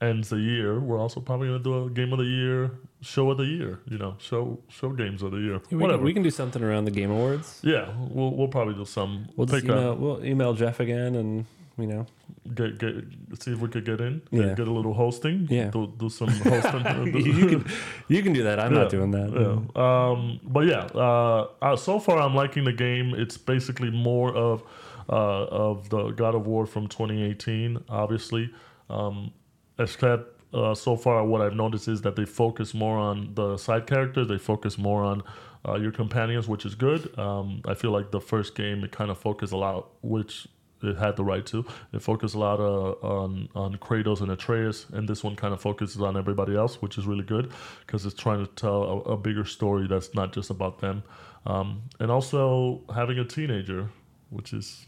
ends 0.00 0.28
the 0.28 0.40
year. 0.40 0.80
We're 0.80 0.98
also 0.98 1.20
probably 1.20 1.48
gonna 1.48 1.60
do 1.62 1.84
a 1.86 1.90
game 1.90 2.12
of 2.12 2.18
the 2.18 2.24
year, 2.24 2.72
show 3.00 3.30
of 3.30 3.38
the 3.38 3.44
year. 3.44 3.80
You 3.88 3.98
know, 3.98 4.16
show 4.18 4.58
show 4.68 4.90
games 4.90 5.22
of 5.22 5.30
the 5.32 5.38
year. 5.38 5.60
we, 5.70 5.76
Whatever. 5.78 5.98
can, 5.98 6.04
we 6.04 6.12
can 6.14 6.22
do 6.22 6.30
something 6.30 6.62
around 6.62 6.84
the 6.84 6.90
Game 6.90 7.10
Awards. 7.10 7.60
yeah, 7.62 7.88
we'll 8.10 8.34
we'll 8.34 8.48
probably 8.48 8.74
do 8.74 8.84
some. 8.84 9.28
We'll 9.36 9.46
just 9.46 9.64
a- 9.64 9.66
email, 9.66 9.94
we'll 9.96 10.24
email 10.24 10.54
Jeff 10.54 10.80
again, 10.80 11.14
and 11.14 11.46
you 11.78 11.86
know, 11.86 12.06
get 12.54 12.78
get 12.78 12.94
see 13.40 13.52
if 13.52 13.60
we 13.60 13.68
could 13.68 13.84
get 13.84 14.00
in. 14.00 14.20
Yeah. 14.30 14.42
Get, 14.46 14.56
get 14.56 14.68
a 14.68 14.72
little 14.72 14.94
hosting. 14.94 15.46
Yeah. 15.48 15.70
Do, 15.70 15.92
do 15.96 16.08
some 16.08 16.28
hosting. 16.52 17.16
you 17.24 17.46
can 17.46 17.64
you 18.08 18.22
can 18.22 18.32
do 18.32 18.42
that. 18.42 18.58
I'm 18.58 18.72
Yeah, 18.74 18.80
not 18.80 18.90
doing 18.90 19.10
that. 19.12 19.30
Yeah. 19.32 19.82
Um, 20.10 20.40
but 20.42 20.66
yeah, 20.66 20.88
uh, 20.94 21.46
uh, 21.62 21.76
so 21.76 22.00
far 22.00 22.18
I'm 22.18 22.34
liking 22.34 22.64
the 22.64 22.72
game. 22.72 23.14
It's 23.14 23.36
basically 23.38 23.90
more 23.90 24.34
of 24.34 24.62
uh, 25.08 25.44
of 25.46 25.88
the 25.90 26.10
God 26.10 26.34
of 26.34 26.46
War 26.46 26.66
from 26.66 26.88
2018, 26.88 27.78
obviously. 27.88 28.50
Um, 28.90 29.32
except 29.78 30.37
uh, 30.52 30.74
so 30.74 30.96
far, 30.96 31.24
what 31.24 31.40
I've 31.40 31.54
noticed 31.54 31.88
is 31.88 32.02
that 32.02 32.16
they 32.16 32.24
focus 32.24 32.72
more 32.72 32.96
on 32.96 33.34
the 33.34 33.56
side 33.56 33.86
characters. 33.86 34.28
They 34.28 34.38
focus 34.38 34.78
more 34.78 35.04
on 35.04 35.22
uh, 35.66 35.74
your 35.74 35.92
companions, 35.92 36.48
which 36.48 36.64
is 36.64 36.74
good. 36.74 37.16
Um, 37.18 37.60
I 37.66 37.74
feel 37.74 37.90
like 37.90 38.10
the 38.10 38.20
first 38.20 38.54
game 38.54 38.82
it 38.84 38.92
kind 38.92 39.10
of 39.10 39.18
focused 39.18 39.52
a 39.52 39.56
lot, 39.56 39.88
which 40.02 40.48
it 40.82 40.96
had 40.96 41.16
the 41.16 41.24
right 41.24 41.44
to. 41.46 41.66
It 41.92 42.00
focused 42.00 42.34
a 42.34 42.38
lot 42.38 42.60
uh, 42.60 42.92
on 43.06 43.48
on 43.54 43.76
Kratos 43.76 44.20
and 44.20 44.30
Atreus, 44.30 44.86
and 44.92 45.08
this 45.08 45.22
one 45.22 45.36
kind 45.36 45.52
of 45.52 45.60
focuses 45.60 46.00
on 46.00 46.16
everybody 46.16 46.56
else, 46.56 46.80
which 46.80 46.96
is 46.96 47.06
really 47.06 47.24
good 47.24 47.52
because 47.80 48.06
it's 48.06 48.14
trying 48.14 48.44
to 48.46 48.52
tell 48.52 48.82
a, 48.82 48.96
a 49.12 49.16
bigger 49.16 49.44
story 49.44 49.86
that's 49.86 50.14
not 50.14 50.32
just 50.32 50.50
about 50.50 50.80
them. 50.80 51.02
Um, 51.46 51.82
and 52.00 52.10
also 52.10 52.82
having 52.94 53.18
a 53.18 53.24
teenager, 53.24 53.90
which 54.30 54.52
is 54.52 54.86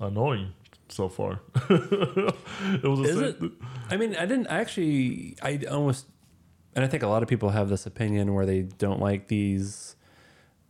annoying 0.00 0.52
so 0.92 1.08
far. 1.08 1.40
it 1.70 2.84
was 2.84 3.00
a 3.00 3.02
Is 3.02 3.18
it? 3.18 3.42
I 3.90 3.96
mean, 3.96 4.14
I 4.16 4.26
didn't 4.26 4.48
I 4.48 4.60
actually. 4.60 5.36
I 5.42 5.60
almost, 5.70 6.06
and 6.74 6.84
I 6.84 6.88
think 6.88 7.02
a 7.02 7.08
lot 7.08 7.22
of 7.22 7.28
people 7.28 7.50
have 7.50 7.68
this 7.68 7.86
opinion 7.86 8.34
where 8.34 8.46
they 8.46 8.62
don't 8.62 9.00
like 9.00 9.28
these 9.28 9.96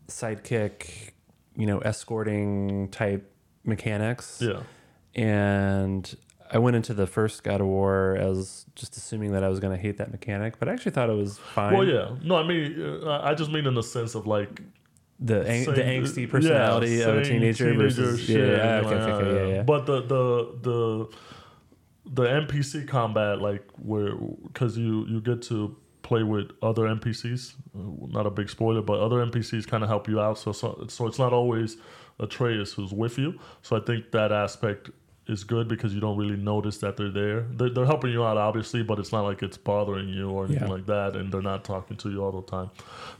sidekick, 0.08 1.10
you 1.56 1.66
know, 1.66 1.78
escorting 1.78 2.88
type 2.88 3.30
mechanics. 3.64 4.42
Yeah, 4.42 4.62
And 5.14 6.14
I 6.50 6.58
went 6.58 6.76
into 6.76 6.94
the 6.94 7.06
first 7.06 7.42
God 7.44 7.60
of 7.60 7.66
War 7.66 8.16
as 8.16 8.66
just 8.74 8.96
assuming 8.96 9.32
that 9.32 9.42
I 9.42 9.48
was 9.48 9.58
going 9.60 9.74
to 9.74 9.80
hate 9.80 9.98
that 9.98 10.10
mechanic, 10.10 10.58
but 10.58 10.68
I 10.68 10.72
actually 10.72 10.92
thought 10.92 11.08
it 11.08 11.16
was 11.16 11.38
fine. 11.38 11.72
well, 11.72 11.86
yeah. 11.86 12.10
No, 12.22 12.36
I 12.36 12.46
mean, 12.46 13.00
uh, 13.04 13.20
I 13.22 13.34
just 13.34 13.50
mean 13.50 13.66
in 13.66 13.74
the 13.74 13.82
sense 13.82 14.14
of 14.14 14.26
like 14.26 14.60
The 15.24 15.48
ang- 15.48 15.64
the 15.66 15.82
angsty 15.82 16.28
personality 16.28 16.96
yeah, 16.96 17.04
of 17.04 17.18
a 17.18 17.24
saying 17.24 17.40
teenager, 17.40 17.74
versus 17.74 18.20
shit, 18.20 18.36
yeah, 18.36 18.78
okay, 18.78 18.86
like, 18.86 18.96
okay, 18.96 19.12
okay, 19.12 19.48
yeah, 19.50 19.54
yeah. 19.56 19.62
But 19.62 19.86
the 19.86 20.00
the 20.02 20.58
the 20.62 21.08
the 22.06 22.24
NPC 22.24 22.88
combat, 22.88 23.40
like 23.40 23.64
where 23.76 24.16
because 24.16 24.76
you 24.76 25.06
you 25.06 25.20
get 25.20 25.40
to 25.42 25.76
play 26.02 26.22
with 26.24 26.50
other 26.60 26.82
NPCs. 26.82 27.54
uh, 27.74 28.06
Not 28.08 28.26
a 28.26 28.30
big 28.30 28.50
spoiler, 28.50 28.82
but 28.82 28.98
other 29.00 29.24
NPCs 29.24 29.66
kind 29.66 29.82
of 29.84 29.88
help 29.88 30.08
you 30.08 30.20
out. 30.20 30.38
So, 30.38 30.52
so 30.52 30.84
so 30.88 31.06
it's 31.06 31.18
not 31.18 31.32
always 31.32 31.76
Atreus 32.18 32.72
who's 32.72 32.92
with 32.92 33.18
you. 33.18 33.38
So 33.62 33.76
I 33.76 33.80
think 33.80 34.10
that 34.10 34.32
aspect 34.32 34.90
is 35.28 35.44
good 35.44 35.68
because 35.68 35.94
you 35.94 36.00
don't 36.00 36.16
really 36.16 36.36
notice 36.36 36.78
that 36.78 36.96
they're 36.96 37.10
there. 37.10 37.42
They're, 37.52 37.70
they're 37.70 37.86
helping 37.86 38.10
you 38.10 38.24
out, 38.24 38.36
obviously, 38.36 38.82
but 38.82 38.98
it's 38.98 39.12
not 39.12 39.22
like 39.22 39.42
it's 39.42 39.56
bothering 39.56 40.08
you 40.08 40.28
or 40.30 40.46
anything 40.46 40.66
Yeah. 40.66 40.74
like 40.74 40.86
that, 40.86 41.14
and 41.16 41.32
they're 41.32 41.42
not 41.42 41.64
talking 41.64 41.96
to 41.98 42.10
you 42.10 42.22
all 42.24 42.32
the 42.32 42.42
time. 42.42 42.70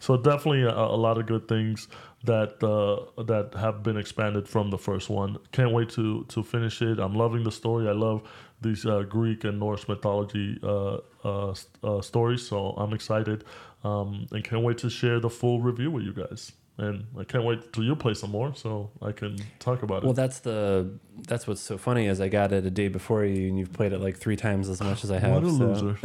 So 0.00 0.16
definitely 0.16 0.62
a, 0.62 0.70
a 0.74 0.96
lot 1.06 1.18
of 1.18 1.26
good 1.26 1.46
things 1.46 1.86
that 2.24 2.62
uh, 2.62 3.22
that 3.22 3.54
have 3.58 3.82
been 3.82 3.96
expanded 3.96 4.48
from 4.48 4.70
the 4.70 4.78
first 4.78 5.10
one. 5.10 5.38
Can't 5.52 5.72
wait 5.72 5.90
to 5.90 6.24
to 6.28 6.42
finish 6.42 6.82
it. 6.82 6.98
I'm 6.98 7.14
loving 7.14 7.44
the 7.44 7.52
story. 7.52 7.88
I 7.88 7.92
love 7.92 8.22
these 8.60 8.84
uh, 8.86 9.02
Greek 9.02 9.44
and 9.44 9.58
Norse 9.58 9.88
mythology 9.88 10.58
uh, 10.62 10.98
uh, 11.24 11.54
uh, 11.82 12.00
stories, 12.00 12.46
so 12.46 12.74
I'm 12.76 12.92
excited 12.92 13.44
um, 13.84 14.26
and 14.30 14.44
can't 14.44 14.62
wait 14.62 14.78
to 14.78 14.90
share 14.90 15.18
the 15.20 15.30
full 15.30 15.60
review 15.60 15.90
with 15.90 16.04
you 16.04 16.12
guys. 16.12 16.52
And 16.78 17.06
I 17.18 17.24
can't 17.24 17.44
wait 17.44 17.72
till 17.72 17.84
you 17.84 17.94
play 17.94 18.14
some 18.14 18.30
more 18.30 18.54
so 18.54 18.90
I 19.02 19.12
can 19.12 19.38
talk 19.58 19.82
about 19.82 20.02
it. 20.02 20.04
Well, 20.04 20.14
that's 20.14 20.40
the 20.40 20.98
that's 21.28 21.46
what's 21.46 21.60
so 21.60 21.76
funny 21.76 22.06
is 22.06 22.20
I 22.20 22.28
got 22.28 22.52
it 22.52 22.64
a 22.64 22.70
day 22.70 22.88
before 22.88 23.24
you, 23.24 23.48
and 23.48 23.58
you've 23.58 23.72
played 23.72 23.92
it 23.92 24.00
like 24.00 24.16
three 24.16 24.36
times 24.36 24.68
as 24.68 24.80
much 24.80 25.04
as 25.04 25.10
I 25.10 25.18
have. 25.18 25.44
What 25.44 25.44
a 25.44 25.50
so. 25.50 25.96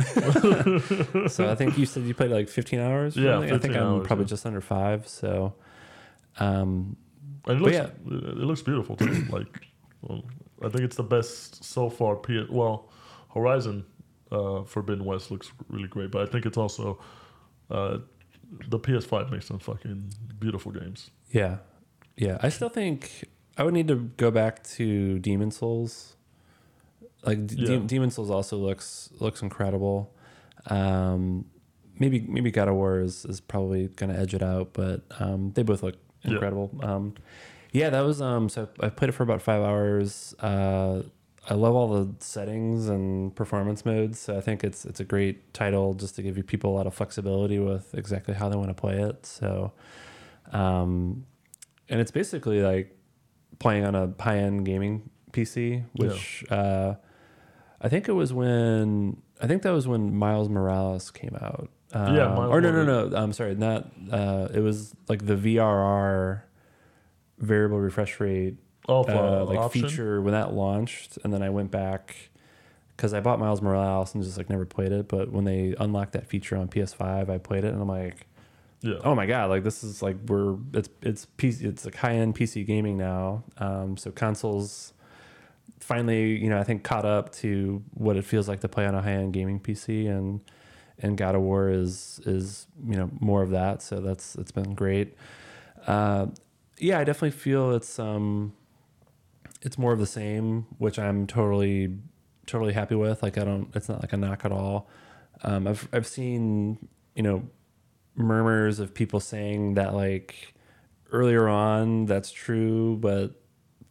loser! 0.82 1.30
so 1.30 1.50
I 1.50 1.56
think 1.56 1.78
you 1.78 1.86
said 1.86 2.04
you 2.04 2.14
played 2.14 2.32
like 2.32 2.50
15 2.50 2.80
hours. 2.80 3.16
Yeah, 3.16 3.36
something? 3.36 3.50
I 3.50 3.58
think 3.58 3.74
15 3.74 3.82
I'm 3.82 4.04
probably 4.04 4.26
yeah. 4.26 4.30
just 4.30 4.46
under 4.46 4.62
five. 4.62 5.08
So, 5.08 5.54
um, 6.40 6.98
And 7.46 7.60
it 7.60 7.62
looks, 7.62 7.76
yeah. 7.76 7.88
it 8.06 8.38
looks 8.38 8.62
beautiful 8.62 8.98
too. 8.98 9.26
like, 9.30 9.68
well, 10.02 10.24
I 10.64 10.70
think 10.70 10.84
it's 10.84 10.98
the 10.98 11.04
best 11.04 11.64
so 11.64 11.90
far. 11.90 12.18
P- 12.18 12.46
well, 12.50 12.90
Horizon 13.34 13.86
uh, 14.32 14.64
Forbidden 14.64 15.06
West 15.06 15.32
looks 15.32 15.52
really 15.70 15.88
great, 15.88 16.12
but 16.12 16.28
I 16.28 16.32
think 16.32 16.46
it's 16.46 16.58
also 16.58 17.00
uh, 17.72 18.00
the 18.70 18.80
PS5 18.80 19.32
makes 19.32 19.46
some 19.48 19.60
fucking 19.60 20.12
beautiful 20.40 20.72
games. 20.72 21.12
yeah, 21.32 21.58
yeah. 22.16 22.38
I 22.42 22.50
still 22.50 22.70
think 22.70 23.26
I 23.58 23.64
would 23.64 23.74
need 23.74 23.88
to 23.90 23.96
go 24.18 24.32
back 24.32 24.64
to 24.76 25.20
Demon 25.20 25.52
Souls. 25.52 26.16
Like 27.26 27.40
Yeah. 27.52 27.78
Demon 27.86 28.12
Souls 28.12 28.30
also 28.30 28.58
looks 28.58 29.10
looks 29.20 29.42
incredible. 29.42 30.14
Um, 30.68 31.46
maybe 32.00 32.22
maybe 32.22 32.52
God 32.52 32.68
of 32.68 32.76
War 32.76 33.00
is, 33.02 33.26
is 33.26 33.40
probably 33.42 33.88
going 33.88 34.14
to 34.14 34.20
edge 34.20 34.34
it 34.34 34.44
out, 34.44 34.74
but 34.74 35.02
um, 35.20 35.52
they 35.54 35.64
both 35.64 35.84
look 35.84 35.96
Yeah. 36.24 36.34
incredible. 36.34 36.72
Um, 36.82 37.16
yeah, 37.74 37.90
that 37.90 38.02
was 38.02 38.22
um. 38.22 38.50
So 38.50 38.70
I 38.80 38.90
played 38.90 39.10
it 39.10 39.12
for 39.14 39.24
about 39.24 39.42
five 39.42 39.62
hours. 39.62 40.34
Uh, 40.40 41.04
I 41.50 41.54
love 41.54 41.76
all 41.76 41.88
the 41.88 42.14
settings 42.20 42.90
and 42.90 43.34
performance 43.36 43.86
modes. 43.86 44.20
So 44.20 44.38
I 44.38 44.42
think 44.42 44.64
it's 44.64 44.86
it's 44.86 45.00
a 45.00 45.06
great 45.06 45.54
title 45.54 45.94
just 45.94 46.16
to 46.18 46.22
give 46.22 46.36
you 46.38 46.44
people 46.44 46.72
a 46.72 46.76
lot 46.76 46.88
of 46.88 46.94
flexibility 46.94 47.58
with 47.58 47.94
exactly 47.96 48.34
how 48.34 48.50
they 48.50 48.58
want 48.58 48.70
to 48.70 48.74
play 48.74 49.02
it. 49.02 49.26
So, 49.26 49.72
um, 50.52 51.26
and 51.88 52.02
it's 52.02 52.12
basically 52.12 52.62
like 52.62 52.98
playing 53.60 53.86
on 53.86 53.96
a 53.96 54.14
high 54.20 54.40
end 54.40 54.66
gaming 54.66 55.10
PC, 55.32 55.86
which 55.94 56.44
uh, 56.52 56.96
I 57.80 57.90
think 57.90 58.10
it 58.10 58.14
was 58.14 58.34
when 58.34 59.22
I 59.42 59.48
think 59.48 59.62
that 59.62 59.72
was 59.72 59.88
when 59.88 60.16
Miles 60.16 60.50
Morales 60.50 61.12
came 61.12 61.36
out. 61.40 61.70
Um, 61.94 62.16
Yeah, 62.16 62.28
Miles 62.28 62.52
or 62.52 62.60
no, 62.60 62.72
no, 62.72 63.08
no. 63.08 63.16
I'm 63.16 63.32
sorry, 63.32 63.56
not. 63.56 63.90
Uh, 64.12 64.50
it 64.54 64.60
was 64.60 64.94
like 65.08 65.26
the 65.26 65.36
VRR 65.36 66.42
variable 67.40 67.80
refresh 67.80 68.20
rate 68.20 68.58
Oh, 68.88 69.04
uh, 69.04 69.46
like 69.46 69.60
option? 69.60 69.88
feature 69.90 70.22
when 70.22 70.34
that 70.34 70.54
launched, 70.54 71.18
and 71.24 71.34
then 71.34 71.42
I 71.42 71.50
went 71.50 71.72
back 71.72 72.16
because 72.96 73.14
I 73.14 73.20
bought 73.20 73.40
Miles 73.40 73.62
Morales 73.62 74.16
and 74.16 74.24
just 74.24 74.38
like 74.38 74.50
never 74.50 74.66
played 74.66 74.92
it. 74.92 75.08
But 75.08 75.32
when 75.32 75.44
they 75.44 75.76
unlocked 75.80 76.14
that 76.14 76.28
feature 76.28 76.56
on 76.56 76.68
PS5, 76.68 77.30
I 77.30 77.38
played 77.38 77.64
it, 77.64 77.74
and 77.74 77.82
I'm 77.82 77.88
like, 77.88 78.26
Yeah. 78.82 79.00
oh 79.04 79.14
my 79.14 79.26
god, 79.26 79.50
like 79.50 79.64
this 79.64 79.84
is 79.84 80.02
like 80.02 80.16
we're 80.28 80.56
it's 80.74 80.90
it's 81.02 81.28
PC, 81.38 81.64
it's 81.66 81.86
like 81.86 81.96
high 81.96 82.14
end 82.14 82.36
PC 82.36 82.66
gaming 82.66 82.98
now. 82.98 83.44
Um, 83.58 83.98
so 83.98 84.12
consoles 84.12 84.94
finally, 85.80 86.38
you 86.38 86.50
know, 86.50 86.58
I 86.60 86.64
think 86.64 86.84
caught 86.84 87.06
up 87.06 87.32
to 87.36 87.84
what 87.94 88.18
it 88.18 88.26
feels 88.26 88.48
like 88.48 88.62
to 88.62 88.68
play 88.68 88.86
on 88.86 88.96
a 88.96 89.02
high 89.02 89.12
end 89.14 89.34
gaming 89.34 89.60
PC, 89.60 90.08
and 90.10 90.42
and 91.00 91.18
God 91.18 91.36
of 91.36 91.42
War 91.42 91.70
is 91.70 92.20
is 92.26 92.68
you 92.88 92.96
know 92.96 93.10
more 93.20 93.44
of 93.44 93.52
that. 93.52 93.82
So 93.82 94.00
that's 94.00 94.36
it's 94.36 94.52
been 94.52 94.74
great. 94.76 95.16
Uh, 95.86 96.28
yeah, 96.80 97.00
I 97.00 97.04
definitely 97.04 97.32
feel 97.32 97.72
it's 97.72 98.00
um 98.00 98.54
it's 99.62 99.78
more 99.78 99.94
of 99.94 100.00
the 100.00 100.08
same, 100.08 100.68
which 100.78 101.00
I'm 101.00 101.28
totally 101.28 101.98
totally 102.46 102.74
happy 102.74 102.96
with. 102.96 103.22
Like 103.22 103.38
I 103.38 103.44
don't, 103.44 103.70
it's 103.76 103.90
not 103.90 104.02
like 104.02 104.14
a 104.14 104.18
knock 104.18 104.46
at 104.46 104.52
all. 104.52 104.90
Um, 105.44 105.68
I've 105.68 105.88
I've 105.94 106.08
seen 106.08 106.88
you 107.16 107.24
know 107.24 107.44
murmurs 108.16 108.80
of 108.80 108.94
people 108.94 109.20
saying 109.20 109.76
that 109.76 109.94
like 109.94 110.56
earlier 111.12 111.48
on 111.48 112.06
that's 112.06 112.32
true, 112.32 112.98
but 112.98 113.42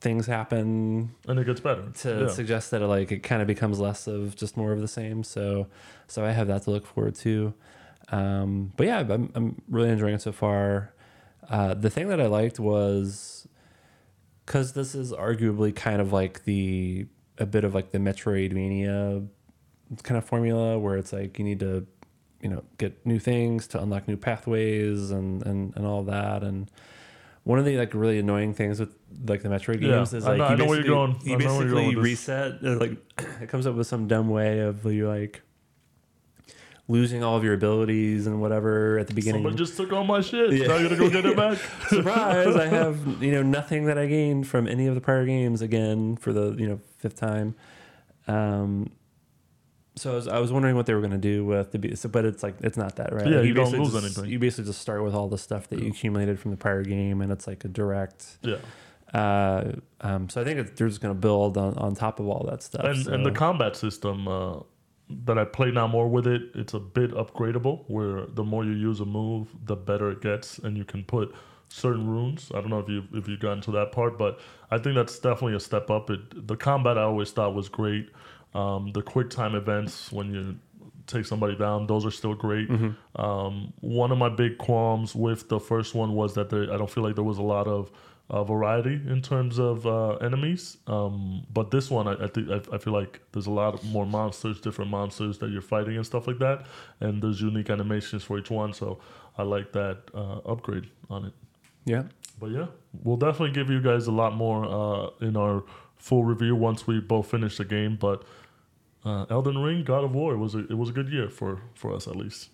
things 0.01 0.27
happen 0.27 1.15
and 1.27 1.39
it 1.39 1.47
gets 1.47 1.61
better. 1.61 1.91
to 1.91 2.21
yeah. 2.23 2.29
suggest 2.29 2.71
that 2.71 2.83
it, 2.83 2.87
like 2.87 3.11
it 3.11 3.21
kind 3.21 3.41
of 3.41 3.49
becomes 3.49 3.81
less 3.81 4.07
of 4.07 4.37
just 4.37 4.57
more 4.57 4.73
of 4.73 4.81
the 4.81 4.89
same. 4.89 5.23
So 5.23 5.69
so 6.07 6.25
I 6.25 6.33
have 6.33 6.49
that 6.49 6.63
to 6.63 6.71
look 6.71 6.87
forward 6.87 7.15
to. 7.17 7.55
Um, 8.09 8.73
but 8.77 8.87
yeah, 8.87 8.99
I'm 9.01 9.33
I'm 9.35 9.63
really 9.69 9.91
enjoying 9.91 10.15
it 10.15 10.23
so 10.23 10.33
far. 10.33 10.93
Uh, 11.49 11.75
the 11.75 11.91
thing 11.91 12.09
that 12.09 12.21
I 12.21 12.27
liked 12.27 12.59
was 12.59 13.49
because 14.47 14.73
this 14.73 14.95
is 14.95 15.13
arguably 15.13 15.75
kind 15.75 16.01
of 16.01 16.13
like 16.13 16.45
the 16.45 17.07
a 17.39 17.45
bit 17.47 17.65
of 17.65 17.75
like 17.75 17.91
the 17.91 17.99
Metroidvania 17.99 19.27
kind 20.03 20.17
of 20.19 20.25
formula 20.25 20.79
where 20.79 20.97
it's 20.97 21.13
like 21.13 21.39
you 21.39 21.45
need 21.45 21.61
to 21.61 21.87
you 22.41 22.49
know 22.49 22.63
get 22.79 23.05
new 23.05 23.19
things 23.19 23.67
to 23.69 23.81
unlock 23.83 24.09
new 24.09 24.17
pathways 24.17 25.11
and 25.11 25.45
and, 25.47 25.75
and 25.77 25.87
all 25.87 26.03
that 26.05 26.43
and 26.43 26.71
one 27.45 27.59
of 27.61 27.65
the 27.65 27.77
like 27.77 27.95
really 27.95 28.19
annoying 28.19 28.53
things 28.55 28.81
with 28.81 28.93
like 29.27 29.43
the 29.43 29.49
Metroid 29.49 29.81
Yeah, 29.81 29.89
games 29.99 30.13
is 30.15 30.27
I 30.27 30.37
like 30.37 30.39
know- 30.39 30.51
you 30.51 30.57
basically- 30.57 30.89
going. 30.89 31.17
You 31.25 31.39
basically 31.39 31.95
reset 31.97 32.63
like 32.63 32.97
it 33.41 33.49
comes 33.49 33.67
up 33.67 33.75
with 33.77 33.87
some 33.87 34.09
dumb 34.09 34.29
way 34.29 34.61
of 34.61 34.85
you 34.85 35.07
like 35.09 35.43
losing 36.89 37.23
all 37.25 37.37
of 37.37 37.43
your 37.43 37.55
abilities 37.55 38.27
and 38.27 38.41
whatever 38.41 38.99
at 38.99 39.09
the 39.09 39.15
beginning. 39.15 39.41
Someone 39.43 39.57
just 39.57 39.77
took 39.77 39.93
all 39.93 40.05
my 40.05 40.21
shit. 40.21 40.53
Yeah. 40.53 40.69
Now 40.69 40.75
I 40.77 40.83
gotta 40.83 40.97
go 40.97 41.11
get 41.11 41.27
it 41.27 41.37
back. 41.45 41.59
Surprise! 41.89 42.55
I 42.57 42.67
have 42.67 42.99
you 43.23 43.33
know 43.33 43.43
nothing 43.43 43.87
that 43.87 43.99
I 43.99 44.07
gained 44.07 44.47
from 44.47 44.67
any 44.69 44.87
of 44.87 44.95
the 44.95 45.01
prior 45.01 45.27
games 45.27 45.63
again 45.63 46.17
for 46.17 46.33
the 46.33 46.55
you 46.59 46.69
know 46.69 46.81
fifth 46.99 47.17
time. 47.17 47.55
Um, 48.29 48.91
so 49.99 50.13
I 50.13 50.15
was, 50.15 50.29
I 50.29 50.39
was 50.41 50.53
wondering 50.53 50.77
what 50.77 50.85
they 50.85 50.93
were 50.93 51.01
going 51.01 51.13
to 51.13 51.17
do 51.17 51.45
with 51.47 51.73
the, 51.73 51.97
so, 51.97 52.09
but 52.11 52.25
it's 52.27 52.43
like 52.43 52.57
it's 52.61 52.77
not 52.77 52.97
that 52.97 53.15
right. 53.15 53.27
Yeah, 53.27 53.37
Like, 53.39 53.47
you 53.47 53.55
don't 53.55 53.65
basically 53.67 53.85
lose 53.85 53.93
just- 54.03 54.19
anything. 54.19 54.33
You 54.33 54.39
basically 54.39 54.65
just 54.65 54.81
start 54.83 55.03
with 55.03 55.15
all 55.15 55.29
the 55.29 55.39
stuff 55.39 55.69
that 55.69 55.79
you 55.81 55.89
accumulated 55.89 56.39
from 56.39 56.51
the 56.51 56.57
prior 56.59 56.83
game, 56.83 57.21
and 57.23 57.33
it's 57.33 57.47
like 57.47 57.65
a 57.65 57.69
direct. 57.69 58.37
Yeah. 58.43 58.57
Uh, 59.15 59.73
um, 60.03 60.29
so 60.29 60.41
I 60.41 60.45
think 60.45 60.77
they're 60.77 60.89
just 60.89 61.01
going 61.01 61.15
to 61.15 61.19
build 61.21 61.57
on, 61.57 61.75
on 61.79 61.95
top 61.95 62.21
of 62.21 62.29
all 62.29 62.45
that 62.51 62.63
stuff. 62.63 62.85
and 62.85 63.07
and 63.07 63.25
the 63.25 63.31
combat 63.31 63.75
system 63.77 64.29
uh, 64.29 64.59
that 65.09 65.39
I 65.39 65.45
play 65.45 65.71
now 65.71 65.87
more 65.87 66.09
with 66.09 66.27
it, 66.27 66.43
it's 66.55 66.75
a 66.75 66.81
bit 66.81 67.13
upgradable. 67.13 67.85
Where 67.89 68.27
the 68.27 68.45
more 68.45 68.65
you 68.65 68.73
use 68.73 69.01
a 69.01 69.05
move, 69.05 69.49
the 69.65 69.77
better 69.77 70.11
it 70.11 70.21
gets, 70.21 70.59
and 70.59 70.77
you 70.77 70.85
can 70.85 71.05
put 71.05 71.35
certain 71.69 72.09
runes. 72.09 72.51
I 72.55 72.61
don't 72.61 72.71
know 72.71 72.81
if 72.81 72.89
you 72.89 73.05
if 73.13 73.29
you 73.29 73.37
got 73.37 73.53
into 73.53 73.71
that 73.73 73.93
part, 73.93 74.19
but 74.19 74.41
I 74.71 74.79
think 74.79 74.95
that's 74.95 75.19
definitely 75.19 75.57
a 75.57 75.61
step 75.61 75.91
up. 75.91 76.11
It 76.11 76.47
the 76.47 76.57
combat 76.57 76.99
I 76.99 77.03
always 77.03 77.31
thought 77.31 77.55
was 77.55 77.69
great. 77.69 78.11
Um, 78.55 78.93
the 78.93 79.03
quick 79.03 79.31
time 79.31 79.55
events 79.55 80.11
when 80.11 80.33
you 80.33 80.57
take 81.07 81.27
somebody 81.27 81.57
down, 81.57 81.87
those 81.87 82.05
are 82.05 82.11
still 82.11 82.35
great. 82.35 82.69
Mm-hmm. 82.69 83.21
Um, 83.21 83.73
one 83.81 84.11
of 84.11 84.19
my 84.19 84.29
big 84.29 84.59
qualms 84.59 85.15
with 85.15 85.49
the 85.49 85.61
first 85.61 85.95
one 85.95 86.15
was 86.15 86.35
that 86.35 86.51
there, 86.51 86.73
I 86.73 86.77
don't 86.77 86.91
feel 86.91 87.05
like 87.05 87.15
there 87.15 87.25
was 87.25 87.39
a 87.39 87.43
lot 87.43 87.67
of 87.69 87.91
uh, 88.29 88.43
variety 88.45 88.95
in 88.95 89.23
terms 89.23 89.59
of 89.59 89.87
uh, 89.87 90.15
enemies. 90.17 90.79
Um, 90.87 91.47
but 91.53 91.71
this 91.71 91.91
one, 91.91 92.09
I, 92.09 92.25
I 92.25 92.27
think 92.29 92.51
I, 92.51 92.61
I 92.75 92.79
feel 92.79 92.93
like 92.93 93.21
there's 93.33 93.47
a 93.47 93.53
lot 93.53 93.83
more 93.85 94.07
monsters, 94.07 94.61
different 94.61 94.91
monsters 94.91 95.39
that 95.39 95.51
you're 95.51 95.63
fighting 95.63 95.97
and 95.97 96.05
stuff 96.05 96.27
like 96.27 96.39
that, 96.39 96.67
and 97.01 97.23
there's 97.23 97.41
unique 97.41 97.71
animations 97.71 98.23
for 98.25 98.39
each 98.39 98.51
one. 98.51 98.73
So 98.73 98.99
I 99.39 99.43
like 99.43 99.73
that 99.73 99.99
uh, 100.15 100.39
upgrade 100.45 100.89
on 101.09 101.27
it. 101.27 101.33
yeah. 101.85 102.05
But 102.39 102.51
yeah, 102.51 102.67
we'll 103.03 103.17
definitely 103.17 103.53
give 103.53 103.71
you 103.71 103.81
guys 103.81 104.09
a 104.09 104.13
lot 104.13 104.35
more 104.35 104.67
uh, 104.67 105.27
in 105.27 105.39
our 105.39 105.65
full 105.97 106.23
review 106.23 106.55
once 106.55 106.87
we 106.87 107.01
both 107.01 107.31
finish 107.31 107.57
the 107.57 107.65
game. 107.65 107.97
But 107.97 108.25
uh, 109.07 109.25
Elden 109.31 109.57
Ring, 109.57 109.85
God 109.85 110.05
of 110.05 110.15
War, 110.15 110.35
it 110.35 110.37
was 110.37 110.55
a 110.55 110.59
it 110.59 110.77
was 110.77 110.91
a 110.91 110.93
good 110.93 111.09
year 111.09 111.31
for 111.31 111.63
for 111.75 111.95
us 111.95 112.07
at 112.07 112.15
least. 112.15 112.51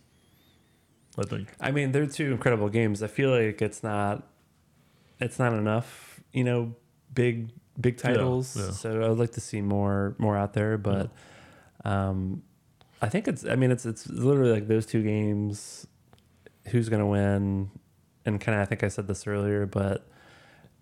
I 1.18 1.24
think. 1.24 1.48
I 1.60 1.72
mean, 1.72 1.92
they're 1.92 2.06
two 2.06 2.30
incredible 2.32 2.68
games. 2.68 3.02
I 3.02 3.06
feel 3.06 3.30
like 3.30 3.60
it's 3.60 3.82
not, 3.82 4.22
it's 5.22 5.38
not 5.38 5.52
enough. 5.52 6.20
You 6.32 6.44
know, 6.44 6.74
big 7.14 7.50
big 7.80 7.96
titles. 7.98 8.56
yeah. 8.56 8.70
So 8.70 9.02
I 9.02 9.08
would 9.08 9.18
like 9.18 9.32
to 9.32 9.40
see 9.40 9.60
more 9.60 10.14
more 10.18 10.36
out 10.36 10.52
there. 10.52 10.76
But, 10.78 11.10
um, 11.84 12.42
I 13.00 13.08
think 13.08 13.28
it's. 13.28 13.44
I 13.44 13.56
mean, 13.56 13.70
it's 13.70 13.86
it's 13.86 14.08
literally 14.08 14.52
like 14.52 14.68
those 14.68 14.86
two 14.86 15.02
games. 15.02 15.86
Who's 16.68 16.88
gonna 16.88 17.06
win? 17.06 17.70
And 18.24 18.40
kind 18.40 18.54
of, 18.56 18.62
I 18.62 18.66
think 18.66 18.84
I 18.84 18.88
said 18.88 19.08
this 19.08 19.26
earlier, 19.26 19.66
but 19.66 20.08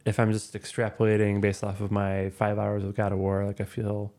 if 0.05 0.20
I'm 0.20 0.31
just 0.31 0.53
extrapolating 0.55 1.40
based 1.40 1.64
off 1.64 1.81
of 1.81 1.90
my 1.90 2.29
five 2.31 2.59
hours 2.59 2.85
of 2.85 2.94
God 2.94 3.12
of 3.12 3.18
War, 3.18 3.46
like 3.46 3.62
I 3.62 3.64
feel, 3.64 4.12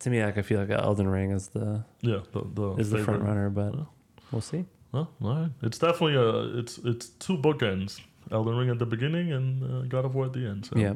to 0.00 0.10
me, 0.10 0.22
like 0.22 0.36
I 0.36 0.42
feel 0.42 0.60
like 0.60 0.68
Elden 0.68 1.08
Ring 1.08 1.30
is 1.30 1.48
the 1.48 1.82
Yeah, 2.02 2.20
the 2.32 2.42
the 2.52 2.74
is 2.76 2.90
the 2.90 2.98
front 2.98 3.22
runner, 3.22 3.48
but 3.48 3.74
Yeah. 3.74 3.84
we'll 4.32 4.42
see. 4.42 4.66
Oh, 4.92 5.08
all 5.22 5.34
right. 5.34 5.50
It's 5.62 5.78
definitely 5.78 6.16
a 6.16 6.58
it's 6.58 6.76
it's 6.78 7.08
two 7.08 7.38
bookends. 7.38 8.00
Elden 8.30 8.56
Ring 8.56 8.70
at 8.70 8.78
the 8.78 8.86
beginning 8.86 9.32
and 9.32 9.62
uh, 9.62 9.86
God 9.86 10.04
of 10.04 10.14
War 10.14 10.26
at 10.26 10.32
the 10.32 10.46
end. 10.46 10.66
So. 10.66 10.76
Yeah. 10.76 10.94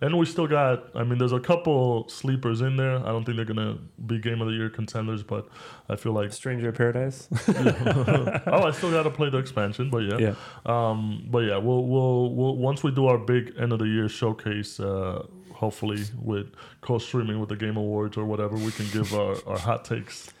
And 0.00 0.18
we 0.18 0.26
still 0.26 0.48
got. 0.48 0.96
I 0.96 1.04
mean, 1.04 1.18
there's 1.18 1.32
a 1.32 1.38
couple 1.38 2.08
sleepers 2.08 2.60
in 2.60 2.76
there. 2.76 2.96
I 2.96 3.12
don't 3.12 3.24
think 3.24 3.36
they're 3.36 3.44
gonna 3.44 3.78
be 4.04 4.18
Game 4.18 4.40
of 4.40 4.48
the 4.48 4.54
Year 4.54 4.68
contenders, 4.68 5.22
but 5.22 5.48
I 5.88 5.94
feel 5.94 6.12
like. 6.12 6.32
Stranger 6.32 6.72
Paradise. 6.72 7.28
oh, 7.48 8.64
I 8.64 8.72
still 8.72 8.90
got 8.90 9.04
to 9.04 9.10
play 9.10 9.30
the 9.30 9.38
expansion, 9.38 9.90
but 9.90 9.98
yeah. 9.98 10.18
yeah. 10.18 10.34
Um, 10.66 11.28
but 11.30 11.40
yeah, 11.40 11.58
we'll, 11.58 11.84
we'll 11.84 12.34
we'll 12.34 12.56
once 12.56 12.82
we 12.82 12.90
do 12.90 13.06
our 13.06 13.18
big 13.18 13.54
end 13.60 13.72
of 13.72 13.78
the 13.78 13.86
year 13.86 14.08
showcase, 14.08 14.80
uh, 14.80 15.24
hopefully 15.52 16.02
with 16.20 16.52
co-streaming 16.80 17.38
with 17.38 17.48
the 17.48 17.56
Game 17.56 17.76
Awards 17.76 18.16
or 18.16 18.24
whatever, 18.24 18.56
we 18.56 18.72
can 18.72 18.88
give 18.90 19.14
our, 19.14 19.36
our 19.46 19.58
hot 19.58 19.84
takes. 19.84 20.32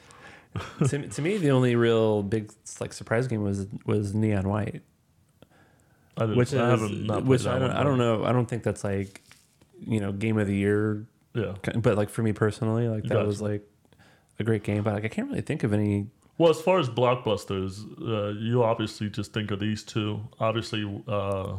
to, 0.88 1.08
to 1.08 1.22
me, 1.22 1.38
the 1.38 1.50
only 1.50 1.76
real 1.76 2.24
big 2.24 2.52
like 2.80 2.92
surprise 2.92 3.28
game 3.28 3.42
was 3.42 3.66
was 3.86 4.12
Neon 4.12 4.48
White. 4.48 4.82
I 6.22 6.34
which 6.34 6.54
I 6.54 6.74
which 7.20 7.46
I 7.46 7.58
don't 7.58 7.70
I 7.70 7.82
don't 7.82 7.98
know 7.98 8.24
I 8.24 8.32
don't 8.32 8.46
think 8.46 8.62
that's 8.62 8.84
like 8.84 9.20
you 9.94 10.00
know 10.00 10.12
game 10.12 10.38
of 10.38 10.46
the 10.46 10.54
year 10.56 11.06
Yeah. 11.34 11.54
but 11.76 11.96
like 11.96 12.10
for 12.10 12.22
me 12.22 12.32
personally 12.32 12.88
like 12.88 13.02
that 13.04 13.14
Gotcha. 13.14 13.26
was 13.26 13.40
like 13.42 13.62
a 14.38 14.44
great 14.44 14.62
game 14.64 14.82
but 14.82 14.94
like 14.94 15.04
I 15.04 15.08
can't 15.08 15.28
really 15.28 15.42
think 15.42 15.62
of 15.64 15.72
any 15.72 16.06
Well, 16.38 16.50
as 16.50 16.60
far 16.60 16.78
as 16.80 16.88
blockbusters, 16.88 17.72
uh, 18.00 18.30
you 18.38 18.62
obviously 18.64 19.10
just 19.10 19.32
think 19.34 19.50
of 19.50 19.58
these 19.60 19.82
two. 19.84 20.20
Obviously, 20.40 20.82
uh, 21.06 21.56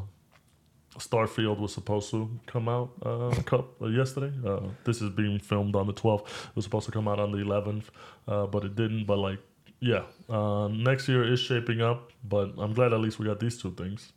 Starfield 0.97 1.60
was 1.60 1.73
supposed 1.73 2.12
to 2.12 2.30
come 2.45 2.67
out 2.69 2.89
uh, 3.04 3.34
cou- 3.45 3.65
uh, 3.82 3.88
yesterday. 3.88 4.32
Uh, 4.45 4.60
this 4.84 5.02
is 5.02 5.10
being 5.10 5.39
filmed 5.39 5.76
on 5.76 5.88
the 5.88 5.93
12th. 5.93 6.21
It 6.49 6.56
was 6.56 6.65
supposed 6.65 6.86
to 6.86 6.91
come 6.91 7.08
out 7.08 7.19
on 7.19 7.32
the 7.32 7.39
11th, 7.39 7.86
uh, 8.28 8.45
but 8.47 8.63
it 8.65 8.76
didn't. 8.76 9.06
But 9.06 9.17
like, 9.17 9.39
yeah, 9.80 10.04
uh, 10.30 10.67
next 10.67 11.08
year 11.08 11.23
is 11.34 11.39
shaping 11.39 11.82
up. 11.82 12.12
But 12.23 12.54
I'm 12.58 12.73
glad 12.73 12.93
at 12.93 12.99
least 12.99 13.17
we 13.19 13.26
got 13.26 13.39
these 13.39 13.58
two 13.62 13.71
things. 13.71 14.12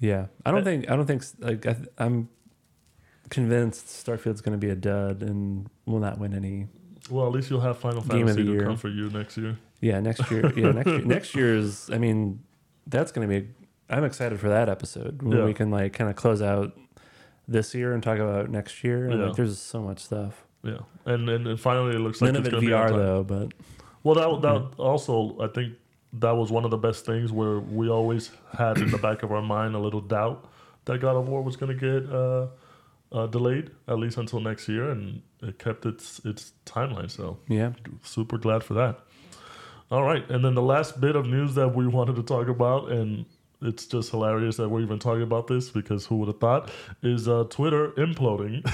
Yeah 0.00 0.26
I 0.44 0.50
don't 0.50 0.60
Uh, 0.62 0.64
think 0.64 0.90
I 0.90 0.96
don't 0.96 1.06
think 1.06 1.22
like 1.38 1.66
I, 1.66 1.72
th- 1.74 1.88
I'm 1.98 2.28
convinced 3.28 3.86
Starfield's 3.88 4.40
going 4.40 4.58
to 4.58 4.66
be 4.66 4.70
a 4.70 4.76
dud 4.76 5.22
and 5.22 5.68
will 5.86 6.00
not 6.00 6.18
win 6.18 6.34
any 6.34 6.66
Well, 7.10 7.26
at 7.26 7.32
least 7.32 7.50
you'll 7.50 7.60
have 7.60 7.78
Final 7.78 8.02
Game 8.02 8.26
Fantasy 8.26 8.44
to 8.44 8.52
year. 8.52 8.64
come 8.64 8.76
for 8.76 8.88
you 8.88 9.08
next 9.10 9.36
year. 9.36 9.56
yeah 9.80 10.00
next 10.00 10.30
year 10.30 10.52
yeah 10.56 10.72
next 10.72 10.86
year 10.88 11.04
next 11.04 11.34
year's 11.34 11.90
I 11.90 11.98
mean 11.98 12.40
that's 12.86 13.12
going 13.12 13.28
to 13.28 13.40
be 13.40 13.48
I'm 13.88 14.04
excited 14.04 14.38
for 14.40 14.48
that 14.48 14.68
episode 14.68 15.22
when 15.22 15.38
Yeah. 15.38 15.44
we 15.44 15.54
can 15.54 15.70
like 15.70 15.92
kind 15.92 16.10
of 16.10 16.16
close 16.16 16.42
out 16.42 16.76
this 17.48 17.74
year 17.74 17.92
and 17.92 18.02
talk 18.02 18.18
about 18.18 18.50
next 18.50 18.82
year 18.84 19.08
and 19.08 19.18
Yeah. 19.20 19.26
like 19.28 19.36
there's 19.36 19.58
so 19.58 19.80
much 19.82 19.98
stuff 20.00 20.44
Yeah, 20.62 20.78
and 21.06 21.28
and, 21.28 21.46
and 21.46 21.58
finally, 21.60 21.94
it 21.96 22.00
looks 22.00 22.20
like 22.20 22.32
none 22.32 22.36
of 22.40 22.46
it's 22.46 22.48
it 22.48 22.50
gonna 22.52 22.66
be 22.66 22.72
VR 22.72 22.90
though 22.90 23.22
but 23.24 23.52
Well, 24.02 24.14
that 24.16 24.42
that 24.42 24.80
also, 24.82 25.36
I 25.40 25.48
think 25.48 25.74
that 26.14 26.32
was 26.32 26.50
one 26.50 26.64
of 26.64 26.70
the 26.70 26.78
best 26.78 27.06
things 27.06 27.32
where 27.32 27.60
we 27.60 27.88
always 27.88 28.30
had 28.56 28.78
in 28.78 28.90
the 28.90 28.98
back 28.98 29.22
of 29.22 29.30
our 29.32 29.42
mind 29.42 29.74
a 29.74 29.78
little 29.78 30.00
doubt 30.00 30.48
that 30.86 30.98
God 30.98 31.16
of 31.16 31.28
War 31.28 31.42
was 31.42 31.56
going 31.56 31.78
to 31.78 32.00
get 32.02 32.12
uh, 32.12 32.46
uh, 33.12 33.26
delayed 33.26 33.70
at 33.86 33.98
least 33.98 34.16
until 34.16 34.40
next 34.40 34.68
year, 34.68 34.90
and 34.90 35.22
it 35.42 35.58
kept 35.58 35.86
its 35.86 36.20
its 36.24 36.52
timeline. 36.66 37.10
So 37.10 37.38
yeah 37.48 37.72
super 38.02 38.38
glad 38.38 38.64
for 38.64 38.74
that. 38.74 39.00
All 39.90 40.04
right, 40.04 40.28
and 40.30 40.44
then 40.44 40.54
the 40.54 40.62
last 40.62 41.00
bit 41.00 41.16
of 41.16 41.26
news 41.26 41.56
that 41.56 41.74
we 41.74 41.86
wanted 41.86 42.14
to 42.16 42.22
talk 42.22 42.46
about, 42.46 42.92
and 42.92 43.26
it's 43.60 43.86
just 43.86 44.10
hilarious 44.10 44.56
that 44.56 44.68
we're 44.68 44.82
even 44.82 44.98
talking 44.98 45.22
about 45.22 45.48
this 45.48 45.68
because 45.68 46.06
who 46.06 46.16
would 46.18 46.28
have 46.28 46.38
thought 46.38 46.70
is 47.02 47.28
uh, 47.28 47.44
Twitter 47.50 47.90
imploding. 47.92 48.64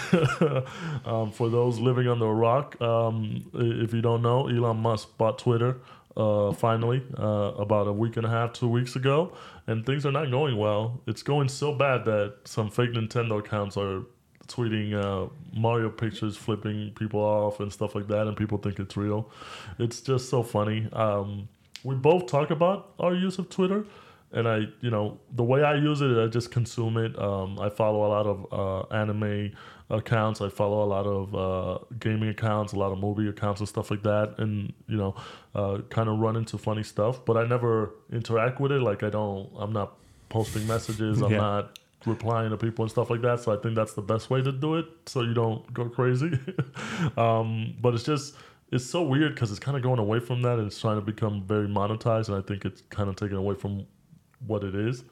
um, 1.06 1.32
for 1.32 1.48
those 1.48 1.78
living 1.78 2.06
under 2.06 2.26
a 2.26 2.34
rock, 2.34 2.80
um, 2.80 3.50
if 3.54 3.94
you 3.94 4.02
don't 4.02 4.22
know, 4.22 4.48
Elon 4.48 4.76
Musk 4.76 5.16
bought 5.16 5.38
Twitter 5.38 5.78
uh, 6.16 6.52
finally 6.52 7.02
uh, 7.18 7.52
about 7.58 7.86
a 7.86 7.92
week 7.92 8.16
and 8.16 8.26
a 8.26 8.30
half, 8.30 8.52
two 8.52 8.68
weeks 8.68 8.96
ago, 8.96 9.32
and 9.66 9.84
things 9.84 10.06
are 10.06 10.12
not 10.12 10.30
going 10.30 10.56
well. 10.56 11.00
It's 11.06 11.22
going 11.22 11.48
so 11.48 11.74
bad 11.74 12.04
that 12.06 12.36
some 12.44 12.70
fake 12.70 12.92
Nintendo 12.92 13.38
accounts 13.38 13.76
are 13.76 14.02
tweeting 14.46 14.94
uh, 14.94 15.28
Mario 15.54 15.90
pictures, 15.90 16.36
flipping 16.36 16.92
people 16.92 17.20
off 17.20 17.60
and 17.60 17.72
stuff 17.72 17.94
like 17.94 18.08
that, 18.08 18.26
and 18.26 18.36
people 18.36 18.58
think 18.58 18.78
it's 18.78 18.96
real. 18.96 19.30
It's 19.78 20.00
just 20.00 20.30
so 20.30 20.42
funny. 20.42 20.88
Um, 20.92 21.48
we 21.84 21.94
both 21.94 22.26
talk 22.26 22.50
about 22.50 22.94
our 22.98 23.14
use 23.14 23.38
of 23.38 23.50
Twitter, 23.50 23.84
and 24.32 24.48
I, 24.48 24.66
you 24.80 24.90
know, 24.90 25.18
the 25.32 25.44
way 25.44 25.62
I 25.62 25.74
use 25.74 26.00
it, 26.00 26.16
I 26.18 26.26
just 26.28 26.50
consume 26.50 26.96
it. 26.96 27.18
Um, 27.18 27.58
I 27.60 27.68
follow 27.68 28.04
a 28.06 28.08
lot 28.08 28.26
of 28.26 28.46
uh, 28.52 28.94
anime 28.94 29.52
accounts. 29.90 30.40
I 30.40 30.48
follow 30.48 30.82
a 30.82 30.86
lot 30.86 31.06
of 31.06 31.34
uh, 31.34 31.84
gaming 31.98 32.28
accounts, 32.28 32.72
a 32.72 32.78
lot 32.78 32.92
of 32.92 32.98
movie 32.98 33.28
accounts 33.28 33.60
and 33.60 33.68
stuff 33.68 33.90
like 33.90 34.02
that, 34.02 34.34
and 34.38 34.72
you 34.88 34.96
know, 34.96 35.14
uh, 35.54 35.78
kind 35.90 36.08
of 36.08 36.18
run 36.18 36.36
into 36.36 36.58
funny 36.58 36.82
stuff. 36.82 37.24
But 37.24 37.36
I 37.36 37.46
never 37.46 37.90
interact 38.12 38.60
with 38.60 38.72
it. 38.72 38.80
Like 38.82 39.02
I 39.02 39.10
don't. 39.10 39.50
I'm 39.56 39.72
not 39.72 39.94
posting 40.28 40.66
messages. 40.66 41.22
I'm 41.22 41.30
Yeah. 41.32 41.38
not 41.38 41.78
replying 42.04 42.50
to 42.50 42.56
people 42.56 42.84
and 42.84 42.90
stuff 42.90 43.10
like 43.10 43.22
that. 43.22 43.40
So 43.40 43.52
I 43.52 43.56
think 43.60 43.74
that's 43.74 43.94
the 43.94 44.02
best 44.02 44.30
way 44.30 44.40
to 44.42 44.52
do 44.52 44.76
it, 44.76 44.86
so 45.06 45.22
you 45.22 45.34
don't 45.34 45.72
go 45.72 45.88
crazy. 45.88 46.38
um, 47.16 47.74
but 47.80 47.94
it's 47.94 48.04
just 48.04 48.34
it's 48.72 48.84
so 48.84 49.02
weird 49.02 49.34
because 49.34 49.50
it's 49.50 49.60
kind 49.60 49.76
of 49.76 49.82
going 49.82 50.00
away 50.00 50.18
from 50.18 50.42
that 50.42 50.58
and 50.58 50.66
it's 50.66 50.80
trying 50.80 50.96
to 50.96 51.00
become 51.04 51.42
very 51.46 51.68
monetized, 51.68 52.28
and 52.28 52.36
I 52.36 52.40
think 52.40 52.64
it's 52.64 52.80
kind 52.90 53.08
of 53.08 53.16
taken 53.16 53.36
away 53.36 53.54
from 53.54 53.86
what 54.46 54.64
it 54.64 54.74
is. 54.74 55.04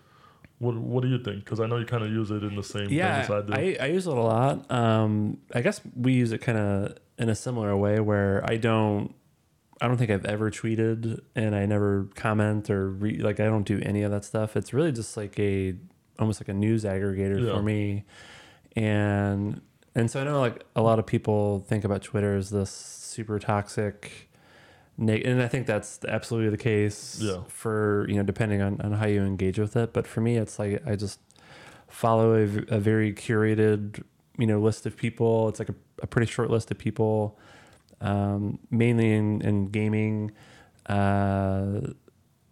What 0.58 0.76
What 0.76 1.02
do 1.02 1.08
you 1.08 1.18
think? 1.18 1.44
Because 1.44 1.60
I 1.60 1.66
know 1.66 1.76
you 1.78 1.84
kind 1.86 2.04
of 2.04 2.10
use 2.10 2.30
it 2.30 2.42
in 2.42 2.54
the 2.56 2.62
same 2.62 2.88
yeah 2.90 3.22
thing 3.26 3.36
as 3.36 3.42
I 3.42 3.46
do. 3.46 3.52
I, 3.80 3.84
I 3.84 3.86
use 3.90 4.06
it 4.06 4.12
a 4.16 4.20
lot 4.20 4.70
um 4.70 5.38
i 5.54 5.60
guess 5.60 5.80
we 5.96 6.12
use 6.12 6.32
it 6.32 6.38
kind 6.38 6.58
of 6.58 6.96
in 7.18 7.28
a 7.28 7.34
similar 7.34 7.76
way 7.76 8.00
where 8.00 8.42
i 8.48 8.56
don't 8.56 9.14
i 9.80 9.86
don't 9.88 9.96
think 9.98 10.10
i've 10.10 10.24
ever 10.24 10.50
tweeted 10.50 11.20
and 11.34 11.54
i 11.54 11.66
never 11.66 12.08
comment 12.14 12.70
or 12.70 12.88
re, 12.90 13.18
like 13.18 13.40
i 13.40 13.44
don't 13.44 13.64
do 13.66 13.80
any 13.82 14.02
of 14.02 14.10
that 14.10 14.24
stuff 14.24 14.56
it's 14.56 14.72
really 14.72 14.92
just 14.92 15.16
like 15.16 15.38
a 15.38 15.74
almost 16.18 16.40
like 16.40 16.48
a 16.48 16.54
news 16.54 16.84
aggregator 16.84 17.44
Yeah. 17.44 17.54
for 17.54 17.62
me 17.62 18.04
and 18.76 19.60
and 19.94 20.10
so 20.10 20.20
i 20.20 20.24
know 20.24 20.40
like 20.40 20.64
a 20.76 20.82
lot 20.82 20.98
of 20.98 21.06
people 21.06 21.64
think 21.68 21.84
about 21.84 22.02
twitter 22.02 22.36
as 22.36 22.50
this 22.50 22.70
super 22.70 23.38
toxic 23.38 24.30
and 24.98 25.42
i 25.42 25.48
think 25.48 25.66
that's 25.66 25.98
absolutely 26.06 26.50
the 26.50 26.56
case 26.56 27.18
Yeah. 27.20 27.38
for 27.48 28.06
you 28.08 28.14
know 28.16 28.22
depending 28.22 28.62
on, 28.62 28.80
on 28.80 28.92
how 28.92 29.06
you 29.06 29.22
engage 29.22 29.58
with 29.58 29.76
it. 29.76 29.92
But 29.92 30.06
for 30.06 30.20
me 30.20 30.36
it's 30.36 30.58
like 30.58 30.82
i 30.86 30.94
just 30.96 31.18
follow 31.88 32.34
a 32.34 32.78
very 32.80 33.12
curated 33.12 34.02
you 34.38 34.46
know 34.46 34.60
list 34.60 34.84
of 34.86 34.96
people. 34.96 35.48
It's 35.48 35.58
like 35.58 35.68
a, 35.68 35.74
a 36.02 36.06
pretty 36.06 36.30
short 36.30 36.50
list 36.50 36.70
of 36.70 36.78
people 36.78 37.38
um, 38.00 38.58
mainly 38.70 39.12
in, 39.12 39.40
in 39.42 39.66
gaming 39.66 40.32
uh, 40.86 41.80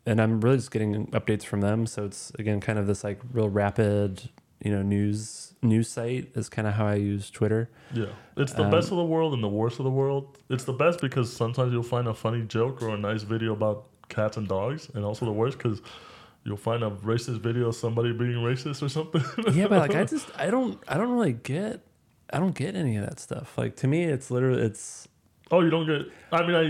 and 0.07 0.21
i'm 0.21 0.41
really 0.41 0.57
just 0.57 0.71
getting 0.71 1.07
updates 1.09 1.45
from 1.45 1.61
them. 1.61 1.87
So 1.87 2.05
it's 2.05 2.33
again 2.39 2.61
kind 2.61 2.79
of 2.79 2.87
this 2.87 3.05
like 3.05 3.21
real 3.33 3.49
rapid 3.49 4.31
you 4.64 4.70
know 4.70 4.83
news 4.83 5.55
news 5.62 5.88
site 5.88 6.31
is 6.35 6.48
kind 6.48 6.66
of 6.68 6.75
how 6.75 6.87
i 6.87 6.94
use 6.94 7.31
twitter 7.31 7.68
yeah, 7.94 8.07
it's 8.38 8.55
the 8.55 8.64
Um, 8.64 8.70
best 8.70 8.90
of 8.90 8.96
the 8.96 9.05
world 9.05 9.35
and 9.35 9.42
the 9.42 9.48
worst 9.48 9.79
of 9.79 9.85
the 9.85 9.90
world. 9.90 10.38
It's 10.48 10.64
the 10.64 10.72
best 10.72 11.01
because 11.03 11.31
sometimes 11.31 11.72
you'll 11.75 11.83
find 11.83 12.09
a 12.09 12.14
funny 12.14 12.42
joke 12.42 12.81
or 12.81 12.88
a 12.94 12.96
nice 12.96 13.22
video 13.22 13.53
about 13.53 13.85
cats 14.09 14.38
and 14.38 14.48
dogs, 14.48 14.88
and 14.94 15.05
also 15.05 15.27
the 15.27 15.33
worst 15.33 15.59
because 15.59 15.83
you'll 16.44 16.57
find 16.57 16.83
a 16.83 16.90
racist 16.90 17.40
video 17.40 17.68
of 17.68 17.75
somebody 17.75 18.12
being 18.14 18.37
racist 18.37 18.83
or 18.83 18.88
something. 18.88 19.22
yeah 19.53 19.66
but 19.68 19.79
like 19.79 19.94
i 19.94 20.05
just 20.14 20.31
i 20.38 20.46
don't 20.48 20.79
i 20.88 20.96
don't 20.96 21.12
really 21.12 21.35
get 21.35 21.81
i 22.33 22.38
don't 22.38 22.55
get 22.55 22.75
any 22.75 22.96
of 22.96 23.05
that 23.05 23.20
stuff 23.20 23.59
like 23.59 23.77
to 23.77 23.87
me 23.87 24.05
it's 24.05 24.31
literally 24.31 24.62
it's 24.62 25.07
oh, 25.51 25.61
you 25.61 25.68
don't 25.68 25.87
get. 25.87 26.03
I 26.33 26.46
mean, 26.46 26.57
I 26.57 26.64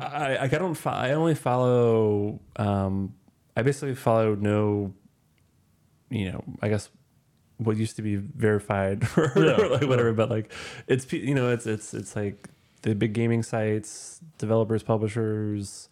I 0.00 0.36
like 0.42 0.54
I 0.54 0.58
don't 0.58 0.74
fo- 0.74 0.90
I 0.90 1.10
only 1.12 1.34
follow 1.34 2.38
um 2.54 3.14
I 3.56 3.62
basically 3.62 3.96
follow 3.96 4.36
no 4.36 4.94
you 6.08 6.30
know 6.30 6.44
I 6.62 6.68
guess 6.68 6.88
what 7.58 7.76
used 7.76 7.96
to 7.96 8.02
be 8.02 8.16
verified 8.16 9.04
or, 9.16 9.32
Yeah, 9.36 9.56
like 9.70 9.82
whatever 9.82 10.12
but 10.12 10.30
like 10.30 10.52
it's 10.88 11.10
you 11.12 11.34
know 11.34 11.50
it's 11.50 11.66
it's 11.66 11.94
it's 11.94 12.16
like 12.16 12.48
the 12.82 12.94
big 12.94 13.12
gaming 13.12 13.42
sites 13.42 14.20
developers 14.38 14.82
publishers 14.82 15.88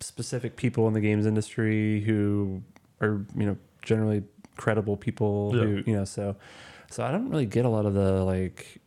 specific 0.00 0.56
people 0.56 0.86
in 0.86 0.94
the 0.94 1.00
games 1.00 1.26
industry 1.26 2.00
who 2.02 2.62
are 3.00 3.24
you 3.36 3.46
know 3.46 3.56
generally 3.82 4.22
credible 4.56 4.96
people 4.96 5.52
Yeah. 5.54 5.62
who 5.62 5.82
you 5.86 5.96
know 5.96 6.04
so 6.04 6.36
so 6.90 7.04
I 7.04 7.10
don't 7.10 7.28
really 7.30 7.46
get 7.46 7.64
a 7.64 7.68
lot 7.68 7.86
of 7.86 7.94
the 7.94 8.22
like 8.24 8.80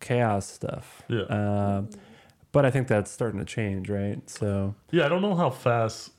chaos 0.00 0.46
stuff 0.46 1.02
Yeah. 1.08 1.22
uh, 1.22 1.82
but 2.52 2.64
I 2.64 2.70
think 2.70 2.88
that's 2.88 3.10
starting 3.10 3.38
to 3.38 3.44
change, 3.46 3.88
right? 3.88 4.28
So 4.28 4.74
Yeah, 4.90 5.06
I 5.06 5.08
don't 5.08 5.22
know 5.22 5.34
how 5.36 5.50
fast 5.50 6.10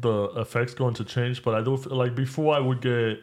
the 0.00 0.24
effects 0.36 0.74
going 0.74 0.94
to 0.94 1.04
change, 1.04 1.42
but 1.42 1.54
I 1.54 1.62
do 1.62 1.76
feel 1.78 1.96
like 1.96 2.14
before 2.14 2.54
I 2.54 2.58
would 2.60 2.80
get 2.82 3.18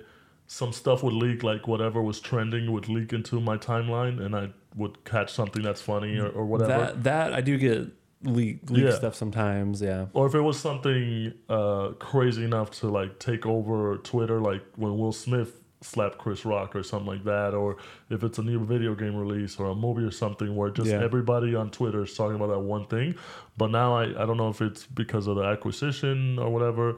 some 0.48 0.72
stuff 0.74 1.04
would 1.04 1.14
leak, 1.14 1.44
like 1.44 1.68
whatever 1.68 2.02
was 2.02 2.20
trending 2.20 2.72
would 2.72 2.90
leak 2.90 3.14
into 3.14 3.40
my 3.40 3.58
timeline, 3.58 4.24
and 4.24 4.36
I 4.36 4.50
would 4.76 5.04
catch 5.06 5.32
something 5.34 5.62
that's 5.62 5.82
funny 5.82 6.18
or, 6.18 6.28
or 6.30 6.46
whatever. 6.46 6.86
that 6.86 7.04
that 7.04 7.34
I 7.34 7.42
do 7.42 7.58
get 7.58 7.88
leak 8.24 8.70
leak 8.70 8.86
Yeah. 8.86 8.92
stuff 8.96 9.16
sometimes. 9.16 9.82
Yeah, 9.82 10.08
or 10.14 10.28
if 10.28 10.36
it 10.36 10.42
was 10.42 10.60
something 10.60 11.34
uh, 11.50 11.90
crazy 12.00 12.44
enough 12.44 12.72
to 12.80 12.88
like 12.90 13.20
take 13.20 13.46
over 13.46 13.98
Twitter, 13.98 14.40
like 14.42 14.62
when 14.76 14.98
Will 14.98 15.12
Smith 15.12 15.60
slapped 15.82 16.18
Chris 16.18 16.46
Rock 16.46 16.76
or 16.78 16.84
something 16.84 17.08
like 17.08 17.24
that, 17.26 17.54
or 17.54 17.76
if 18.10 18.24
it's 18.24 18.38
a 18.38 18.42
new 18.44 18.64
video 18.66 18.96
game 18.96 19.16
release 19.18 19.58
or 19.60 19.68
a 19.68 19.76
movie 19.76 20.04
or 20.04 20.12
something 20.12 20.56
where 20.56 20.70
just 20.70 20.90
Yeah. 20.90 21.04
everybody 21.04 21.56
on 21.56 21.72
Twitter 21.72 22.04
is 22.04 22.16
talking 22.16 22.36
about 22.38 22.48
that 22.48 22.60
one 22.60 22.86
thing. 22.86 23.16
But 23.58 23.70
now 23.72 23.94
I, 23.98 24.04
I 24.22 24.26
don't 24.26 24.38
know 24.38 24.48
if 24.50 24.62
it's 24.62 24.86
because 24.86 25.28
of 25.28 25.36
the 25.36 25.44
acquisition 25.44 26.40
or 26.40 26.50
whatever 26.50 26.96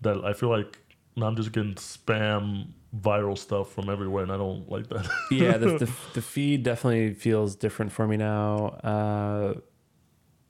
that 0.00 0.24
I 0.24 0.32
feel 0.32 0.48
like 0.48 0.78
I'm 1.22 1.36
just 1.36 1.52
getting 1.52 1.74
spam 1.74 2.68
viral 2.98 3.36
stuff 3.36 3.72
from 3.72 3.88
everywhere 3.90 4.22
and 4.22 4.32
I 4.32 4.36
don't 4.36 4.68
like 4.70 4.88
that. 4.88 5.08
yeah. 5.30 5.56
The, 5.56 5.78
the 5.78 5.90
the 6.14 6.22
feed 6.22 6.62
definitely 6.62 7.14
feels 7.14 7.54
different 7.56 7.92
for 7.92 8.06
me 8.06 8.16
now. 8.16 8.68
Uh, 8.82 9.54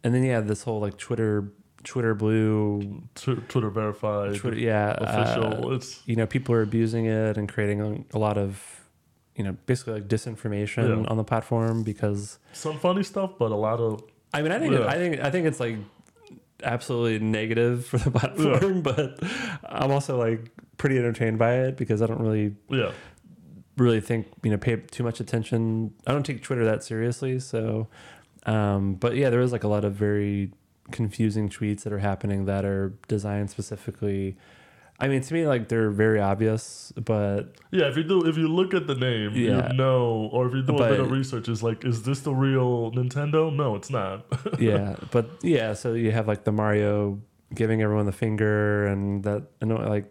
and 0.03 0.14
then 0.14 0.22
yeah, 0.24 0.40
this 0.40 0.62
whole 0.62 0.81
like 0.81 0.96
Twitter 0.98 1.53
Twitter 1.83 2.14
Blue 2.14 3.03
Tw- 3.14 3.46
Twitter 3.48 3.68
verified, 3.70 4.37
Twitter 4.37 4.59
yeah 4.59 4.94
official. 4.98 5.70
uh, 5.72 5.74
it's 5.74 6.03
you 6.07 6.16
know 6.16 6.27
people 6.27 6.55
are 6.55 6.62
abusing 6.62 7.05
it 7.07 7.37
and 7.37 7.46
creating 7.48 7.81
a, 7.83 8.16
a 8.16 8.18
lot 8.18 8.38
of 8.38 8.88
you 9.37 9.44
know 9.44 9.55
basically 9.66 9.94
like 9.94 10.09
disinformation 10.09 11.03
Yeah. 11.03 11.09
on 11.11 11.16
the 11.18 11.24
platform 11.24 11.83
because 11.83 12.38
some 12.55 12.79
funny 12.79 13.03
stuff, 13.03 13.33
but 13.38 13.53
a 13.53 13.57
lot 13.57 13.81
of 13.81 14.03
I 14.33 14.42
mean, 14.42 14.50
I 14.53 14.59
think 14.59 14.72
Yeah. 14.72 14.87
I 14.87 14.94
think 14.96 15.20
I 15.20 15.31
think 15.31 15.46
it's 15.46 15.61
like 15.61 15.77
absolutely 16.62 17.19
negative 17.19 17.87
for 17.87 17.99
the 17.99 18.11
platform, 18.19 18.83
but 18.83 19.19
I'm 19.69 19.90
also 19.90 20.19
like 20.19 20.51
pretty 20.77 20.99
entertained 20.99 21.38
by 21.38 21.55
it 21.57 21.77
because 21.77 22.01
I 22.03 22.07
don't 22.07 22.21
really 22.21 22.55
Yeah. 22.69 22.93
really 23.77 24.01
think 24.01 24.27
you 24.43 24.51
know 24.51 24.59
pay 24.59 24.77
too 24.77 25.03
much 25.03 25.21
attention. 25.21 25.93
I 26.07 26.12
don't 26.12 26.25
take 26.25 26.43
Twitter 26.43 26.64
that 26.64 26.85
seriously, 26.85 27.38
so 27.40 27.88
um, 28.47 28.95
but 28.95 29.17
yeah, 29.17 29.31
there 29.31 29.40
is 29.40 29.53
like 29.53 29.64
a 29.64 29.69
lot 29.69 29.85
of 29.85 29.95
very 29.95 30.53
confusing 30.90 31.49
tweets 31.49 31.83
that 31.85 31.93
are 31.93 31.99
happening 31.99 32.45
that 32.45 32.64
are 32.64 32.93
designed 33.09 33.51
specifically. 33.51 34.37
I 35.05 35.09
mean, 35.09 35.21
to 35.21 35.35
me, 35.35 35.47
like 35.47 35.69
they're 35.69 35.90
very 35.90 36.21
obvious, 36.21 36.93
but 36.97 37.55
Yeah, 37.71 37.88
if 37.88 37.97
you 37.97 38.05
do, 38.05 38.27
if 38.27 38.37
you 38.38 38.49
look 38.49 38.73
at 38.75 38.87
the 38.87 38.95
name, 38.95 39.33
Yeah. 39.35 39.71
you 39.71 39.77
know, 39.77 40.31
or 40.33 40.47
if 40.49 40.55
you 40.55 40.62
do 40.62 40.77
a 40.77 40.88
bit 40.88 41.01
of 41.01 41.11
research, 41.11 41.49
it's 41.49 41.62
like, 41.62 41.85
is 41.85 42.03
this 42.05 42.21
the 42.21 42.35
real 42.35 42.90
Nintendo? 42.93 43.55
No, 43.55 43.75
it's 43.77 43.90
not. 43.90 44.25
yeah, 44.59 44.97
but 45.11 45.29
yeah, 45.43 45.75
so 45.75 45.93
you 45.95 46.11
have 46.12 46.27
like 46.27 46.45
the 46.45 46.53
Mario 46.53 47.21
giving 47.55 47.83
everyone 47.83 48.07
the 48.07 48.12
finger, 48.12 48.87
and 48.87 49.23
that 49.25 49.43
know 49.62 49.77
like, 49.77 50.07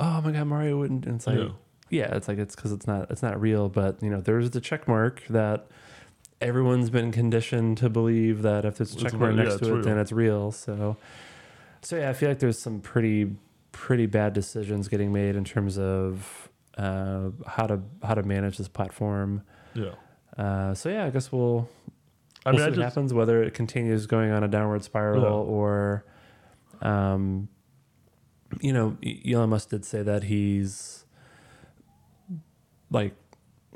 oh 0.00 0.20
my 0.22 0.30
god, 0.32 0.46
Mario 0.46 0.78
wouldn't. 0.78 1.04
And 1.06 1.16
it's 1.16 1.26
like, 1.26 1.38
Yeah. 1.38 1.48
yeah, 1.90 2.14
it's 2.16 2.28
like 2.28 2.38
it's 2.38 2.54
because 2.54 2.72
it's 2.72 2.86
not 2.86 3.10
it's 3.10 3.22
not 3.22 3.40
real, 3.40 3.68
but 3.68 4.02
you 4.02 4.08
know, 4.10 4.20
there's 4.20 4.50
the 4.50 4.60
check 4.60 4.86
mark 4.86 5.22
that 5.28 5.66
everyone's 6.40 6.90
been 6.90 7.12
conditioned 7.12 7.78
to 7.78 7.88
believe 7.88 8.42
that 8.42 8.64
if 8.64 8.76
there's 8.78 8.94
a 8.94 8.96
check 8.98 9.12
mark 9.14 9.30
real, 9.34 9.38
yeah, 9.38 9.44
next 9.50 9.58
to 9.62 9.68
it, 9.68 9.72
real. 9.74 9.82
then 9.84 9.98
it's 9.98 10.12
real. 10.12 10.50
So, 10.52 10.96
so 11.82 11.96
yeah, 11.96 12.10
I 12.10 12.12
feel 12.14 12.28
like 12.28 12.38
there's 12.40 12.58
some 12.58 12.80
pretty 12.80 13.30
pretty 13.72 14.06
bad 14.06 14.32
decisions 14.32 14.88
getting 14.88 15.12
made 15.12 15.34
in 15.36 15.44
terms 15.44 15.78
of 15.78 16.48
uh, 16.78 17.30
how 17.46 17.66
to 17.66 17.80
how 18.02 18.14
to 18.14 18.22
manage 18.22 18.56
this 18.58 18.68
platform. 18.68 19.42
yeah. 19.74 19.92
Uh, 20.38 20.72
so 20.74 20.88
yeah, 20.88 21.04
I 21.04 21.10
guess 21.10 21.30
we'll 21.32 21.68
I 22.46 22.50
we'll 22.50 22.58
mean, 22.58 22.62
I 22.62 22.64
see 22.64 22.70
what 22.70 22.74
just, 22.76 22.94
happens, 22.94 23.14
whether 23.14 23.42
it 23.42 23.52
continues 23.54 24.06
going 24.06 24.30
on 24.30 24.42
a 24.42 24.48
downward 24.48 24.82
spiral 24.82 25.22
Yeah. 25.22 25.28
or, 25.28 26.04
um, 26.80 27.48
you 28.60 28.72
know, 28.72 28.96
Elon 29.26 29.50
Musk 29.50 29.68
did 29.70 29.84
say 29.84 30.02
that 30.02 30.24
he's 30.24 31.04
like 32.90 33.14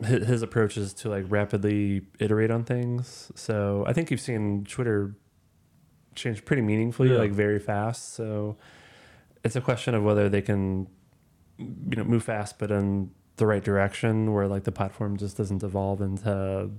his, 0.04 0.26
his 0.26 0.42
approach 0.42 0.76
is 0.76 0.92
to 0.94 1.08
like 1.08 1.24
rapidly 1.28 2.02
iterate 2.18 2.50
on 2.50 2.64
things. 2.64 3.30
So 3.34 3.84
I 3.86 3.92
think 3.92 4.10
you've 4.10 4.20
seen 4.20 4.64
Twitter 4.64 5.14
change 6.14 6.44
pretty 6.44 6.62
meaningfully, 6.62 7.10
Yeah. 7.12 7.18
like 7.18 7.32
very 7.32 7.58
fast. 7.58 8.14
So 8.14 8.56
it's 9.46 9.56
a 9.56 9.60
question 9.60 9.94
of 9.94 10.02
whether 10.02 10.28
they 10.28 10.42
can, 10.42 10.86
you 11.58 11.96
know, 11.96 12.04
move 12.04 12.24
fast, 12.24 12.58
but 12.58 12.70
in 12.70 13.10
the 13.36 13.46
right 13.46 13.62
direction, 13.64 14.32
where 14.34 14.46
like 14.48 14.64
the 14.64 14.72
platform 14.72 15.16
just 15.16 15.36
doesn't 15.36 15.62
evolve 15.62 16.00
into 16.00 16.70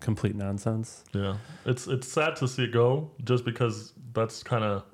complete 0.00 0.34
nonsense. 0.36 1.04
yeah, 1.12 1.36
it's 1.64 1.86
it's 1.86 2.06
sad 2.06 2.36
to 2.36 2.46
see 2.48 2.64
it 2.64 2.72
go, 2.72 3.10
just 3.24 3.44
because 3.44 3.92
that's 4.12 4.42
kind 4.42 4.64
of 4.64 4.84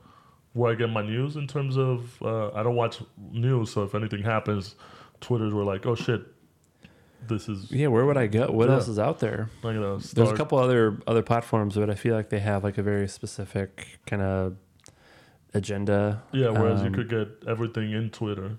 where 0.52 0.72
I 0.72 0.74
get 0.76 0.88
my 0.90 1.02
news 1.02 1.37
in 1.37 1.46
terms 1.46 1.76
of 1.76 2.16
uh, 2.22 2.50
I 2.52 2.62
don't 2.62 2.76
watch 2.76 3.00
news, 3.32 3.70
so 3.72 3.82
if 3.82 3.94
anything 3.94 4.22
happens, 4.22 4.76
Twitter's 5.20 5.52
were 5.52 5.64
like, 5.64 5.84
oh 5.87 5.94
shit, 5.94 6.22
this 7.26 7.48
is 7.48 7.70
Yeah, 7.70 7.88
where 7.88 8.04
would 8.06 8.16
I 8.16 8.26
go? 8.28 8.46
What 8.50 8.68
Yeah. 8.68 8.74
else 8.76 8.88
is 8.88 8.98
out 8.98 9.18
there? 9.20 9.50
I'm 9.64 9.74
gonna 9.74 9.98
There's 10.14 10.30
a 10.30 10.37
couple 10.37 10.58
other 10.58 10.98
other 11.06 11.22
platforms, 11.22 11.74
but 11.76 11.90
I 11.90 11.94
feel 11.94 12.14
like 12.14 12.28
they 12.30 12.40
have 12.40 12.62
like 12.64 12.78
a 12.78 12.82
very 12.82 13.08
specific 13.08 13.98
kind 14.06 14.22
of 14.22 14.56
agenda. 15.54 16.22
Yeah, 16.32 16.50
whereas 16.50 16.80
you 16.80 16.88
Um, 16.88 16.94
could 16.94 17.08
get 17.08 17.28
everything 17.48 17.92
in 17.92 18.10
Twitter 18.10 18.58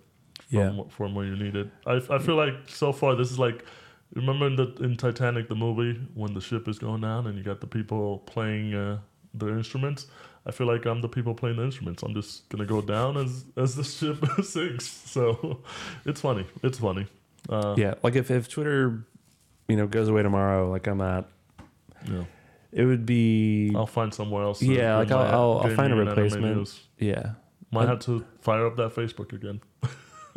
from, 0.49 0.58
Yeah. 0.60 0.84
from 0.89 1.15
where 1.15 1.25
you 1.25 1.36
need 1.36 1.55
it. 1.55 1.67
I, 1.86 2.01
I 2.10 2.19
feel 2.19 2.36
like 2.36 2.55
so 2.67 2.91
far 2.91 3.15
this 3.15 3.31
is 3.31 3.38
like 3.39 3.65
remember 4.13 4.47
in 4.47 4.55
the 4.55 4.67
in 4.81 4.95
Titanic 4.95 5.49
the 5.49 5.55
movie 5.55 5.99
when 6.13 6.34
the 6.34 6.41
ship 6.41 6.67
is 6.67 6.79
going 6.79 7.01
down 7.01 7.27
and 7.27 7.38
you 7.38 7.43
got 7.43 7.60
the 7.62 7.67
people 7.67 8.19
playing 8.19 8.73
uh, 8.73 8.99
their 9.34 9.58
instruments. 9.58 10.08
I 10.47 10.51
feel 10.51 10.67
like 10.67 10.86
I'm 10.86 11.01
the 11.01 11.10
people 11.10 11.34
playing 11.34 11.58
the 11.58 11.63
instruments. 11.63 12.03
I'm 12.03 12.13
just 12.13 12.47
gonna 12.49 12.65
go 12.65 12.81
down 12.81 13.17
as 13.17 13.45
as 13.58 13.75
the 13.75 13.84
ship 13.84 14.17
sinks. 14.43 14.86
So 14.88 15.60
it's 16.05 16.21
funny. 16.21 16.45
It's 16.63 16.77
funny. 16.79 17.08
Uh, 17.49 17.75
Yeah, 17.77 17.95
like 18.03 18.15
if 18.15 18.29
if 18.31 18.47
Twitter, 18.47 19.03
you 19.67 19.75
know, 19.75 19.88
goes 19.88 20.08
away 20.08 20.23
tomorrow, 20.23 20.69
like 20.71 20.88
I'm 20.88 20.99
not. 20.99 21.27
yeah. 22.10 22.23
It 22.75 22.85
would 22.85 23.05
be 23.05 23.71
I'll 23.75 23.88
find 23.88 24.13
somewhere 24.13 24.43
else. 24.43 24.59
to 24.59 24.65
Yeah, 24.65 24.97
like, 24.97 25.09
I'll- 25.11 25.17
my 25.23 25.29
I'll- 25.31 25.61
I'll 25.63 25.75
find 25.75 25.93
a 25.93 25.95
gaming 25.95 25.99
and 26.01 26.09
anime 26.09 26.23
replacement. 26.23 26.55
news. 26.57 26.79
yeah. 26.99 27.31
Might 27.71 27.88
have 27.88 27.99
to 28.01 28.23
fire 28.41 28.67
up 28.67 28.75
that 28.77 28.93
Facebook 28.93 29.33
again. 29.33 29.59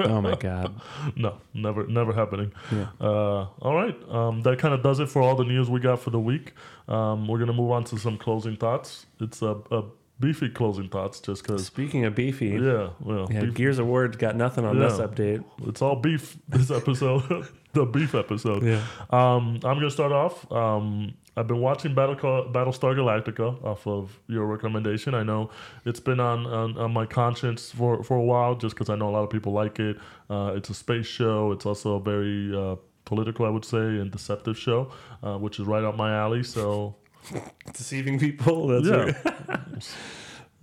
Oh 0.01 0.21
my 0.21 0.35
god. 0.49 0.81
No, 1.17 1.39
never, 1.55 1.87
never 1.87 2.13
happening. 2.13 2.53
Yeah. 2.73 2.87
Uh, 3.01 3.47
all 3.61 3.75
right. 3.75 3.97
Um, 4.09 4.41
that 4.43 4.59
kind 4.59 4.73
of 4.75 4.83
does 4.83 4.99
it 5.01 5.09
for 5.09 5.21
all 5.23 5.35
the 5.37 5.45
news 5.45 5.69
we 5.69 5.79
got 5.81 5.99
for 6.01 6.11
the 6.11 6.19
week. 6.21 6.53
Um, 6.89 7.27
we're 7.29 7.39
going 7.39 7.49
to 7.49 7.53
move 7.53 7.71
on 7.73 7.85
to 7.85 7.99
some 7.99 8.17
closing 8.19 8.57
thoughts. 8.57 9.07
It's 9.21 9.43
a, 9.43 9.57
a 9.71 9.83
beefy 10.21 10.49
closing 10.49 10.89
thoughts 10.89 11.21
just 11.21 11.43
because, 11.43 11.67
Speaking 11.67 12.05
of 12.05 12.15
beefy, 12.15 12.47
yeah, 12.49 12.61
yeah, 12.61 12.89
well, 13.01 13.27
beef- 13.27 13.55
Gears 13.55 13.79
of 13.79 13.87
War 13.87 14.09
got 14.09 14.35
nothing 14.37 14.65
on 14.65 14.79
this 14.79 14.99
Yeah. 14.99 15.07
update. 15.07 15.45
it's 15.67 15.83
all 15.83 15.97
beef 15.97 16.37
this 16.49 16.71
episode, 16.73 17.47
the 17.73 17.85
beef 17.85 18.15
episode. 18.17 18.65
Yeah. 18.65 18.83
Um, 19.11 19.55
I'm 19.57 19.79
going 19.79 19.81
to 19.81 19.91
start 19.91 20.13
off. 20.13 20.51
Um, 20.51 21.15
I've 21.39 21.47
been 21.47 21.61
watching 21.61 21.95
Battle 21.95 22.17
Battlestar 22.17 22.97
Galactica 22.97 23.63
off 23.65 23.87
of 23.87 24.19
your 24.27 24.45
recommendation. 24.47 25.15
I 25.15 25.23
know 25.23 25.51
it's 25.85 26.01
been 26.01 26.19
on, 26.19 26.47
on, 26.47 26.77
on 26.77 26.93
my 26.93 27.07
conscience 27.07 27.71
for, 27.71 28.03
for 28.03 28.17
a 28.17 28.23
while 28.23 28.57
just 28.57 28.75
because 28.75 28.91
I 28.91 28.97
know 28.97 29.09
a 29.09 29.15
lot 29.17 29.23
of 29.23 29.31
people 29.31 29.53
like 29.53 29.79
it. 29.79 29.99
Uh, 30.29 30.53
it's 30.57 30.69
a 30.69 30.75
space 30.75 31.07
show. 31.07 31.53
It's 31.53 31.65
also 31.65 31.95
a 31.95 32.01
very 32.01 32.57
uh, 32.57 32.77
political, 33.05 33.47
I 33.47 33.51
would 33.51 33.65
say, 33.65 33.79
and 33.79 34.11
deceptive 34.11 34.59
show, 34.59 34.91
uh, 35.23 35.39
which 35.39 35.61
is 35.61 35.67
right 35.67 35.85
up 35.85 35.97
my 35.97 36.13
alley. 36.13 36.43
So, 36.43 36.97
Deceiving 37.73 38.19
people. 38.19 38.67
That's 38.67 38.87
yeah. 38.87 39.13
right. 39.47 39.87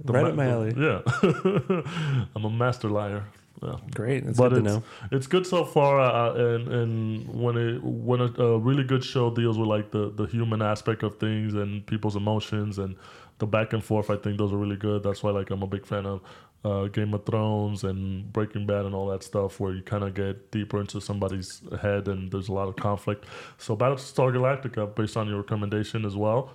Right 0.03 0.23
ma- 0.23 0.29
up 0.29 0.35
my 0.35 0.47
alley. 0.47 0.73
Yeah. 0.75 1.01
I'm 2.35 2.43
a 2.43 2.49
master 2.49 2.89
liar. 2.89 3.23
Yeah. 3.63 3.78
Great. 3.94 4.26
That's 4.26 4.38
But 4.38 4.50
good 4.50 4.54
to 4.54 4.60
it's, 4.60 4.65
know. 4.65 4.84
it's 5.12 5.28
good 5.28 5.48
so 5.48 5.63
far, 5.65 6.00
uh, 6.00 6.34
and 6.34 6.68
and 6.68 7.28
when 7.41 7.58
it 7.58 7.82
when 7.84 8.22
a, 8.22 8.26
a 8.41 8.58
really 8.60 8.84
good 8.84 9.04
show 9.04 9.30
deals 9.34 9.58
with 9.58 9.68
like 9.68 9.91
the 9.91 10.12
the 10.12 10.26
human 10.26 10.62
aspect 10.62 11.04
of 11.04 11.18
things 11.20 11.54
and 11.54 11.86
people's 11.86 12.15
emotions 12.15 12.78
and 12.80 12.96
the 13.39 13.48
back 13.48 13.74
and 13.74 13.84
forth, 13.84 14.10
I 14.10 14.18
think 14.18 14.38
those 14.38 14.52
are 14.54 14.58
really 14.58 14.76
good. 14.76 15.04
That's 15.04 15.24
why 15.24 15.32
like 15.32 15.50
I'm 15.52 15.63
a 15.63 15.68
big 15.68 15.86
fan 15.86 16.06
of 16.06 16.22
uh, 16.65 16.86
Game 16.88 17.13
of 17.13 17.26
Thrones 17.26 17.84
and 17.84 18.32
Breaking 18.34 18.65
Bad 18.65 18.86
and 18.86 18.94
all 18.96 19.08
that 19.08 19.24
stuff, 19.24 19.60
where 19.60 19.74
you 19.74 19.84
kind 19.84 20.04
of 20.04 20.13
get 20.13 20.52
deeper 20.52 20.80
into 20.82 21.00
somebody's 21.00 21.62
head 21.82 22.08
and 22.08 22.32
there's 22.32 22.50
a 22.50 22.54
lot 22.54 22.68
of 22.68 22.76
conflict. 22.76 23.26
So 23.58 23.76
Battlestar 23.78 24.34
Galactica, 24.34 24.94
based 24.96 25.15
on 25.15 25.28
your 25.28 25.38
recommendation 25.38 26.06
as 26.06 26.15
well, 26.15 26.52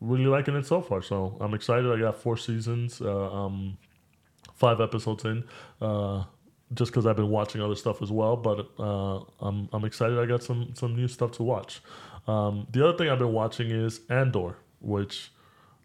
really 0.00 0.26
liking 0.26 0.54
it 0.54 0.66
so 0.66 0.80
far. 0.82 1.02
So 1.02 1.36
I'm 1.40 1.54
excited. 1.54 1.90
I 1.90 1.98
got 1.98 2.16
four 2.16 2.36
seasons. 2.36 3.00
Uh, 3.00 3.32
um, 3.32 3.78
five 4.58 4.80
episodes 4.80 5.24
in, 5.24 5.44
uh, 5.80 6.24
just 6.74 6.90
because 6.90 7.06
I've 7.06 7.16
been 7.16 7.30
watching 7.30 7.62
other 7.62 7.76
stuff 7.76 8.02
as 8.02 8.10
well. 8.10 8.36
But 8.36 8.68
uh, 8.78 9.20
I'm 9.40 9.68
I'm 9.72 9.84
excited. 9.84 10.18
I 10.18 10.26
got 10.26 10.42
some 10.42 10.74
some 10.74 10.94
new 10.94 11.08
stuff 11.08 11.32
to 11.32 11.42
watch. 11.42 11.80
Um, 12.26 12.66
the 12.70 12.86
other 12.86 12.96
thing 12.98 13.08
I've 13.08 13.18
been 13.18 13.32
watching 13.32 13.70
is 13.70 14.00
Andor, 14.10 14.56
which 14.80 15.32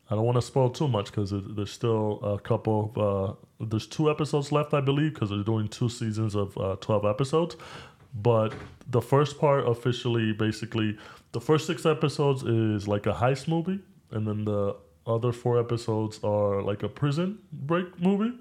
I 0.09 0.15
don't 0.15 0.25
want 0.25 0.35
to 0.35 0.41
spoil 0.41 0.69
too 0.69 0.87
much 0.87 1.05
because 1.05 1.31
there's 1.31 1.71
still 1.71 2.19
a 2.21 2.39
couple 2.39 2.91
of 2.95 2.97
uh, 2.97 3.33
there's 3.69 3.87
two 3.87 4.11
episodes 4.11 4.51
left, 4.51 4.73
I 4.73 4.81
believe, 4.81 5.13
because 5.13 5.29
they're 5.29 5.43
doing 5.43 5.67
two 5.69 5.89
seasons 5.89 6.35
of 6.35 6.57
uh, 6.57 6.75
twelve 6.81 7.05
episodes. 7.05 7.55
But 8.15 8.53
the 8.91 9.01
first 9.01 9.39
part 9.39 9.67
officially, 9.67 10.33
basically, 10.33 10.97
the 11.31 11.41
first 11.41 11.65
six 11.65 11.85
episodes 11.85 12.43
is 12.43 12.87
like 12.87 13.05
a 13.07 13.13
heist 13.13 13.47
movie, 13.47 13.79
and 14.11 14.27
then 14.27 14.45
the 14.45 14.75
other 15.07 15.31
four 15.31 15.59
episodes 15.59 16.19
are 16.23 16.61
like 16.61 16.83
a 16.83 16.89
prison 16.89 17.39
break 17.51 17.99
movie. 17.99 18.33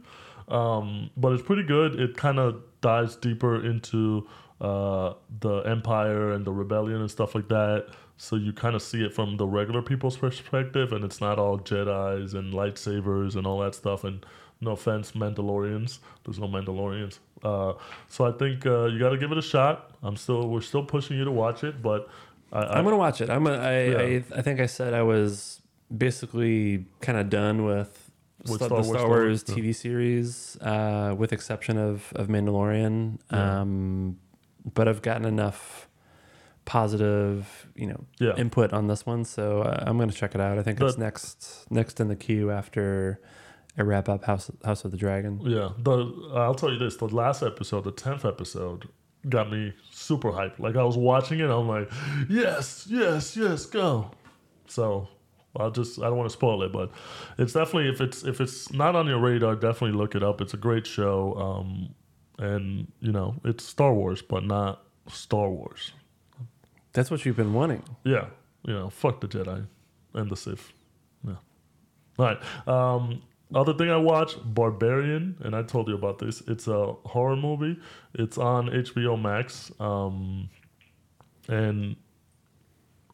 Um, 0.48 1.10
but 1.16 1.32
it's 1.32 1.42
pretty 1.42 1.62
good. 1.62 1.98
It 1.98 2.16
kind 2.16 2.38
of 2.38 2.62
dives 2.80 3.16
deeper 3.16 3.64
into 3.64 4.28
uh, 4.60 5.14
the 5.40 5.60
empire 5.60 6.32
and 6.32 6.44
the 6.44 6.52
rebellion 6.52 7.00
and 7.00 7.10
stuff 7.10 7.34
like 7.34 7.48
that. 7.48 7.86
So 8.16 8.36
you 8.36 8.52
kind 8.52 8.76
of 8.76 8.82
see 8.82 9.04
it 9.04 9.12
from 9.12 9.36
the 9.36 9.46
regular 9.46 9.82
people's 9.82 10.16
perspective, 10.16 10.92
and 10.92 11.04
it's 11.04 11.20
not 11.20 11.38
all 11.38 11.58
Jedi's 11.58 12.34
and 12.34 12.52
lightsabers 12.52 13.34
and 13.36 13.46
all 13.46 13.60
that 13.60 13.74
stuff. 13.74 14.04
And 14.04 14.24
no 14.60 14.72
offense, 14.72 15.12
Mandalorians. 15.12 15.98
There's 16.24 16.38
no 16.38 16.46
Mandalorians. 16.46 17.18
Uh, 17.42 17.72
so 18.08 18.24
I 18.24 18.32
think 18.32 18.64
uh, 18.64 18.84
you 18.84 18.98
got 19.00 19.10
to 19.10 19.18
give 19.18 19.32
it 19.32 19.38
a 19.38 19.42
shot. 19.42 19.90
I'm 20.02 20.16
still, 20.16 20.48
we're 20.48 20.60
still 20.60 20.84
pushing 20.84 21.18
you 21.18 21.24
to 21.24 21.32
watch 21.32 21.64
it, 21.64 21.82
but 21.82 22.08
I, 22.52 22.60
I, 22.60 22.78
I'm 22.78 22.84
gonna 22.84 22.96
watch 22.96 23.20
it. 23.20 23.30
I'm. 23.30 23.44
Gonna, 23.44 23.56
Yeah. 23.56 23.98
I. 23.98 24.38
I 24.38 24.42
think 24.42 24.60
I 24.60 24.66
said 24.66 24.94
I 24.94 25.02
was 25.02 25.60
basically 25.94 26.86
kind 27.00 27.18
of 27.18 27.30
done 27.30 27.64
with, 27.64 28.01
With 28.42 28.56
Star, 28.56 28.68
the 28.68 28.74
Wars 28.74 28.88
Star 28.88 29.08
Wars 29.08 29.44
yeah. 29.46 29.54
TV 29.54 29.74
series, 29.74 30.56
uh, 30.60 31.14
with 31.16 31.32
exception 31.32 31.78
of 31.78 32.12
of 32.16 32.28
Mandalorian. 32.28 33.18
Yeah. 33.30 33.60
Um, 33.60 34.18
but 34.74 34.88
I've 34.88 35.02
gotten 35.02 35.24
enough 35.24 35.88
positive, 36.64 37.68
you 37.74 37.86
know, 37.86 38.04
yeah. 38.18 38.34
input 38.36 38.72
on 38.72 38.86
this 38.86 39.04
one, 39.04 39.24
so 39.24 39.62
uh, 39.62 39.84
I'm 39.86 39.98
gonna 39.98 40.12
check 40.12 40.34
it 40.34 40.40
out. 40.40 40.58
I 40.58 40.62
think 40.62 40.80
it's 40.80 40.98
next 40.98 41.66
next 41.70 42.00
in 42.00 42.08
the 42.08 42.16
queue 42.16 42.50
after 42.50 43.20
I 43.78 43.82
wrap 43.82 44.08
up 44.08 44.24
House 44.24 44.50
House 44.64 44.84
of 44.84 44.90
the 44.90 44.96
Dragon. 44.96 45.40
Yeah, 45.42 45.70
the 45.78 46.30
I'll 46.34 46.54
tell 46.54 46.72
you 46.72 46.78
this: 46.78 46.96
the 46.96 47.06
last 47.06 47.42
episode, 47.42 47.84
the 47.84 47.92
tenth 47.92 48.24
episode, 48.24 48.88
got 49.28 49.50
me 49.50 49.72
super 49.90 50.30
hyped. 50.32 50.58
Like 50.58 50.76
I 50.76 50.84
was 50.84 50.96
watching 50.96 51.40
it, 51.40 51.50
I'm 51.50 51.68
like, 51.68 51.90
yes, 52.28 52.86
yes, 52.88 53.36
yes, 53.36 53.66
go. 53.66 54.10
So 54.68 55.08
I'll 55.56 55.70
just 55.70 55.98
I 55.98 56.04
don't 56.04 56.16
want 56.16 56.30
to 56.30 56.32
spoil 56.32 56.62
it, 56.62 56.72
but 56.72 56.90
it's 57.38 57.52
definitely 57.52 57.90
if 57.90 58.00
it's 58.00 58.24
if 58.24 58.40
it's 58.40 58.72
not 58.72 58.96
on 58.96 59.06
your 59.06 59.18
radar, 59.18 59.54
definitely 59.54 59.96
look 59.98 60.14
it 60.14 60.22
up. 60.22 60.40
It's 60.40 60.54
a 60.54 60.58
great 60.58 60.86
show, 60.86 61.34
um, 61.36 61.94
and 62.38 62.90
you 63.00 63.12
know 63.12 63.34
it's 63.44 63.64
Star 63.64 63.92
Wars, 63.92 64.22
but 64.22 64.44
not 64.44 64.82
Star 65.08 65.48
Wars. 65.50 65.92
That's 66.92 67.10
what 67.10 67.24
you've 67.24 67.36
been 67.36 67.52
wanting. 67.52 67.82
Yeah, 68.04 68.26
you 68.64 68.72
know, 68.72 68.90
fuck 68.90 69.20
the 69.20 69.28
Jedi 69.28 69.66
and 70.14 70.30
the 70.30 70.36
Sith. 70.36 70.72
Yeah. 71.26 71.34
All 72.18 72.26
right. 72.26 72.68
Um, 72.68 73.22
other 73.54 73.74
thing 73.74 73.90
I 73.90 73.96
watched, 73.98 74.38
Barbarian, 74.54 75.36
and 75.40 75.54
I 75.54 75.62
told 75.62 75.88
you 75.88 75.94
about 75.94 76.18
this. 76.18 76.42
It's 76.48 76.68
a 76.68 76.92
horror 77.04 77.36
movie. 77.36 77.78
It's 78.14 78.38
on 78.38 78.68
HBO 78.68 79.20
Max, 79.20 79.70
um, 79.78 80.48
and 81.48 81.96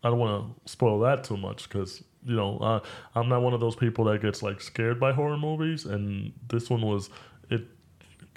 I 0.05 0.11
don't 0.11 0.19
want 0.19 0.65
to 0.65 0.73
spoil 0.73 1.01
that 1.01 1.25
too 1.25 1.37
much 1.37 1.69
because 1.69 2.05
you 2.25 2.37
know 2.37 2.59
uh, 2.59 2.81
I'm 3.15 3.29
not 3.29 3.43
one 3.43 3.55
of 3.55 3.61
those 3.61 3.77
people 3.77 4.05
that 4.07 4.23
gets 4.23 4.43
like 4.43 4.61
scared 4.61 4.99
by 4.99 5.13
horror 5.13 5.37
movies, 5.37 5.85
and 5.85 6.33
this 6.49 6.71
one 6.71 6.83
was 6.83 7.11
it 7.51 7.63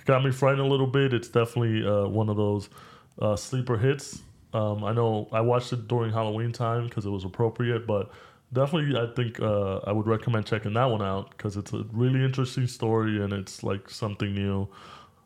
got 0.06 0.24
me 0.24 0.32
frightened 0.32 0.62
a 0.62 0.66
little 0.66 0.88
bit. 0.88 1.14
It's 1.14 1.28
definitely 1.28 1.86
uh, 1.86 2.08
one 2.08 2.30
of 2.30 2.38
those 2.38 2.70
uh, 3.20 3.36
sleeper 3.36 3.78
hits. 3.78 4.22
Um, 4.54 4.84
I 4.84 4.94
know 4.94 5.30
I 5.32 5.42
watched 5.42 5.72
it 5.74 5.88
during 5.88 6.12
Halloween 6.12 6.52
time 6.52 6.88
because 6.88 7.06
it 7.06 7.10
was 7.10 7.24
appropriate, 7.24 7.88
but 7.88 8.12
definitely 8.52 9.00
I 9.00 9.08
think 9.16 9.40
uh, 9.40 9.78
I 9.78 9.92
would 9.92 10.08
recommend 10.08 10.46
checking 10.46 10.74
that 10.74 10.86
one 10.86 11.02
out 11.02 11.32
because 11.32 11.56
it's 11.56 11.72
a 11.74 11.84
really 11.94 12.24
interesting 12.24 12.68
story 12.68 13.22
and 13.24 13.32
it's 13.34 13.64
like 13.64 13.90
something 13.90 14.34
new. 14.34 14.68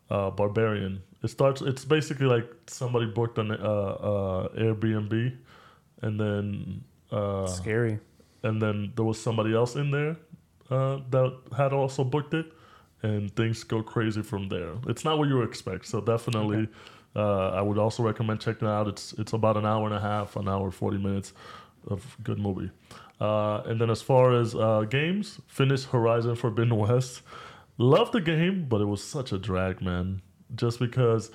Uh, 0.08 0.30
Barbarian. 0.30 1.02
It 1.24 1.30
starts. 1.30 1.62
It's 1.62 1.84
basically 1.84 2.26
like 2.26 2.48
somebody 2.68 3.06
booked 3.06 3.38
an 3.38 3.50
uh, 3.50 4.46
Airbnb, 4.56 5.36
and 6.02 6.20
then 6.20 6.84
uh, 7.10 7.46
Scary. 7.46 7.98
And 8.46 8.62
then 8.62 8.92
there 8.94 9.04
was 9.04 9.20
somebody 9.20 9.54
else 9.54 9.74
in 9.76 9.90
there 9.90 10.16
uh, 10.70 10.98
that 11.10 11.36
had 11.56 11.72
also 11.72 12.04
booked 12.04 12.34
it, 12.34 12.46
and 13.02 13.34
things 13.36 13.64
go 13.64 13.82
crazy 13.82 14.22
from 14.22 14.48
there. 14.48 14.72
It's 14.88 15.04
not 15.04 15.18
what 15.18 15.28
you 15.28 15.42
expect, 15.42 15.86
so 15.86 16.00
definitely, 16.00 16.68
uh, 17.14 17.48
I 17.50 17.62
would 17.62 17.78
also 17.78 18.02
recommend 18.02 18.40
checking 18.40 18.68
it 18.68 18.70
out. 18.70 18.88
It's 18.88 19.12
it's 19.14 19.32
about 19.32 19.56
an 19.56 19.66
hour 19.66 19.84
and 19.86 19.94
a 19.94 20.00
half, 20.00 20.36
an 20.36 20.48
hour 20.48 20.70
forty 20.70 20.98
minutes 20.98 21.32
of 21.88 22.16
good 22.22 22.38
movie. 22.38 22.70
Uh, 23.20 23.62
and 23.66 23.80
then 23.80 23.90
as 23.90 24.02
far 24.02 24.38
as 24.38 24.54
uh, 24.54 24.82
games, 24.82 25.40
finished 25.46 25.86
Horizon 25.86 26.34
Forbidden 26.36 26.76
West. 26.84 27.22
Love 27.78 28.10
the 28.12 28.20
game, 28.20 28.66
but 28.68 28.80
it 28.80 28.86
was 28.86 29.02
such 29.04 29.32
a 29.32 29.38
drag, 29.38 29.82
man. 29.82 30.22
Just 30.54 30.78
because 30.78 31.30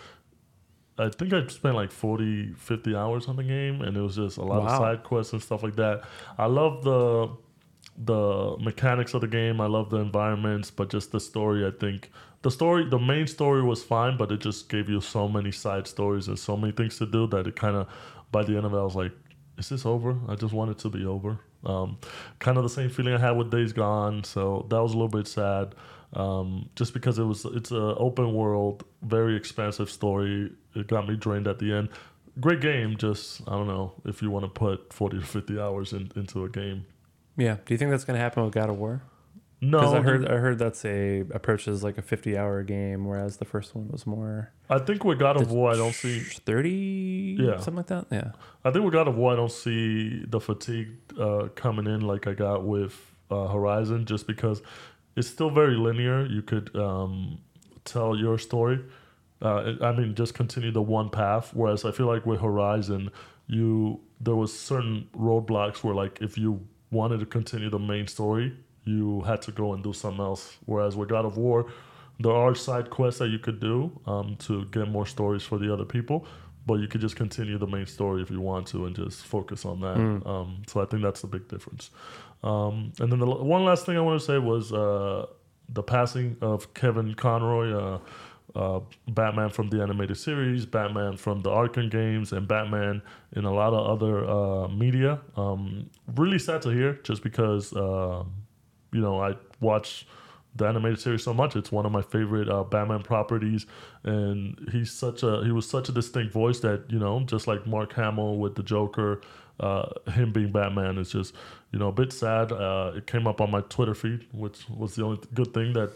I 0.98 1.10
think 1.10 1.34
I 1.34 1.48
spent 1.48 1.76
like 1.76 1.92
40, 1.92 2.54
50 2.54 2.96
hours 2.96 3.28
on 3.28 3.36
the 3.36 3.44
game, 3.44 3.82
and 3.82 3.96
it 3.96 4.02
was 4.02 4.16
just 4.18 4.38
a 4.38 4.44
lot 4.44 4.64
of 4.64 4.70
side 4.70 5.04
quests 5.04 5.34
and 5.34 5.42
stuff 5.42 5.64
like 5.64 5.76
that. 5.78 6.04
I 6.38 6.46
love 6.46 6.84
the 6.84 7.30
the 7.98 8.56
mechanics 8.60 9.14
of 9.14 9.22
the 9.22 9.28
game. 9.28 9.60
I 9.62 9.68
love 9.68 9.90
the 9.90 9.98
environments, 9.98 10.72
but 10.72 10.90
just 10.90 11.12
the 11.12 11.20
story. 11.20 11.66
I 11.66 11.72
think 11.72 12.10
the 12.42 12.52
story, 12.52 12.86
the 12.90 13.00
main 13.00 13.28
story 13.28 13.62
was 13.62 13.84
fine, 13.84 14.18
but 14.18 14.32
it 14.32 14.40
just 14.40 14.70
gave 14.70 14.90
you 14.90 15.02
so 15.02 15.28
many 15.28 15.52
side 15.52 15.88
stories 15.88 16.28
and 16.28 16.38
so 16.38 16.58
many 16.58 16.74
things 16.74 16.98
to 16.98 17.06
do 17.06 17.28
that 17.28 17.48
it 17.48 17.56
kind 17.56 17.76
of, 17.76 17.88
by 18.32 18.44
the 18.44 18.56
end 18.56 18.66
of 18.66 18.74
it, 18.74 18.78
I 18.78 18.84
was 18.84 18.96
like, 18.96 19.12
is 19.58 19.70
this 19.70 19.86
over? 19.86 20.18
I 20.28 20.36
just 20.36 20.54
want 20.54 20.72
it 20.72 20.80
to 20.80 20.90
be 20.90 21.06
over. 21.06 21.40
Um, 21.64 22.00
kind 22.40 22.58
of 22.58 22.64
the 22.64 22.70
same 22.70 22.90
feeling 22.90 23.14
I 23.14 23.20
had 23.20 23.32
with 23.32 23.52
Days 23.52 23.74
Gone, 23.74 24.24
so 24.24 24.66
that 24.70 24.82
was 24.82 24.94
a 24.94 24.96
little 24.96 25.10
bit 25.10 25.28
sad. 25.28 25.76
Um, 26.14 26.70
just 26.76 26.94
because 26.94 27.20
it 27.20 27.24
was, 27.24 27.46
it's 27.46 27.72
an 27.72 27.96
open 27.98 28.34
world, 28.34 28.84
very 29.04 29.36
expansive 29.36 29.90
story. 29.90 30.52
It 30.76 30.88
got 30.88 31.08
me 31.08 31.16
drained 31.16 31.48
at 31.48 31.60
the 31.60 31.74
end. 31.74 31.90
Great 32.40 32.62
game, 32.62 32.96
just 32.98 33.42
I 33.48 33.52
don't 33.52 33.68
know 33.68 33.94
if 34.06 34.22
you 34.22 34.32
want 34.32 34.46
to 34.46 34.50
put 34.50 34.94
forty 34.94 35.20
to 35.20 35.26
fifty 35.26 35.60
hours 35.60 35.92
in, 35.94 36.12
into 36.16 36.44
a 36.46 36.50
game. 36.50 36.86
Yeah. 37.38 37.58
Do 37.66 37.74
you 37.74 37.78
think 37.78 37.92
that's 37.92 38.04
going 38.06 38.16
to 38.18 38.22
happen 38.22 38.44
with 38.44 38.54
God 38.54 38.70
of 38.70 38.78
War? 38.78 39.02
No, 39.64 39.80
Because 39.80 39.94
I 39.94 40.02
heard 40.02 40.28
I 40.32 40.38
heard 40.38 40.58
that's 40.58 40.84
a 40.86 41.20
approaches 41.32 41.84
like 41.84 41.98
a 42.00 42.02
50 42.02 42.36
hour 42.36 42.64
game, 42.64 43.06
whereas 43.06 43.38
the 43.38 43.46
first 43.46 43.76
one 43.76 43.90
was 43.90 44.08
more 44.08 44.52
I 44.70 44.80
think 44.80 45.04
with 45.04 45.20
God 45.20 45.40
of 45.40 45.52
War, 45.52 45.72
I 45.72 45.76
don't 45.76 45.94
see. 45.94 46.20
30, 46.20 47.38
Yeah. 47.40 47.58
something 47.58 47.76
like 47.76 47.88
that. 47.88 48.08
Yeah. 48.12 48.32
I 48.66 48.72
think 48.72 48.84
with 48.86 48.94
God 48.94 49.08
of 49.08 49.18
War, 49.18 49.34
I 49.34 49.36
don't 49.36 49.52
see 49.52 50.24
the 50.28 50.40
fatigue 50.40 50.90
uh, 51.20 51.50
coming 51.54 51.86
in 51.86 52.02
like 52.02 52.26
I 52.26 52.34
got 52.34 52.64
with 52.66 53.00
uh, 53.30 53.48
Horizon, 53.50 54.06
just 54.06 54.26
because 54.26 54.62
it's 55.16 55.28
still 55.28 55.52
very 55.52 55.76
linear. 55.76 56.26
You 56.26 56.42
could 56.42 56.76
um, 56.76 57.40
tell 57.86 58.16
your 58.16 58.38
story. 58.40 58.80
Uh, 59.42 59.74
I 59.82 59.92
mean, 59.92 60.16
just 60.16 60.34
continue 60.34 60.72
the 60.72 60.82
one 60.82 61.10
path. 61.10 61.52
Whereas 61.54 61.86
I 61.86 61.92
feel 61.92 62.08
like 62.08 62.26
with 62.26 62.42
Horizon, 62.42 63.12
you 63.48 64.00
there 64.20 64.36
was 64.36 64.58
certain 64.58 65.08
roadblocks 65.18 65.84
where 65.84 65.96
like 65.96 66.22
if 66.22 66.38
you 66.38 66.66
wanted 66.92 67.20
to 67.20 67.26
continue 67.26 67.70
the 67.70 67.80
main 67.80 68.08
story, 68.08 68.54
you 68.84 69.22
had 69.22 69.42
to 69.44 69.52
go 69.52 69.74
and 69.74 69.84
do 69.84 69.94
something 69.94 70.22
else. 70.22 70.58
Whereas 70.66 70.96
with 70.96 71.10
God 71.10 71.26
of 71.26 71.38
War, 71.38 71.68
there 72.20 72.34
are 72.34 72.54
side 72.54 72.90
quests 72.90 73.20
that 73.20 73.30
you 73.30 73.40
could 73.40 73.60
do 73.60 74.00
um, 74.06 74.36
to 74.40 74.66
get 74.66 74.88
more 74.88 75.06
stories 75.06 75.44
for 75.44 75.58
the 75.58 75.74
other 75.74 75.86
people, 75.86 76.26
but 76.66 76.76
you 76.76 76.88
could 76.88 77.02
just 77.02 77.16
continue 77.16 77.58
the 77.58 77.68
main 77.68 77.86
story 77.86 78.22
if 78.22 78.30
you 78.30 78.42
want 78.42 78.68
to 78.68 78.86
and 78.86 78.96
just 78.96 79.26
focus 79.26 79.66
on 79.66 79.82
that. 79.82 79.98
Mm. 79.98 80.28
Um, 80.28 80.62
so 80.68 80.82
I 80.82 80.86
think 80.86 81.02
that's 81.02 81.22
the 81.22 81.28
big 81.28 81.48
difference. 81.48 81.90
Um, 82.44 82.94
and 83.00 83.12
then 83.12 83.20
the 83.20 83.26
one 83.26 83.66
last 83.66 83.86
thing 83.86 83.98
I 83.98 84.02
want 84.02 84.20
to 84.20 84.26
say 84.26 84.38
was 84.38 84.72
uh, 84.72 85.26
the 85.70 85.84
passing 85.84 86.38
of 86.42 86.74
Kevin 86.74 87.14
Conroy. 87.16 87.74
Uh, 87.74 88.00
uh, 88.56 88.80
Batman 89.10 89.50
from 89.50 89.70
the 89.70 89.82
animated 89.82 90.18
series, 90.18 90.66
Batman 90.66 91.18
from 91.18 91.42
the 91.42 91.50
Arkham 91.50 91.90
games, 91.90 92.34
and 92.34 92.48
Batman 92.48 93.02
in 93.36 93.46
a 93.46 93.54
lot 93.54 93.74
of 93.74 93.88
other 93.88 94.30
uh, 94.30 94.68
media. 94.68 95.20
Um, 95.38 95.90
really 96.16 96.40
sad 96.40 96.62
to 96.64 96.70
hear, 96.70 96.94
just 97.04 97.24
because 97.24 97.74
uh, 97.74 98.24
you 98.92 99.02
know 99.02 99.22
I 99.22 99.36
watch 99.60 100.08
the 100.56 100.68
animated 100.68 101.00
series 101.00 101.24
so 101.24 101.34
much. 101.34 101.56
It's 101.56 101.72
one 101.72 101.86
of 101.86 101.92
my 101.92 102.02
favorite 102.02 102.50
uh, 102.50 102.64
Batman 102.64 103.04
properties, 103.04 103.66
and 104.04 104.70
he's 104.72 104.92
such 104.92 105.24
a 105.24 105.44
he 105.44 105.52
was 105.52 105.68
such 105.68 105.90
a 105.90 105.92
distinct 105.92 106.34
voice 106.34 106.60
that 106.60 106.84
you 106.90 107.00
know 107.00 107.22
just 107.22 107.48
like 107.48 107.66
Mark 107.66 107.94
Hamill 107.94 108.38
with 108.38 108.56
the 108.56 108.64
Joker, 108.64 109.22
uh, 109.60 109.88
him 110.12 110.34
being 110.34 110.52
Batman 110.52 110.98
is 110.98 111.12
just 111.12 111.36
you 111.72 111.80
know 111.80 111.88
a 111.88 111.94
bit 111.94 112.12
sad. 112.12 112.52
Uh, 112.52 112.92
it 112.96 113.08
came 113.08 113.28
up 113.28 113.40
on 113.40 113.50
my 113.50 113.62
Twitter 113.62 113.96
feed, 113.96 114.28
which 114.34 114.70
was 114.70 114.96
the 114.96 115.06
only 115.06 115.20
good 115.34 115.54
thing 115.54 115.74
that 115.74 115.92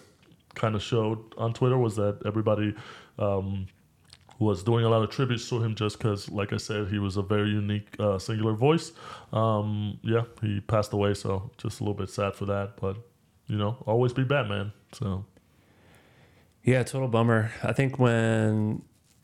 kind 0.55 0.75
of 0.75 0.81
showed 0.83 1.19
on 1.37 1.53
Twitter 1.53 1.77
was 1.77 1.95
that 1.97 2.19
everybody 2.25 2.73
um, 3.19 3.67
was 4.39 4.63
doing 4.63 4.83
a 4.85 4.89
lot 4.89 5.01
of 5.03 5.09
tributes 5.09 5.47
to 5.49 5.61
him 5.63 5.75
just 5.75 5.97
because, 5.97 6.29
like 6.29 6.51
I 6.53 6.57
said, 6.57 6.87
he 6.89 6.99
was 6.99 7.17
a 7.17 7.21
very 7.21 7.49
unique, 7.49 7.87
uh, 7.99 8.17
singular 8.19 8.53
voice. 8.53 8.91
Um, 9.31 9.99
yeah, 10.01 10.23
he 10.41 10.59
passed 10.61 10.91
away, 10.93 11.13
so 11.13 11.51
just 11.57 11.79
a 11.79 11.83
little 11.83 11.93
bit 11.93 12.09
sad 12.09 12.35
for 12.35 12.45
that. 12.47 12.77
But 12.81 12.97
you 13.47 13.57
know, 13.57 13.77
always 13.85 14.11
be 14.13 14.23
Batman. 14.23 14.73
So 14.91 15.25
Yeah, 16.63 16.83
total 16.83 17.07
bummer. 17.07 17.51
I 17.63 17.73
think 17.73 17.99
when 17.99 18.81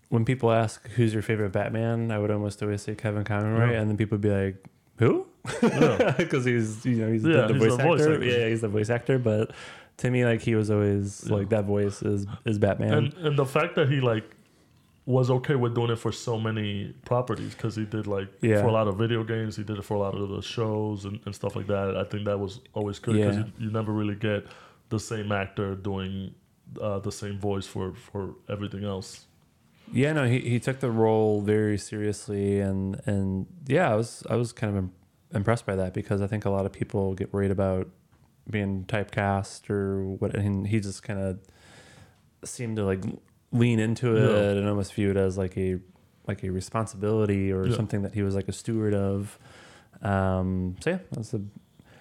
when 0.10 0.26
people 0.26 0.52
ask 0.52 0.88
who's 0.90 1.14
your 1.14 1.24
favorite 1.24 1.52
Batman, 1.52 2.12
I 2.12 2.20
would 2.20 2.32
almost 2.32 2.62
always 2.62 2.82
say 2.82 2.96
Kevin 2.96 3.24
Conroy, 3.24 3.72
Yeah. 3.72 3.80
and 3.82 3.90
then 3.90 3.98
people 3.98 4.16
would 4.18 4.22
be 4.22 4.30
like, 4.30 4.64
"Who?" 5.00 5.26
yeah, 5.64 6.12
Because 6.18 6.46
he's 6.46 6.86
you 6.86 6.98
know 6.98 7.12
he's 7.12 7.24
Yeah, 7.24 7.48
the, 7.48 7.48
the 7.48 7.54
he's 7.54 7.64
voice, 7.64 7.72
actor. 7.74 7.88
voice 7.88 8.02
actor. 8.02 8.24
Yeah, 8.26 8.48
he's 8.50 8.62
the 8.62 8.68
voice 8.68 8.90
actor. 8.90 9.18
But 9.20 9.52
to 10.02 10.12
me, 10.12 10.26
like 10.26 10.42
he 10.42 10.56
was 10.56 10.70
always 10.70 11.24
Yeah. 11.28 11.36
like 11.38 11.50
that 11.50 11.66
voice 11.66 12.02
is 12.04 12.26
is 12.46 12.58
Batman. 12.60 12.94
and 12.94 13.14
and 13.26 13.38
the 13.38 13.46
fact 13.46 13.76
that 13.76 13.88
he 13.90 14.00
like 14.02 14.28
was 15.06 15.30
okay 15.32 15.56
with 15.56 15.74
doing 15.74 15.90
it 15.90 15.98
for 15.98 16.12
so 16.12 16.40
many 16.40 16.94
properties 17.06 17.54
because 17.56 17.76
he 17.76 17.86
did 17.86 18.06
like 18.06 18.30
Yeah. 18.42 18.62
for 18.62 18.68
a 18.68 18.72
lot 18.80 18.88
of 18.88 18.98
video 18.98 19.24
games, 19.24 19.56
he 19.58 19.64
did 19.64 19.78
it 19.80 19.84
for 19.84 19.96
a 19.96 20.00
lot 20.00 20.14
of 20.16 20.30
the 20.30 20.42
shows 20.42 21.06
and, 21.06 21.20
and 21.26 21.34
stuff 21.34 21.56
like 21.56 21.68
that. 21.68 21.98
I 21.98 22.04
think 22.04 22.26
that 22.26 22.40
was 22.40 22.60
always 22.74 23.00
good 23.00 23.16
because 23.16 23.38
Yeah. 23.38 23.46
you, 23.58 23.66
you 23.66 23.72
never 23.72 23.92
really 23.92 24.16
get 24.16 24.46
the 24.90 25.00
same 25.00 25.32
actor 25.32 25.76
doing 25.76 26.34
uh, 26.80 27.00
the 27.00 27.12
same 27.12 27.38
voice 27.40 27.66
for 27.74 27.94
for 27.96 28.36
everything 28.48 28.84
else. 28.84 29.26
Yeah, 29.92 30.14
no, 30.14 30.24
he, 30.26 30.40
he 30.40 30.60
took 30.60 30.80
the 30.80 30.92
role 30.92 31.42
very 31.42 31.78
seriously, 31.78 32.60
and 32.62 33.02
and 33.06 33.48
yeah, 33.68 33.92
I 33.92 33.96
was 33.96 34.24
I 34.30 34.36
was 34.36 34.54
kind 34.54 34.70
of 34.72 34.78
im- 34.84 34.94
impressed 35.34 35.66
by 35.66 35.76
that 35.76 35.94
because 35.94 36.22
I 36.22 36.28
think 36.28 36.46
a 36.46 36.50
lot 36.50 36.66
of 36.66 36.72
people 36.72 37.14
get 37.16 37.34
worried 37.34 37.52
about 37.52 37.90
being 38.50 38.86
typecast 38.86 39.70
or 39.70 40.04
what, 40.04 40.36
and 40.36 40.68
he 40.68 40.80
just 40.80 41.04
kind 41.04 41.20
of 41.20 41.40
seemed 42.44 42.76
to 42.78 42.86
like 42.86 43.04
lean 43.52 43.80
into 43.80 44.16
it 44.16 44.32
Yeah. 44.32 44.60
and 44.60 44.68
almost 44.68 44.94
view 44.94 45.12
it 45.12 45.18
as 45.18 45.38
like 45.38 45.58
a 45.58 45.80
like 46.28 46.44
a 46.44 46.50
responsibility 46.52 47.52
or 47.52 47.68
Yeah. 47.68 47.76
something 47.76 48.02
that 48.04 48.14
he 48.14 48.22
was 48.24 48.36
like 48.36 48.48
a 48.48 48.54
steward 48.54 48.94
of. 48.94 49.38
Um, 50.02 50.76
so 50.82 50.92
yeah, 50.92 51.00
that's 51.12 51.30
the 51.32 51.42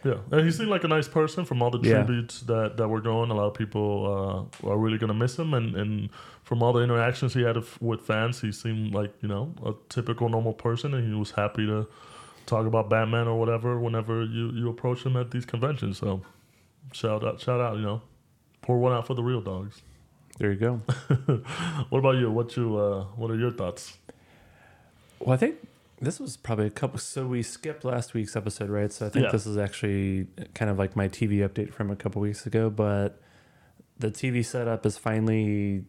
Yeah, 0.03 0.14
and 0.30 0.45
he 0.47 0.51
seemed 0.51 0.70
like 0.70 0.84
a 0.84 0.88
nice 0.88 1.09
person. 1.09 1.45
From 1.45 1.61
all 1.61 1.70
the 1.70 1.78
Yeah. 1.78 2.05
tributes 2.05 2.41
that, 2.43 2.78
that 2.78 2.88
were 2.88 3.03
going, 3.03 3.30
a 3.30 3.34
lot 3.34 3.47
of 3.49 3.55
people 3.55 4.49
uh, 4.64 4.68
are 4.68 4.78
really 4.78 4.97
gonna 4.97 5.12
miss 5.14 5.38
him. 5.38 5.53
And, 5.53 5.74
and 5.76 6.09
from 6.43 6.62
all 6.62 6.72
the 6.72 6.80
interactions 6.80 7.34
he 7.34 7.43
had 7.43 7.57
with 7.80 8.01
fans, 8.01 8.41
he 8.41 8.51
seemed 8.53 8.95
like 8.95 9.12
you 9.20 9.28
know 9.28 9.53
a 9.64 9.72
typical 9.91 10.28
normal 10.30 10.55
person, 10.55 10.95
and 10.95 11.07
he 11.07 11.18
was 11.18 11.32
happy 11.32 11.66
to 11.66 11.86
talk 12.51 12.66
about 12.66 12.90
Batman 12.90 13.26
or 13.28 13.38
whatever 13.38 13.78
whenever 13.80 14.24
you, 14.24 14.51
you 14.53 14.68
approach 14.68 15.05
him 15.07 15.16
at 15.16 15.30
these 15.30 15.46
conventions. 15.46 15.98
So 15.98 16.22
shout 16.92 17.24
out, 17.24 17.40
shout 17.40 17.61
out, 17.61 17.76
you 17.76 17.82
know, 17.82 18.03
pour 18.62 18.78
one 18.78 18.92
out 18.92 19.07
for 19.07 19.14
the 19.14 19.22
real 19.22 19.40
dogs. 19.40 19.82
there 20.38 20.53
you 20.53 20.59
go. 20.59 20.74
what 21.90 21.98
about 21.98 22.16
you? 22.16 22.30
What 22.30 22.57
you 22.57 22.76
uh, 22.76 23.05
what 23.16 23.30
are 23.30 23.36
your 23.36 23.53
thoughts? 23.53 23.98
Well, 25.20 25.34
I 25.34 25.36
think 25.36 25.57
This 26.03 26.18
was 26.18 26.36
probably 26.38 26.66
a 26.66 26.70
couple. 26.70 26.98
So 26.98 27.26
we 27.26 27.42
skipped 27.42 27.84
last 27.84 28.14
week's 28.14 28.34
episode, 28.34 28.70
right? 28.70 28.90
So 28.92 29.07
I 29.07 29.11
think 29.11 29.24
Yeah. 29.26 29.32
this 29.32 29.46
is 29.46 29.57
actually 29.59 30.26
kind 30.55 30.70
of 30.70 30.78
like 30.78 30.96
my 30.96 31.09
TV 31.09 31.46
update 31.46 31.72
from 31.74 31.90
a 31.90 31.96
couple 31.96 32.22
weeks 32.22 32.46
ago. 32.46 32.70
But 32.70 33.20
the 33.98 34.11
TV 34.11 34.42
setup 34.42 34.86
is 34.86 34.96
finally, 34.96 35.84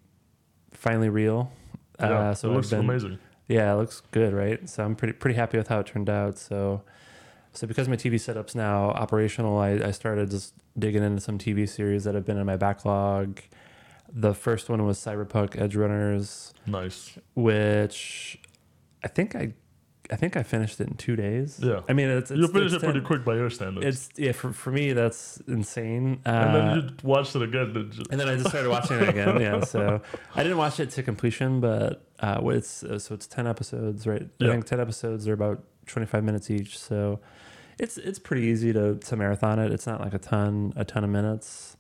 finally 0.73 1.07
real. 1.09 1.51
Yeah, 1.99 2.31
uh, 2.31 2.33
so 2.33 2.49
it 2.49 2.55
looks 2.55 2.69
been, 2.71 2.79
amazing. 2.81 3.19
Yeah, 3.51 3.73
it 3.73 3.75
looks 3.77 4.01
good, 4.11 4.33
right? 4.33 4.67
So 4.69 4.83
I'm 4.85 4.95
pretty 4.95 5.13
pretty 5.13 5.35
happy 5.35 5.57
with 5.57 5.67
how 5.67 5.79
it 5.79 5.87
turned 5.87 6.09
out. 6.09 6.37
So, 6.37 6.83
so 7.53 7.67
because 7.67 7.89
my 7.89 7.95
TV 7.97 8.19
setup's 8.19 8.55
now 8.55 8.91
operational, 8.91 9.57
I, 9.57 9.71
I 9.71 9.91
started 9.91 10.31
just 10.31 10.53
digging 10.79 11.03
into 11.03 11.19
some 11.21 11.37
TV 11.37 11.67
series 11.67 12.05
that 12.05 12.15
have 12.15 12.25
been 12.25 12.37
in 12.37 12.45
my 12.45 12.55
backlog. 12.57 13.41
The 14.13 14.33
first 14.33 14.69
one 14.69 14.85
was 14.85 14.97
Cyberpunk 14.99 15.51
Edgerunners, 15.57 16.53
Nice. 16.65 17.17
which 17.35 18.39
I 19.03 19.07
think 19.07 19.35
I, 19.35 19.53
I 20.11 20.15
think 20.15 20.35
I 20.35 20.43
finished 20.43 20.79
it 20.81 20.87
in 20.87 20.95
two 20.95 21.15
days. 21.15 21.59
Yeah. 21.61 21.81
I 21.87 21.93
mean 21.93 22.09
it's, 22.09 22.31
it's 22.31 22.39
you 22.39 22.47
finished 22.47 22.75
it 22.75 22.81
pretty 22.81 23.01
quick 23.01 23.23
by 23.23 23.35
your 23.35 23.49
standards. 23.49 23.85
It's 23.85 24.19
yeah 24.19 24.31
for, 24.33 24.51
for 24.51 24.71
me 24.71 24.93
that's 24.93 25.41
insane. 25.47 26.21
Uh, 26.25 26.29
and 26.29 26.55
then 26.55 26.77
you 26.77 26.89
watched 27.03 27.35
it 27.35 27.41
again. 27.41 27.91
And 28.09 28.19
then 28.19 28.27
I 28.27 28.35
just 28.35 28.49
started 28.49 28.69
watching 28.69 28.99
it 28.99 29.09
again. 29.09 29.39
Yeah, 29.39 29.63
so 29.63 30.01
I 30.35 30.43
didn't 30.43 30.57
watch 30.57 30.79
it 30.79 30.89
to 30.91 31.03
completion, 31.03 31.61
but 31.61 32.05
uh, 32.19 32.41
it's 32.45 32.83
uh, 32.83 32.99
so 32.99 33.15
it's 33.15 33.27
ten 33.27 33.47
episodes, 33.47 34.05
right? 34.05 34.27
Yeah. 34.39 34.49
I 34.49 34.51
think 34.51 34.65
ten 34.65 34.79
episodes 34.79 35.27
are 35.27 35.33
about 35.33 35.63
twenty 35.85 36.05
five 36.05 36.23
minutes 36.23 36.51
each, 36.51 36.77
so 36.77 37.19
it's 37.79 37.97
it's 37.97 38.19
pretty 38.19 38.43
easy 38.43 38.73
to 38.73 38.95
to 38.95 39.15
marathon 39.15 39.59
it. 39.59 39.71
It's 39.71 39.87
not 39.87 40.01
like 40.01 40.13
a 40.13 40.19
ton 40.19 40.73
a 40.75 40.85
ton 40.85 41.03
of 41.03 41.09
minutes 41.09 41.77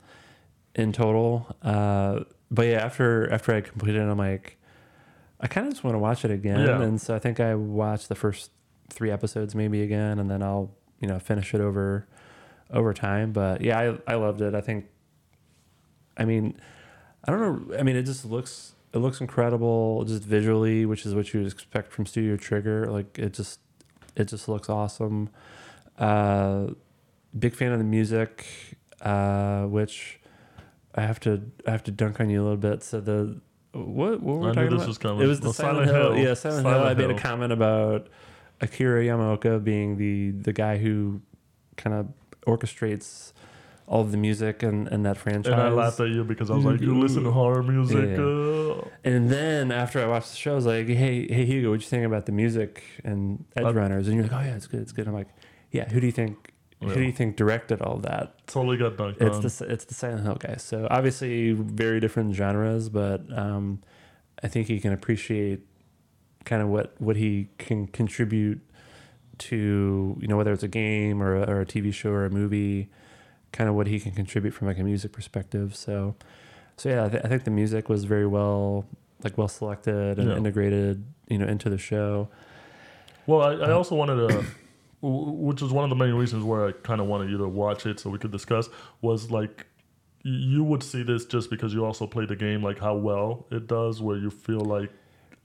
in 0.75 0.91
total. 0.93 1.55
Uh, 1.61 2.21
but 2.49 2.63
yeah, 2.67 2.77
after 2.83 3.31
after 3.31 3.53
I 3.53 3.61
completed 3.61 4.01
it, 4.01 4.09
I'm 4.09 4.17
like, 4.17 4.57
I 5.41 5.47
kind 5.47 5.65
of 5.67 5.73
just 5.73 5.83
want 5.83 5.95
to 5.95 5.99
watch 5.99 6.23
it 6.23 6.31
again, 6.31 6.65
Yeah. 6.67 6.81
and 6.81 7.01
so 7.01 7.15
I 7.15 7.19
think 7.19 7.39
I 7.39 7.55
watched 7.55 8.09
the 8.09 8.15
first 8.15 8.51
three 8.89 9.09
episodes 9.11 9.55
maybe 9.55 9.81
again, 9.81 10.19
and 10.19 10.29
then 10.29 10.43
I'll 10.43 10.71
you 10.99 11.07
know 11.07 11.17
finish 11.19 11.53
it 11.55 11.61
over 11.61 12.07
over 12.69 12.93
time. 12.93 13.31
But 13.33 13.61
yeah, 13.61 13.79
I 14.07 14.13
I 14.13 14.15
loved 14.15 14.41
it. 14.41 14.53
I 14.55 14.61
think. 14.61 14.85
I 16.17 16.25
mean, 16.25 16.59
I 17.25 17.31
don't 17.31 17.41
know. 17.69 17.77
I 17.77 17.83
mean, 17.83 17.95
it 17.95 18.03
just 18.03 18.23
looks 18.25 18.73
it 18.93 18.99
looks 18.99 19.19
incredible 19.21 20.03
just 20.05 20.23
visually, 20.23 20.85
which 20.85 21.05
is 21.05 21.15
what 21.15 21.33
you 21.33 21.41
would 21.41 21.51
expect 21.51 21.91
from 21.91 22.05
Studio 22.05 22.35
Trigger. 22.37 22.85
Like 22.91 23.17
it 23.17 23.33
just 23.33 23.59
it 24.15 24.25
just 24.27 24.47
looks 24.47 24.69
awesome. 24.69 25.29
Uh, 25.97 26.67
big 27.37 27.55
fan 27.55 27.71
of 27.71 27.77
the 27.79 27.85
music, 27.85 28.45
uh, 29.01 29.63
which 29.63 30.19
I 30.93 31.01
have 31.01 31.19
to 31.21 31.41
I 31.65 31.71
have 31.71 31.83
to 31.85 31.91
dunk 31.91 32.19
on 32.19 32.29
you 32.29 32.41
a 32.41 32.43
little 32.43 32.57
bit. 32.57 32.83
So 32.83 32.99
the 32.99 33.39
what 33.73 34.21
what 34.21 34.21
were 34.23 34.39
we 34.39 34.47
I 34.47 34.49
knew 34.49 34.53
talking 34.55 34.69
this 34.71 34.77
about? 34.79 34.87
was 34.87 34.97
coming. 34.97 35.21
It 35.23 35.27
was 35.27 35.39
the 35.39 35.45
Well, 35.47 35.53
Silent, 35.53 35.87
Hill. 35.89 36.17
Yeah, 36.17 36.33
Silent, 36.33 36.65
Hill. 36.65 36.75
I 36.75 36.79
Silent 36.79 36.97
made 36.97 37.05
a 37.05 37.13
Hill. 37.13 37.17
comment 37.19 37.51
about 37.53 38.07
Akira 38.59 39.03
Yamaoka 39.03 39.63
being 39.63 39.97
the 39.97 40.31
the 40.31 40.53
guy 40.53 40.77
who 40.77 41.21
kind 41.77 41.95
of 41.95 42.07
orchestrates 42.47 43.33
all 43.87 44.01
of 44.01 44.11
the 44.11 44.17
music 44.17 44.63
and, 44.63 44.87
and 44.87 45.05
that 45.05 45.17
franchise. 45.17 45.51
And 45.51 45.61
I 45.61 45.69
laughed 45.69 45.99
at 45.99 46.07
you 46.09 46.23
because 46.23 46.49
I 46.49 46.55
was 46.55 46.63
like, 46.65 46.79
"You 46.81 46.97
listen 46.97 47.23
to 47.23 47.31
horror 47.31 47.63
music." 47.63 48.17
Yeah. 48.17 48.23
Uh, 48.23 48.87
And 49.03 49.29
then 49.29 49.71
after 49.71 50.01
I 50.01 50.07
watched 50.07 50.31
the 50.31 50.37
show, 50.37 50.53
I 50.53 50.55
was 50.55 50.65
like, 50.65 50.87
"Hey, 50.87 51.27
hey, 51.27 51.45
Hugo, 51.45 51.69
what'd 51.69 51.81
you 51.83 51.89
think 51.89 52.05
about 52.05 52.25
the 52.25 52.31
music 52.31 52.83
and 53.03 53.43
Edge 53.55 53.65
Uh, 53.65 53.73
Runners?" 53.73 54.07
And 54.07 54.15
you're 54.15 54.25
like, 54.25 54.33
"Oh 54.33 54.39
yeah, 54.39 54.55
it's 54.55 54.67
good, 54.67 54.79
it's 54.81 54.91
good." 54.93 55.07
I'm 55.07 55.13
like, 55.13 55.27
"Yeah, 55.71 55.89
who 55.89 55.99
do 55.99 56.05
you 56.05 56.11
think? 56.13 56.50
Who 56.81 56.93
do 56.95 57.01
you 57.01 57.11
think 57.11 57.35
directed 57.37 57.81
all 57.81 57.97
that?" 57.99 58.45
totally 58.47 58.77
got 58.77 58.97
dunked 58.97 59.21
It's 59.21 59.57
the 59.59 59.65
it's 59.71 59.85
the 59.85 59.93
Silent 59.93 60.23
Hill 60.23 60.35
guy. 60.35 60.55
So 60.57 60.87
obviously 60.89 61.51
very 61.53 61.99
different 61.99 62.33
genres, 62.35 62.89
but 62.89 63.21
um, 63.37 63.81
I 64.43 64.47
think 64.47 64.69
you 64.69 64.81
can 64.81 64.91
appreciate 64.93 65.61
kind 66.45 66.61
of 66.61 66.69
what 66.69 66.93
what 66.99 67.15
he 67.17 67.49
can 67.59 67.87
contribute 67.87 68.59
to 69.37 70.17
you 70.19 70.27
know 70.27 70.37
whether 70.37 70.51
it's 70.53 70.63
a 70.63 70.67
game 70.67 71.21
or 71.21 71.35
a, 71.35 71.41
or 71.49 71.61
a 71.61 71.65
TV 71.65 71.93
show 71.93 72.09
or 72.11 72.25
a 72.25 72.29
movie, 72.29 72.89
kind 73.51 73.69
of 73.69 73.75
what 73.75 73.87
he 73.87 73.99
can 73.99 74.11
contribute 74.11 74.51
from 74.51 74.67
like 74.67 74.79
a 74.79 74.83
music 74.83 75.11
perspective. 75.11 75.75
So 75.75 76.15
so 76.77 76.89
yeah, 76.89 77.05
I, 77.05 77.09
th- 77.09 77.23
I 77.23 77.27
think 77.27 77.43
the 77.43 77.51
music 77.51 77.89
was 77.89 78.05
very 78.05 78.27
well 78.27 78.85
like 79.23 79.37
well 79.37 79.47
selected 79.47 80.17
and 80.19 80.29
Yeah. 80.29 80.37
integrated 80.37 81.03
you 81.29 81.37
know 81.37 81.45
into 81.47 81.69
the 81.69 81.77
show. 81.77 82.27
Well, 83.27 83.41
I, 83.41 83.67
I 83.67 83.71
also 83.71 83.93
wanted 83.95 84.15
to, 84.27 84.43
which 85.01 85.61
is 85.61 85.71
one 85.71 85.83
of 85.83 85.89
the 85.89 85.95
main 85.95 86.13
reasons 86.13 86.43
where 86.43 86.67
I 86.67 86.71
kind 86.71 87.01
of 87.01 87.07
wanted 87.07 87.29
you 87.29 87.37
to 87.39 87.47
watch 87.47 87.85
it 87.85 87.99
so 87.99 88.09
we 88.09 88.19
could 88.19 88.31
discuss, 88.31 88.69
was 89.01 89.31
like 89.31 89.65
you 90.23 90.63
would 90.63 90.83
see 90.83 91.01
this 91.01 91.25
just 91.25 91.49
because 91.49 91.73
you 91.73 91.83
also 91.83 92.05
play 92.05 92.25
the 92.25 92.35
game, 92.35 92.61
like 92.61 92.79
how 92.79 92.95
well 92.95 93.47
it 93.51 93.65
does, 93.67 94.01
where 94.01 94.17
you 94.17 94.29
feel 94.29 94.59
like 94.61 94.91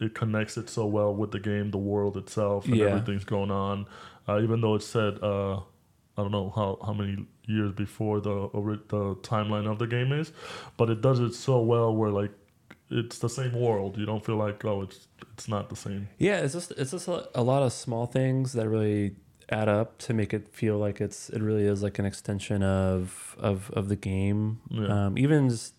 it 0.00 0.14
connects 0.14 0.58
it 0.58 0.68
so 0.68 0.84
well 0.84 1.14
with 1.14 1.30
the 1.30 1.40
game, 1.40 1.70
the 1.70 1.78
world 1.78 2.16
itself, 2.18 2.66
and 2.66 2.76
Yeah. 2.76 2.86
everything's 2.88 3.24
going 3.24 3.50
on. 3.50 3.86
Uh, 4.28 4.40
even 4.42 4.60
though 4.60 4.74
it 4.74 4.82
said, 4.82 5.18
uh, 5.22 5.56
I 6.18 6.22
don't 6.22 6.32
know 6.32 6.50
how, 6.54 6.78
how 6.84 6.92
many 6.92 7.26
years 7.46 7.72
before 7.72 8.20
the 8.20 8.50
the 8.88 9.14
timeline 9.22 9.70
of 9.70 9.78
the 9.78 9.86
game 9.86 10.12
is, 10.12 10.32
but 10.76 10.90
it 10.90 11.00
does 11.00 11.20
it 11.20 11.32
so 11.32 11.60
well 11.60 11.94
where 11.96 12.10
like 12.10 12.32
it's 12.90 13.18
the 13.18 13.28
same 13.28 13.52
world. 13.58 13.96
You 13.96 14.04
don't 14.06 14.24
feel 14.24 14.36
like 14.36 14.64
oh 14.64 14.82
it's 14.82 15.08
it's 15.32 15.48
not 15.48 15.70
the 15.70 15.76
same. 15.76 16.08
Yeah, 16.18 16.38
it's 16.40 16.52
just 16.54 16.72
it's 16.72 16.90
just 16.90 17.08
a, 17.08 17.28
a 17.34 17.42
lot 17.42 17.62
of 17.62 17.72
small 17.72 18.06
things 18.06 18.52
that 18.54 18.68
really 18.68 19.16
add 19.48 19.68
up 19.68 19.98
to 19.98 20.12
make 20.14 20.34
it 20.34 20.48
feel 20.48 20.76
like 20.78 21.00
it's 21.00 21.30
it 21.30 21.40
really 21.40 21.64
is 21.66 21.82
like 21.82 21.98
an 21.98 22.04
extension 22.06 22.62
of 22.62 23.36
of 23.38 23.70
of 23.72 23.88
the 23.88 23.96
game. 23.96 24.60
Yeah. 24.70 25.06
Um, 25.06 25.18
even 25.18 25.48
just 25.48 25.74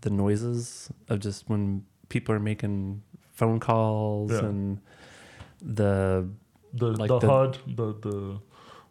the 0.00 0.10
noises 0.10 0.90
of 1.08 1.20
just 1.20 1.48
when 1.48 1.84
people 2.08 2.34
are 2.34 2.40
making 2.40 3.02
phone 3.32 3.60
calls 3.60 4.30
Yeah. 4.32 4.38
and 4.40 4.80
the 5.60 6.28
the 6.74 6.86
like 6.92 7.08
the, 7.08 7.18
the- 7.18 7.26
HUD, 7.28 7.58
the 7.66 7.94
the 7.94 8.38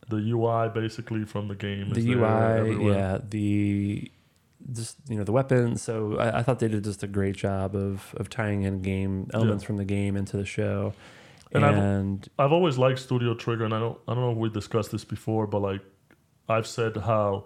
the 0.09 0.31
UI 0.31 0.69
basically 0.69 1.23
from 1.25 1.47
the 1.47 1.55
game. 1.55 1.89
the 1.91 2.01
UI, 2.13 2.85
yeah, 2.87 3.19
the 3.29 4.11
just 4.71 4.97
you 5.09 5.17
know 5.17 5.23
the 5.23 5.31
weapons. 5.31 5.81
So 5.81 6.17
I, 6.17 6.39
I 6.39 6.43
thought 6.43 6.59
they 6.59 6.67
did 6.67 6.83
just 6.83 7.03
a 7.03 7.07
great 7.07 7.35
job 7.35 7.75
of 7.75 8.13
of 8.17 8.29
tying 8.29 8.63
in 8.63 8.81
game 8.81 9.29
elements 9.33 9.63
from 9.63 9.77
the 9.77 9.85
game 9.85 10.15
into 10.15 10.37
the 10.37 10.45
show. 10.45 10.93
And 11.53 11.65
I've- 11.65 11.77
I've 12.39 12.51
always 12.51 12.77
liked 12.77 12.99
Studio 12.99 13.33
Trigger, 13.35 13.65
and 13.65 13.73
I 13.73 13.79
don't 13.79 13.97
I 14.07 14.13
don't 14.13 14.23
know 14.23 14.31
if 14.31 14.37
we 14.37 14.49
discussed 14.49 14.91
this 14.91 15.03
before, 15.05 15.47
but 15.47 15.61
like 15.61 15.81
I've 16.47 16.67
said 16.67 16.95
how 16.97 17.45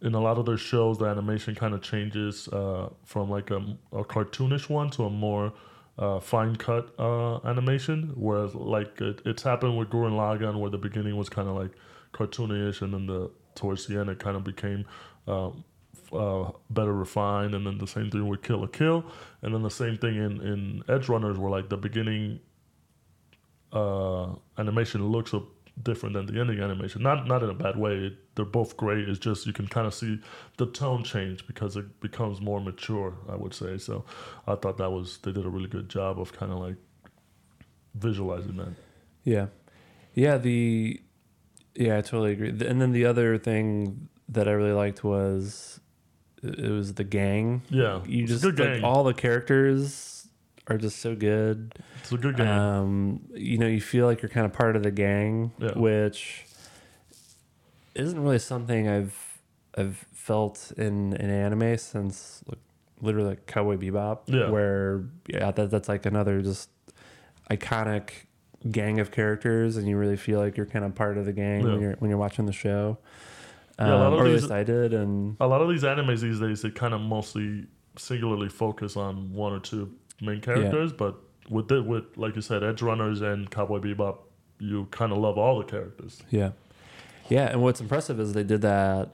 in 0.00 0.14
a 0.14 0.20
lot 0.20 0.36
of 0.38 0.46
their 0.46 0.56
shows 0.56 0.98
the 0.98 1.04
animation 1.06 1.54
kind 1.54 1.74
of 1.74 1.80
changes 1.82 2.48
uh, 2.48 2.88
from 3.04 3.30
like 3.30 3.50
a, 3.50 3.58
a 3.92 4.02
cartoonish 4.04 4.68
one 4.68 4.90
to 4.90 5.04
a 5.04 5.10
more 5.10 5.52
uh, 5.98 6.18
fine 6.18 6.56
cut 6.56 6.92
uh, 6.98 7.36
animation. 7.46 8.12
Whereas 8.16 8.54
like 8.54 9.00
it, 9.00 9.22
it's 9.24 9.42
happened 9.42 9.76
with 9.78 9.90
Gurren 9.90 10.12
Lagann, 10.12 10.58
where 10.58 10.70
the 10.70 10.78
beginning 10.78 11.16
was 11.16 11.28
kind 11.28 11.48
of 11.48 11.54
like 11.54 11.70
cartoonish, 12.12 12.82
and 12.82 12.92
then 12.94 13.06
the 13.06 13.30
towards 13.54 13.86
the 13.86 13.98
end 14.00 14.08
it 14.10 14.18
kind 14.18 14.36
of 14.36 14.44
became. 14.44 14.84
Um, 15.28 15.64
uh, 16.12 16.50
better 16.68 16.92
refined, 16.92 17.54
and 17.54 17.66
then 17.66 17.78
the 17.78 17.86
same 17.86 18.10
thing 18.10 18.28
with 18.28 18.42
Kill 18.42 18.58
la 18.60 18.66
Kill, 18.66 19.02
and 19.40 19.54
then 19.54 19.62
the 19.62 19.70
same 19.70 19.96
thing 19.96 20.16
in 20.16 20.40
in 20.42 20.82
Edgerunners, 20.86 21.38
where 21.38 21.50
like 21.50 21.70
the 21.70 21.76
beginning 21.78 22.38
uh, 23.72 24.34
animation 24.58 25.06
looks 25.08 25.32
a, 25.32 25.42
different 25.82 26.14
than 26.14 26.26
the 26.26 26.40
ending 26.40 26.60
animation. 26.60 27.02
Not 27.02 27.26
not 27.26 27.42
in 27.42 27.50
a 27.50 27.54
bad 27.54 27.76
way. 27.76 28.16
They're 28.34 28.44
both 28.44 28.76
great. 28.76 29.08
It's 29.08 29.18
just 29.18 29.46
you 29.46 29.52
can 29.52 29.66
kind 29.66 29.86
of 29.86 29.94
see 29.94 30.20
the 30.58 30.66
tone 30.66 31.02
change 31.04 31.46
because 31.46 31.76
it 31.76 32.00
becomes 32.00 32.40
more 32.40 32.60
mature. 32.60 33.14
I 33.28 33.36
would 33.36 33.54
say. 33.54 33.78
So 33.78 34.04
I 34.46 34.54
thought 34.54 34.78
that 34.78 34.90
was 34.90 35.18
they 35.18 35.32
did 35.32 35.46
a 35.46 35.50
really 35.50 35.68
good 35.68 35.88
job 35.88 36.20
of 36.20 36.32
kind 36.32 36.52
of 36.52 36.58
like 36.58 36.76
visualizing 37.94 38.56
that. 38.56 38.74
Yeah, 39.24 39.46
yeah. 40.14 40.38
The 40.38 41.00
yeah, 41.74 41.98
I 41.98 42.00
totally 42.02 42.32
agree. 42.32 42.50
And 42.50 42.80
then 42.80 42.92
the 42.92 43.06
other 43.06 43.38
thing 43.38 44.08
that 44.28 44.48
I 44.48 44.52
really 44.52 44.72
liked 44.72 45.04
was 45.04 45.80
it 46.42 46.70
was 46.70 46.94
the 46.94 47.04
gang. 47.04 47.62
Yeah, 47.70 48.02
You 48.06 48.26
just 48.26 48.44
like 48.44 48.82
all 48.82 49.04
the 49.04 49.14
characters 49.14 50.21
are 50.68 50.78
just 50.78 50.98
so 51.00 51.14
good. 51.14 51.74
it's 52.00 52.12
a 52.12 52.16
good 52.16 52.36
game. 52.36 52.46
Um, 52.46 53.20
you 53.34 53.58
know, 53.58 53.66
you 53.66 53.80
feel 53.80 54.06
like 54.06 54.22
you're 54.22 54.28
kind 54.28 54.46
of 54.46 54.52
part 54.52 54.76
of 54.76 54.82
the 54.82 54.90
gang, 54.92 55.52
Yeah. 55.58 55.76
which 55.76 56.44
isn't 57.94 58.20
really 58.22 58.38
something 58.38 58.88
I've 58.88 59.38
I've 59.76 59.96
felt 60.12 60.72
in 60.76 61.14
in 61.14 61.30
anime 61.30 61.76
since 61.78 62.42
like 62.46 62.58
literally 63.00 63.30
like 63.30 63.46
Cowboy 63.46 63.76
Bebop, 63.76 64.20
Yeah. 64.26 64.50
where 64.50 65.04
yeah, 65.28 65.50
that 65.50 65.70
that's 65.70 65.88
like 65.88 66.06
another 66.06 66.40
just 66.42 66.70
iconic 67.50 68.10
gang 68.70 69.00
of 69.00 69.10
characters, 69.10 69.76
and 69.76 69.88
you 69.88 69.96
really 69.96 70.16
feel 70.16 70.38
like 70.38 70.56
you're 70.56 70.66
kind 70.66 70.84
of 70.84 70.94
part 70.94 71.18
of 71.18 71.24
the 71.26 71.32
gang 71.32 71.64
when 71.64 71.80
you're 71.80 71.94
when 71.98 72.08
you're 72.10 72.18
watching 72.18 72.46
the 72.46 72.52
show. 72.52 72.98
Um, 73.78 73.88
Yeah, 73.88 73.94
a 73.94 73.98
lot 73.98 74.12
of 74.12 74.18
or 74.20 74.26
at 74.26 74.32
these- 74.40 74.50
I 74.50 74.62
did, 74.62 74.94
and 74.94 75.36
a 75.40 75.46
lot 75.48 75.60
of 75.60 75.68
these 75.68 75.82
animes 75.82 76.20
these 76.20 76.38
days 76.38 76.62
they 76.62 76.70
kind 76.70 76.94
of 76.94 77.00
mostly 77.00 77.66
singularly 77.98 78.48
focus 78.48 78.96
on 78.96 79.32
one 79.34 79.52
or 79.52 79.58
two 79.60 79.92
main 80.20 80.40
characters, 80.40 80.92
but 80.92 81.16
with 81.48 81.70
it, 81.72 81.84
with 81.84 82.04
like 82.16 82.36
you 82.36 82.42
said, 82.42 82.62
Edgerunners 82.62 83.22
and 83.22 83.50
Cowboy 83.50 83.78
Bebop, 83.80 84.18
you 84.58 84.86
kind 84.90 85.12
of 85.12 85.18
love 85.18 85.38
all 85.38 85.58
the 85.58 85.64
characters. 85.64 86.22
Yeah. 86.30 86.50
Yeah, 87.28 87.46
and 87.50 87.62
what's 87.62 87.80
impressive 87.80 88.20
is 88.20 88.32
they 88.32 88.42
did 88.44 88.60
that 88.62 89.10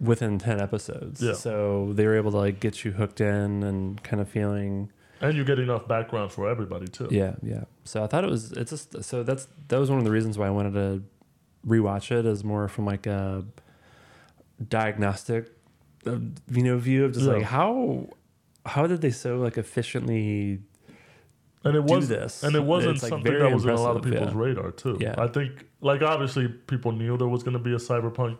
within 0.00 0.38
10 0.38 0.60
episodes. 0.60 1.22
Yeah. 1.22 1.32
So 1.32 1.92
they 1.94 2.06
were 2.06 2.16
able 2.16 2.30
to 2.30 2.36
like 2.36 2.60
get 2.60 2.84
you 2.84 2.92
hooked 2.92 3.20
in 3.20 3.62
and 3.62 4.02
kind 4.02 4.20
of 4.20 4.28
feeling 4.28 4.90
And 5.20 5.36
you 5.36 5.44
get 5.44 5.58
enough 5.58 5.88
background 5.88 6.30
for 6.32 6.48
everybody 6.48 6.86
too. 6.86 7.08
Yeah, 7.10 7.34
yeah. 7.42 7.64
So 7.84 8.04
I 8.04 8.06
thought 8.06 8.24
it 8.24 8.30
was 8.30 8.52
it's 8.52 8.70
just 8.70 9.02
so 9.04 9.22
that's 9.22 9.48
that 9.68 9.78
was 9.78 9.88
one 9.90 9.98
of 9.98 10.04
the 10.04 10.10
reasons 10.10 10.36
why 10.38 10.46
I 10.46 10.50
wanted 10.50 10.74
to 10.74 11.02
rewatch 11.66 12.10
it 12.12 12.26
as 12.26 12.44
more 12.44 12.68
from 12.68 12.84
like 12.86 13.06
a 13.06 13.44
diagnostic 14.68 15.50
uh, 16.06 16.18
you 16.50 16.62
know 16.62 16.78
view 16.78 17.04
of 17.04 17.12
just 17.12 17.26
Yeah. 17.26 17.32
like 17.34 17.42
how 17.44 18.08
how 18.66 18.86
did 18.86 19.00
they 19.00 19.10
so 19.10 19.38
like 19.38 19.56
efficiently 19.56 20.60
and 21.64 21.76
it 21.76 21.86
do 21.86 21.94
was 21.94 22.08
this? 22.08 22.42
and 22.42 22.54
it 22.54 22.62
wasn't 22.62 23.02
like, 23.02 23.10
something 23.10 23.38
that 23.38 23.52
was 23.52 23.64
in 23.64 23.70
a 23.70 23.80
lot 23.80 23.96
of 23.96 24.02
people's 24.02 24.32
yeah. 24.32 24.40
radar 24.40 24.70
too. 24.70 24.96
Yeah. 25.00 25.14
I 25.18 25.28
think 25.28 25.66
like 25.80 26.02
obviously 26.02 26.48
people 26.48 26.92
knew 26.92 27.16
there 27.16 27.28
was 27.28 27.42
going 27.42 27.56
to 27.56 27.62
be 27.62 27.72
a 27.72 27.78
cyberpunk 27.78 28.38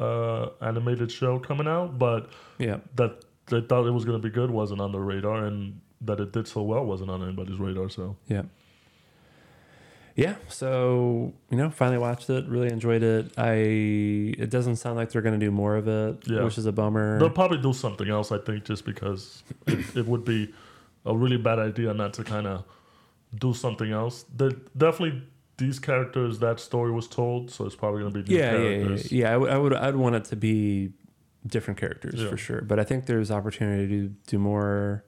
uh, 0.00 0.50
animated 0.60 1.10
show 1.10 1.38
coming 1.38 1.68
out, 1.68 1.98
but 1.98 2.30
yeah 2.58 2.78
that 2.96 3.24
they 3.46 3.60
thought 3.60 3.86
it 3.86 3.90
was 3.90 4.04
going 4.04 4.20
to 4.20 4.28
be 4.28 4.32
good 4.32 4.50
wasn't 4.50 4.80
on 4.80 4.92
the 4.92 5.00
radar, 5.00 5.44
and 5.44 5.80
that 6.00 6.20
it 6.20 6.32
did 6.32 6.48
so 6.48 6.62
well 6.62 6.84
wasn't 6.84 7.10
on 7.10 7.22
anybody's 7.22 7.58
radar. 7.58 7.88
So 7.88 8.16
Yeah. 8.28 8.42
Yeah. 10.16 10.36
So, 10.48 11.32
you 11.50 11.56
know, 11.58 11.70
finally 11.70 11.98
watched 11.98 12.30
it, 12.30 12.46
really 12.46 12.68
enjoyed 12.70 13.02
it. 13.02 13.32
I 13.36 13.54
it 14.38 14.48
doesn't 14.50 14.76
sound 14.76 14.96
like 14.96 15.10
they're 15.10 15.22
gonna 15.22 15.38
do 15.38 15.50
more 15.50 15.76
of 15.76 15.88
it, 15.88 16.22
Yeah. 16.26 16.44
which 16.44 16.56
is 16.58 16.66
a 16.66 16.72
bummer. 16.72 17.18
they'll 17.18 17.30
probably 17.30 17.58
do 17.58 17.72
something 17.72 18.08
else. 18.08 18.30
I 18.30 18.38
think 18.38 18.64
just 18.64 18.84
because 18.84 19.42
it, 19.66 19.96
it 19.96 20.06
would 20.06 20.24
be 20.24 20.52
a 21.04 21.16
really 21.16 21.36
bad 21.36 21.58
idea 21.58 21.92
not 21.94 22.14
to 22.14 22.24
kind 22.24 22.46
of 22.46 22.64
do 23.38 23.52
something 23.54 23.90
else. 23.90 24.24
That 24.36 24.76
definitely 24.78 25.22
these 25.56 25.78
characters 25.78 26.38
that 26.40 26.60
story 26.60 26.92
was 26.92 27.06
told, 27.08 27.50
so 27.50 27.64
it's 27.66 27.76
probably 27.76 28.02
going 28.02 28.12
to 28.14 28.22
be 28.22 28.34
yeah, 28.34 28.56
yeah, 28.56 28.68
yeah, 28.88 28.98
yeah. 29.10 29.32
I 29.32 29.36
would 29.36 29.50
I 29.50 29.58
would 29.58 29.74
I'd 29.74 29.96
want 29.96 30.14
it 30.14 30.24
to 30.26 30.36
be 30.36 30.92
different 31.46 31.78
characters 31.80 32.20
Yeah. 32.22 32.28
for 32.30 32.36
sure. 32.36 32.60
But 32.62 32.78
I 32.78 32.84
think 32.84 33.06
there's 33.06 33.30
opportunity 33.32 33.88
to 33.88 34.08
do 34.28 34.38
more 34.38 35.04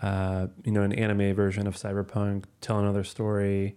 uh, 0.00 0.46
you 0.64 0.72
know, 0.72 0.82
an 0.82 0.92
anime 0.94 1.34
version 1.34 1.66
of 1.66 1.76
Cyberpunk, 1.76 2.44
tell 2.62 2.78
another 2.80 3.04
story. 3.04 3.74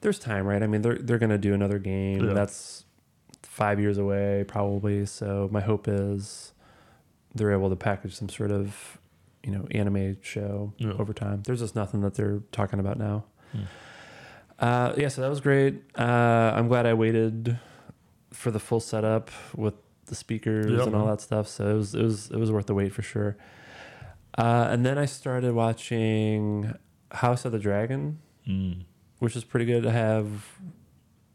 There's 0.00 0.18
time, 0.18 0.46
right? 0.46 0.62
I 0.62 0.66
mean, 0.66 0.82
they're 0.82 0.98
they're 0.98 1.18
gonna 1.18 1.38
do 1.38 1.54
another 1.54 1.78
game. 1.78 2.26
Yeah. 2.26 2.32
That's 2.34 2.84
five 3.42 3.80
years 3.80 3.98
away, 3.98 4.44
probably. 4.46 5.06
So 5.06 5.48
my 5.50 5.60
hope 5.60 5.88
is 5.88 6.52
they're 7.34 7.52
able 7.52 7.70
to 7.70 7.76
package 7.76 8.14
some 8.14 8.28
sort 8.28 8.50
of, 8.50 8.98
you 9.42 9.50
know, 9.52 9.66
anime 9.70 10.16
show 10.22 10.72
Yeah. 10.78 10.92
over 10.98 11.12
time. 11.12 11.42
There's 11.44 11.60
just 11.60 11.74
nothing 11.74 12.00
that 12.02 12.14
they're 12.14 12.40
talking 12.52 12.78
about 12.80 12.98
now. 12.98 13.24
Hmm. 13.52 13.62
Uh, 14.58 14.92
yeah, 14.96 15.08
so 15.08 15.20
that 15.22 15.28
was 15.28 15.40
great. 15.40 15.82
Uh, 15.98 16.02
I'm 16.54 16.68
glad 16.68 16.86
I 16.86 16.94
waited 16.94 17.58
for 18.32 18.50
the 18.50 18.58
full 18.60 18.80
setup 18.80 19.30
with 19.54 19.74
the 20.06 20.14
speakers 20.14 20.70
Yeah, 20.70 20.84
and 20.84 20.94
all 20.94 21.06
that 21.06 21.20
stuff. 21.20 21.46
So 21.48 21.68
it 21.68 21.74
was 21.74 21.94
it 21.94 22.02
was 22.02 22.30
it 22.30 22.36
was 22.38 22.50
worth 22.52 22.66
the 22.66 22.74
wait 22.74 22.92
for 22.92 23.02
sure. 23.02 23.36
Uh, 24.38 24.68
and 24.70 24.84
then 24.84 24.98
I 24.98 25.06
started 25.06 25.52
watching 25.54 26.74
House 27.10 27.44
of 27.46 27.52
the 27.52 27.58
Dragon, 27.58 28.18
Mm. 28.46 28.84
Which 29.18 29.36
is 29.36 29.44
pretty 29.44 29.66
good. 29.66 29.86
I 29.86 29.92
have 29.92 30.46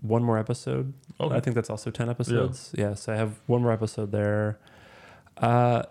one 0.02 0.24
more 0.24 0.38
episode. 0.38 0.94
Okay. 1.20 1.36
I 1.36 1.40
think 1.40 1.56
that's 1.56 1.70
also 1.70 1.92
ten 1.92 2.10
episodes. 2.10 2.74
Yeah. 2.78 2.94
so 2.96 3.14
I 3.14 3.16
have 3.16 3.40
one 3.46 3.62
more 3.62 3.72
episode 3.72 4.12
there. 4.12 4.60
Uh, 5.38 5.84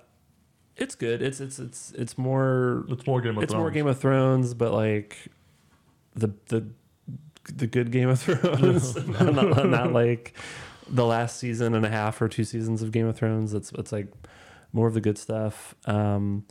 it's 0.76 0.94
good. 0.94 1.22
It's 1.22 1.40
it's 1.40 1.58
it's 1.58 1.92
it's 1.92 2.16
more 2.18 2.84
it's 2.88 3.06
more 3.06 3.20
Game 3.20 3.30
of 3.30 3.34
Thrones. 3.36 3.42
it's 3.44 3.52
Thrones. 3.52 3.62
more 3.62 3.70
Game 3.70 3.86
of 3.86 3.98
Thrones, 3.98 4.54
but 4.54 4.72
like 4.72 5.16
the 6.14 6.30
the 6.48 6.66
the 7.54 7.66
good 7.66 7.90
Game 7.90 8.08
of 8.08 8.20
Thrones, 8.22 8.96
not, 9.20 9.34
not, 9.34 9.66
not 9.68 9.92
like 9.92 10.34
the 10.88 11.04
last 11.04 11.38
season 11.38 11.74
and 11.74 11.84
a 11.84 11.90
half 11.90 12.20
or 12.20 12.28
two 12.28 12.44
seasons 12.44 12.82
of 12.82 12.92
Game 12.92 13.06
of 13.06 13.16
Thrones. 13.16 13.54
It's 13.54 13.72
it's 13.72 13.92
like 13.92 14.08
more 14.72 14.86
of 14.86 14.94
the 14.94 15.00
good 15.00 15.18
stuff. 15.18 15.74
Um, 15.86 16.46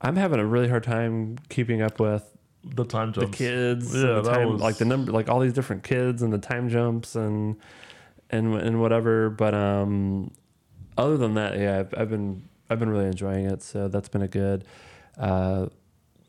I'm 0.00 0.16
having 0.16 0.40
a 0.40 0.44
really 0.46 0.68
hard 0.68 0.84
time 0.84 1.38
keeping 1.48 1.80
up 1.80 1.98
with 1.98 2.33
the 2.64 2.84
time 2.84 3.12
jumps, 3.12 3.30
the 3.30 3.36
kids, 3.36 3.94
Yeah, 3.94 4.20
the 4.20 4.22
time, 4.22 4.52
was- 4.52 4.60
like 4.62 4.76
the 4.78 4.84
number, 4.84 5.12
like 5.12 5.28
all 5.28 5.40
these 5.40 5.52
different 5.52 5.82
kids 5.82 6.22
and 6.22 6.32
the 6.32 6.38
time 6.38 6.68
jumps 6.68 7.14
and 7.16 7.56
and 8.30 8.54
and 8.54 8.80
whatever. 8.80 9.30
But 9.30 9.54
um, 9.54 10.30
other 10.96 11.16
than 11.16 11.34
that, 11.34 11.58
yeah, 11.58 11.80
I've, 11.80 11.94
I've 11.96 12.10
been 12.10 12.42
I've 12.70 12.78
been 12.78 12.88
really 12.88 13.06
enjoying 13.06 13.46
it. 13.46 13.62
So 13.62 13.88
that's 13.88 14.08
been 14.08 14.22
a 14.22 14.28
good. 14.28 14.64
Uh, 15.18 15.66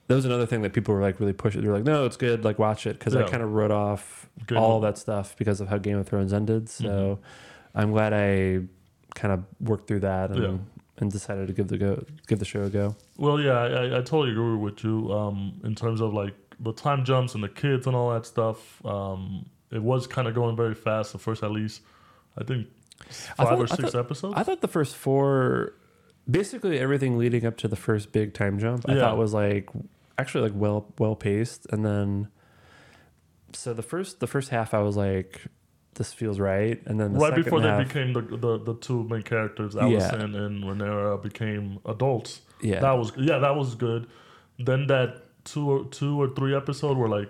that 0.07 0.13
was 0.15 0.25
another 0.25 0.45
thing 0.45 0.61
that 0.61 0.73
people 0.73 0.93
were 0.93 1.01
like 1.01 1.19
really 1.19 1.33
pushing. 1.33 1.61
They 1.61 1.67
were 1.67 1.73
like, 1.73 1.83
"No, 1.83 2.05
it's 2.05 2.17
good. 2.17 2.43
Like, 2.43 2.59
watch 2.59 2.86
it," 2.86 2.99
because 2.99 3.15
I 3.15 3.23
kind 3.23 3.41
of 3.41 3.53
wrote 3.53 3.71
off 3.71 4.29
Game 4.45 4.57
all 4.59 4.79
that 4.81 4.97
stuff 4.99 5.36
because 5.38 5.61
of 5.61 5.67
how 5.69 5.77
Game 5.79 5.97
of 5.97 6.05
Thrones 6.07 6.31
ended. 6.33 6.69
So 6.69 6.83
Mhm. 6.86 7.17
I'm 7.73 7.91
glad 7.91 8.13
I 8.13 8.59
kind 9.15 9.33
of 9.33 9.45
worked 9.59 9.88
through 9.88 10.01
that 10.01 10.29
and 10.31 10.41
Yeah. 10.43 10.57
And 10.98 11.12
decided 11.12 11.48
to 11.48 11.54
give 11.54 11.68
the 11.68 11.78
go 11.78 12.04
give 12.28 12.39
the 12.39 12.46
show 12.46 12.64
a 12.64 12.70
go. 12.70 12.96
Well, 13.18 13.39
yeah, 13.39 13.52
I, 13.52 13.68
I- 13.68 13.98
I 13.98 14.02
totally 14.02 14.32
agree 14.32 14.56
with 14.56 14.84
you. 14.84 15.12
Um, 15.12 15.60
in 15.64 15.76
terms 15.76 16.02
of 16.02 16.14
like 16.14 16.34
the 16.60 16.72
time 16.74 17.04
jumps 17.04 17.36
and 17.36 17.43
the 17.43 17.50
kids 17.50 17.86
and 17.88 17.96
all 17.96 18.12
that 18.14 18.26
stuff, 18.26 18.84
um, 18.86 19.46
it 19.72 19.82
was 19.84 20.08
kind 20.08 20.28
of 20.28 20.34
going 20.36 20.56
very 20.56 20.74
fast. 20.76 21.12
The 21.12 21.20
first, 21.20 21.43
at 21.43 21.52
least, 21.52 21.82
I 22.38 22.43
think 22.46 22.68
I 23.38 23.43
five 23.43 23.48
thought- 23.50 23.60
or 23.60 23.64
I 23.64 23.76
six 23.76 23.91
thought- 23.91 24.00
episodes. 24.00 24.34
I 24.38 24.43
thought 24.43 24.62
the 24.62 24.68
first 24.70 24.96
four, 24.96 25.74
basically 26.30 26.80
everything 26.80 27.18
leading 27.18 27.46
up 27.46 27.58
to 27.58 27.68
the 27.68 27.76
first 27.76 28.12
big 28.14 28.34
time 28.34 28.58
jump, 28.60 28.88
I 28.89 28.96
thought 28.96 29.18
was 29.18 29.34
like 29.34 29.70
actually 30.18 30.50
like 30.50 30.54
well 30.60 30.93
well 30.98 31.16
paced, 31.16 31.66
and 31.72 31.86
then 31.86 32.30
so 33.54 33.74
the 33.74 33.84
first 33.84 34.22
the 34.22 34.28
first 34.28 34.50
half 34.50 34.74
I 34.74 34.80
was 34.80 34.96
like, 34.96 35.41
this 35.96 36.14
feels 36.14 36.39
right, 36.39 36.82
and 36.86 37.00
then 37.00 37.14
the 37.14 37.20
right 37.20 37.36
before 37.36 37.60
they 37.62 37.84
became 37.84 38.14
the, 38.14 38.22
the 38.22 38.58
the 38.60 38.76
two 38.76 39.04
main 39.06 39.22
characters, 39.24 39.76
Yeah. 39.76 39.84
Alicent 39.84 40.36
and 40.36 40.64
Rhaenyra, 40.64 41.22
became 41.22 41.80
adults. 41.86 42.41
yeah 42.62 42.80
That 42.80 42.93
was 42.93 43.12
yeah, 43.18 43.39
that 43.39 43.56
was 43.56 43.76
good. 43.76 44.08
Then 44.60 44.88
that 44.88 45.10
two 45.43 45.70
or 45.70 45.86
two 45.86 46.20
or 46.22 46.28
three 46.30 46.56
episode 46.56 46.98
where 46.98 47.10
like 47.10 47.30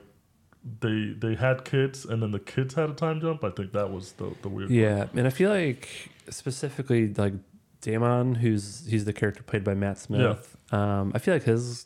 they 0.79 1.13
they 1.17 1.35
had 1.35 1.63
kids 1.65 2.05
and 2.05 2.21
then 2.21 2.31
the 2.31 2.39
kids 2.39 2.73
had 2.73 2.89
a 2.89 2.93
time 2.93 3.21
jump. 3.21 3.43
I 3.43 3.49
think 3.51 3.71
that 3.73 3.91
was 3.91 4.13
the 4.13 4.33
the 4.41 4.49
weird. 4.49 4.69
yeah, 4.71 5.07
and 5.15 5.25
I 5.27 5.29
feel 5.29 5.49
like 5.51 6.09
specifically 6.29 7.13
like 7.13 7.33
Daemon, 7.81 8.35
who's 8.35 8.85
he's 8.87 9.05
the 9.05 9.13
character 9.13 9.43
played 9.43 9.63
by 9.63 9.75
Matt 9.75 9.97
Smith. 9.99 10.57
Um, 10.71 11.11
I 11.13 11.19
feel 11.19 11.35
like 11.35 11.43
his 11.43 11.85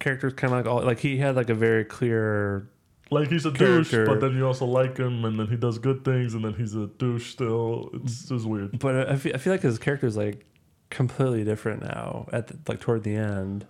character 0.00 0.26
is 0.28 0.34
kind 0.34 0.52
of 0.52 0.58
like 0.58 0.66
all 0.72 0.82
like 0.84 0.98
he 0.98 1.18
had 1.18 1.36
like 1.36 1.48
a 1.50 1.54
very 1.54 1.84
clear 1.84 2.68
Like 3.10 3.28
he's 3.28 3.44
a 3.44 3.50
douche, 3.50 3.92
but 3.92 4.20
then 4.20 4.36
you 4.36 4.46
also 4.46 4.66
like 4.66 4.96
him, 4.96 5.24
and 5.24 5.38
then 5.38 5.48
he 5.48 5.56
does 5.56 5.78
good 5.78 6.04
things, 6.04 6.34
and 6.34 6.44
then 6.44 6.54
he's 6.54 6.74
a 6.76 6.86
douche 6.86 7.30
still. 7.30 7.90
It's 7.94 8.28
just 8.28 8.44
weird. 8.46 8.78
But 8.78 9.08
I 9.10 9.16
feel, 9.16 9.34
I 9.34 9.38
feel 9.38 9.52
like 9.52 9.62
his 9.62 9.78
character 9.78 10.06
is 10.06 10.16
like 10.16 10.46
completely 10.90 11.42
different 11.44 11.82
now 11.82 12.28
at 12.32 12.46
the, 12.46 12.58
like 12.68 12.80
toward 12.80 13.02
the 13.02 13.16
end. 13.16 13.66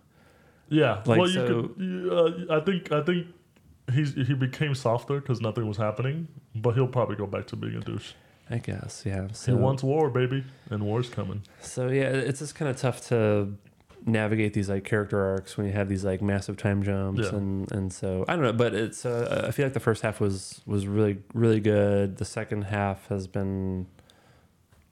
Yeah. 0.68 1.02
Like, 1.06 1.18
well, 1.18 1.28
you 1.28 1.34
so- 1.34 1.46
could. 1.46 1.82
You, 1.82 2.46
uh, 2.50 2.56
I 2.56 2.60
think. 2.60 2.92
I 2.92 3.02
think 3.02 3.26
he's 3.92 4.14
he 4.14 4.34
became 4.34 4.74
softer 4.74 5.20
because 5.20 5.40
nothing 5.40 5.66
was 5.66 5.76
happening, 5.78 6.28
but 6.54 6.74
he'll 6.74 6.86
probably 6.86 7.16
go 7.16 7.26
back 7.26 7.46
to 7.48 7.56
being 7.56 7.76
a 7.76 7.80
douche. 7.80 8.12
I 8.52 8.58
guess, 8.58 9.04
yeah. 9.06 9.28
So, 9.32 9.52
he 9.52 9.58
wants 9.58 9.82
war, 9.84 10.10
baby, 10.10 10.44
and 10.70 10.82
war's 10.82 11.08
coming. 11.08 11.42
so 11.60 11.88
yeah, 11.88 12.08
it's 12.08 12.40
just 12.40 12.56
kind 12.56 12.68
of 12.68 12.76
tough 12.76 13.06
to 13.08 13.54
navigate 14.06 14.54
these 14.54 14.68
like 14.68 14.84
character 14.84 15.20
arcs 15.24 15.56
when 15.56 15.66
you 15.66 15.72
have 15.72 15.88
these 15.88 16.04
like 16.04 16.22
massive 16.22 16.56
time 16.56 16.82
jumps 16.82 17.22
Yeah. 17.22 17.36
and 17.38 17.70
and 17.72 17.92
so 17.92 18.24
I 18.28 18.34
don't 18.36 18.44
know, 18.44 18.52
but 18.52 18.74
it's 18.74 19.04
uh, 19.06 19.44
I 19.48 19.50
feel 19.50 19.66
like 19.66 19.74
the 19.74 19.80
first 19.80 20.02
half 20.02 20.20
was 20.20 20.60
was 20.66 20.86
really 20.86 21.18
really 21.34 21.60
good. 21.60 22.16
The 22.16 22.24
second 22.24 22.62
half 22.62 23.06
has 23.08 23.26
been 23.26 23.86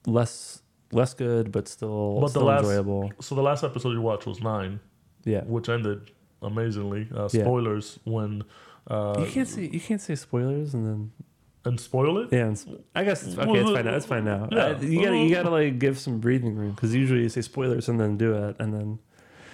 less 0.05 0.61
less 0.91 1.13
good, 1.13 1.51
but 1.51 1.67
still 1.67 2.19
But 2.19 2.33
the 2.33 2.39
last- 2.43 2.63
enjoyable. 2.63 3.11
So 3.21 3.35
the 3.35 3.41
last 3.43 3.63
episode 3.63 3.91
you 3.91 4.01
watched 4.01 4.25
was 4.25 4.41
nine, 4.41 4.79
Yeah. 5.23 5.43
which 5.43 5.69
ended 5.69 6.11
amazingly. 6.41 7.07
Uh, 7.13 7.29
Yeah. 7.31 7.43
spoilers 7.43 7.99
when. 8.05 8.43
Uh, 8.87 9.15
you 9.19 9.31
can't 9.31 9.47
say 9.47 9.69
you 9.71 9.79
can't 9.79 10.01
say 10.01 10.15
spoilers 10.15 10.73
and 10.73 10.85
then 10.85 11.11
and 11.65 11.79
spoil 11.79 12.17
it. 12.19 12.29
Yeah, 12.31 12.45
and 12.47 12.83
I 12.95 13.03
guess 13.03 13.21
it's- 13.27 13.37
okay. 13.37 13.59
It's 13.59 13.71
fine 13.71 13.85
now. 13.85 13.95
It's 13.95 14.05
fine 14.05 14.25
now. 14.25 14.47
yeah. 14.51 14.65
Uh, 14.65 14.79
you 14.81 15.03
gotta 15.03 15.17
you 15.17 15.33
gotta 15.35 15.49
like 15.49 15.79
give 15.79 15.99
some 15.99 16.19
breathing 16.19 16.55
room 16.55 16.71
because 16.71 16.95
usually 16.95 17.21
you 17.23 17.29
say 17.29 17.41
spoilers 17.41 17.89
and 17.89 17.99
then 17.99 18.17
do 18.17 18.33
it 18.33 18.55
and 18.59 18.73
then 18.73 18.99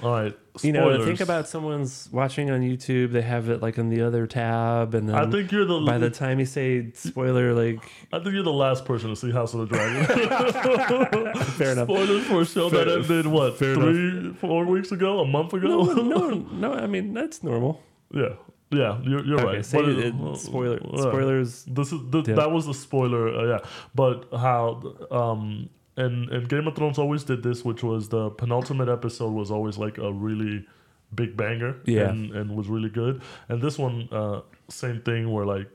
All 0.04 0.12
right. 0.12 0.38
you 0.62 0.72
know 0.72 1.04
think 1.04 1.20
about 1.22 1.48
someone's 1.48 2.08
watching 2.12 2.52
on 2.52 2.62
YouTube. 2.62 3.12
They 3.12 3.22
have 3.24 3.50
it 3.50 3.62
like 3.62 3.78
in 3.80 3.90
the 3.90 4.02
other 4.02 4.28
tab 4.28 4.94
and 4.94 5.10
then 5.10 5.16
I 5.16 5.30
think 5.30 5.52
you're 5.52 5.66
the. 5.66 5.80
by 5.82 5.98
the 5.98 6.10
time 6.12 6.40
you 6.40 6.46
say 6.46 6.92
spoiler, 6.94 7.54
like 7.54 7.84
I 8.14 8.20
think 8.20 8.34
you're 8.36 8.44
the 8.44 8.54
last 8.54 8.86
person 8.86 9.10
to 9.10 9.16
see 9.16 9.32
House 9.32 9.54
of 9.56 9.62
the 9.62 9.66
Dragon. 9.76 10.06
fair 11.58 11.72
enough. 11.72 11.88
Spoilers 11.90 12.26
for 12.28 12.42
a 12.42 12.46
show 12.46 12.70
Fair- 12.70 12.86
that 12.86 12.98
ended 13.00 13.28
what 13.28 13.58
fair 13.58 13.74
three, 13.76 14.34
four 14.34 14.66
weeks 14.66 14.92
ago, 14.92 15.20
a 15.22 15.26
month 15.28 15.54
ago. 15.54 15.68
No, 15.86 16.04
no, 16.04 16.30
no. 16.52 16.74
I 16.74 16.88
mean 16.88 17.14
that's 17.14 17.42
normal. 17.44 17.82
yeah, 18.14 18.36
yeah, 18.76 19.00
you're, 19.10 19.26
you're 19.26 19.40
Okay, 19.40 19.56
right. 19.58 19.66
say 19.66 19.80
it, 19.80 20.14
uh, 20.16 20.36
spoiler 20.36 20.80
uh, 20.94 20.98
spoilers. 21.10 21.64
This 21.66 21.92
is 21.94 22.00
the, 22.14 22.22
Yeah. 22.28 22.36
that 22.36 22.52
was 22.52 22.66
the 22.66 22.74
spoiler, 22.74 23.24
uh, 23.40 23.46
yeah. 23.52 23.60
But 23.94 24.18
how 24.46 24.82
um 25.12 25.70
and 25.98 26.30
and 26.36 26.50
Game 26.50 26.68
of 26.68 26.76
Thrones 26.76 26.98
always 27.00 27.24
did 27.24 27.42
this, 27.44 27.64
which 27.70 27.82
was 27.84 28.10
the 28.10 28.30
penultimate 28.32 28.90
episode 28.90 29.32
was 29.42 29.50
always 29.52 29.78
like 29.78 29.98
a 29.98 30.12
really 30.12 30.66
big 31.14 31.38
banger, 31.38 31.74
Yeah. 31.86 32.10
and 32.10 32.32
and 32.38 32.56
was 32.60 32.68
really 32.68 32.90
good. 32.90 33.22
And 33.50 33.62
this 33.62 33.78
one, 33.80 34.10
uh, 34.12 34.42
same 34.70 35.00
thing 35.02 35.32
where 35.32 35.46
like 35.46 35.70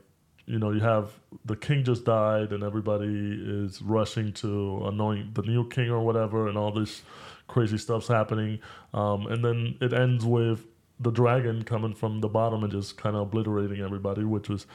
you 0.45 0.59
know 0.59 0.71
you 0.71 0.81
have 0.81 1.05
the 1.45 1.55
king 1.55 1.83
just 1.83 2.03
died 2.03 2.51
and 2.53 2.63
everybody 2.63 3.13
is 3.61 3.81
rushing 3.81 4.33
to 4.33 4.81
anoint 4.91 5.33
the 5.35 5.43
new 5.43 5.67
king 5.69 5.89
or 5.89 6.01
whatever, 6.01 6.47
and 6.49 6.57
all 6.57 6.71
this 6.71 7.01
crazy 7.47 7.77
stuff's 7.77 8.07
happening. 8.07 8.59
Um, 8.93 9.27
and 9.27 9.43
then 9.45 9.75
it 9.81 9.91
ends 9.93 10.23
with 10.25 10.59
the 11.01 11.11
dragon 11.11 11.63
coming 11.63 11.93
from 11.93 12.21
the 12.21 12.29
bottom 12.29 12.63
and 12.63 12.71
just 12.71 12.97
kind 12.97 13.15
of 13.15 13.23
obliterating 13.23 13.81
everybody, 13.81 14.23
which 14.23 14.49
was 14.49 14.67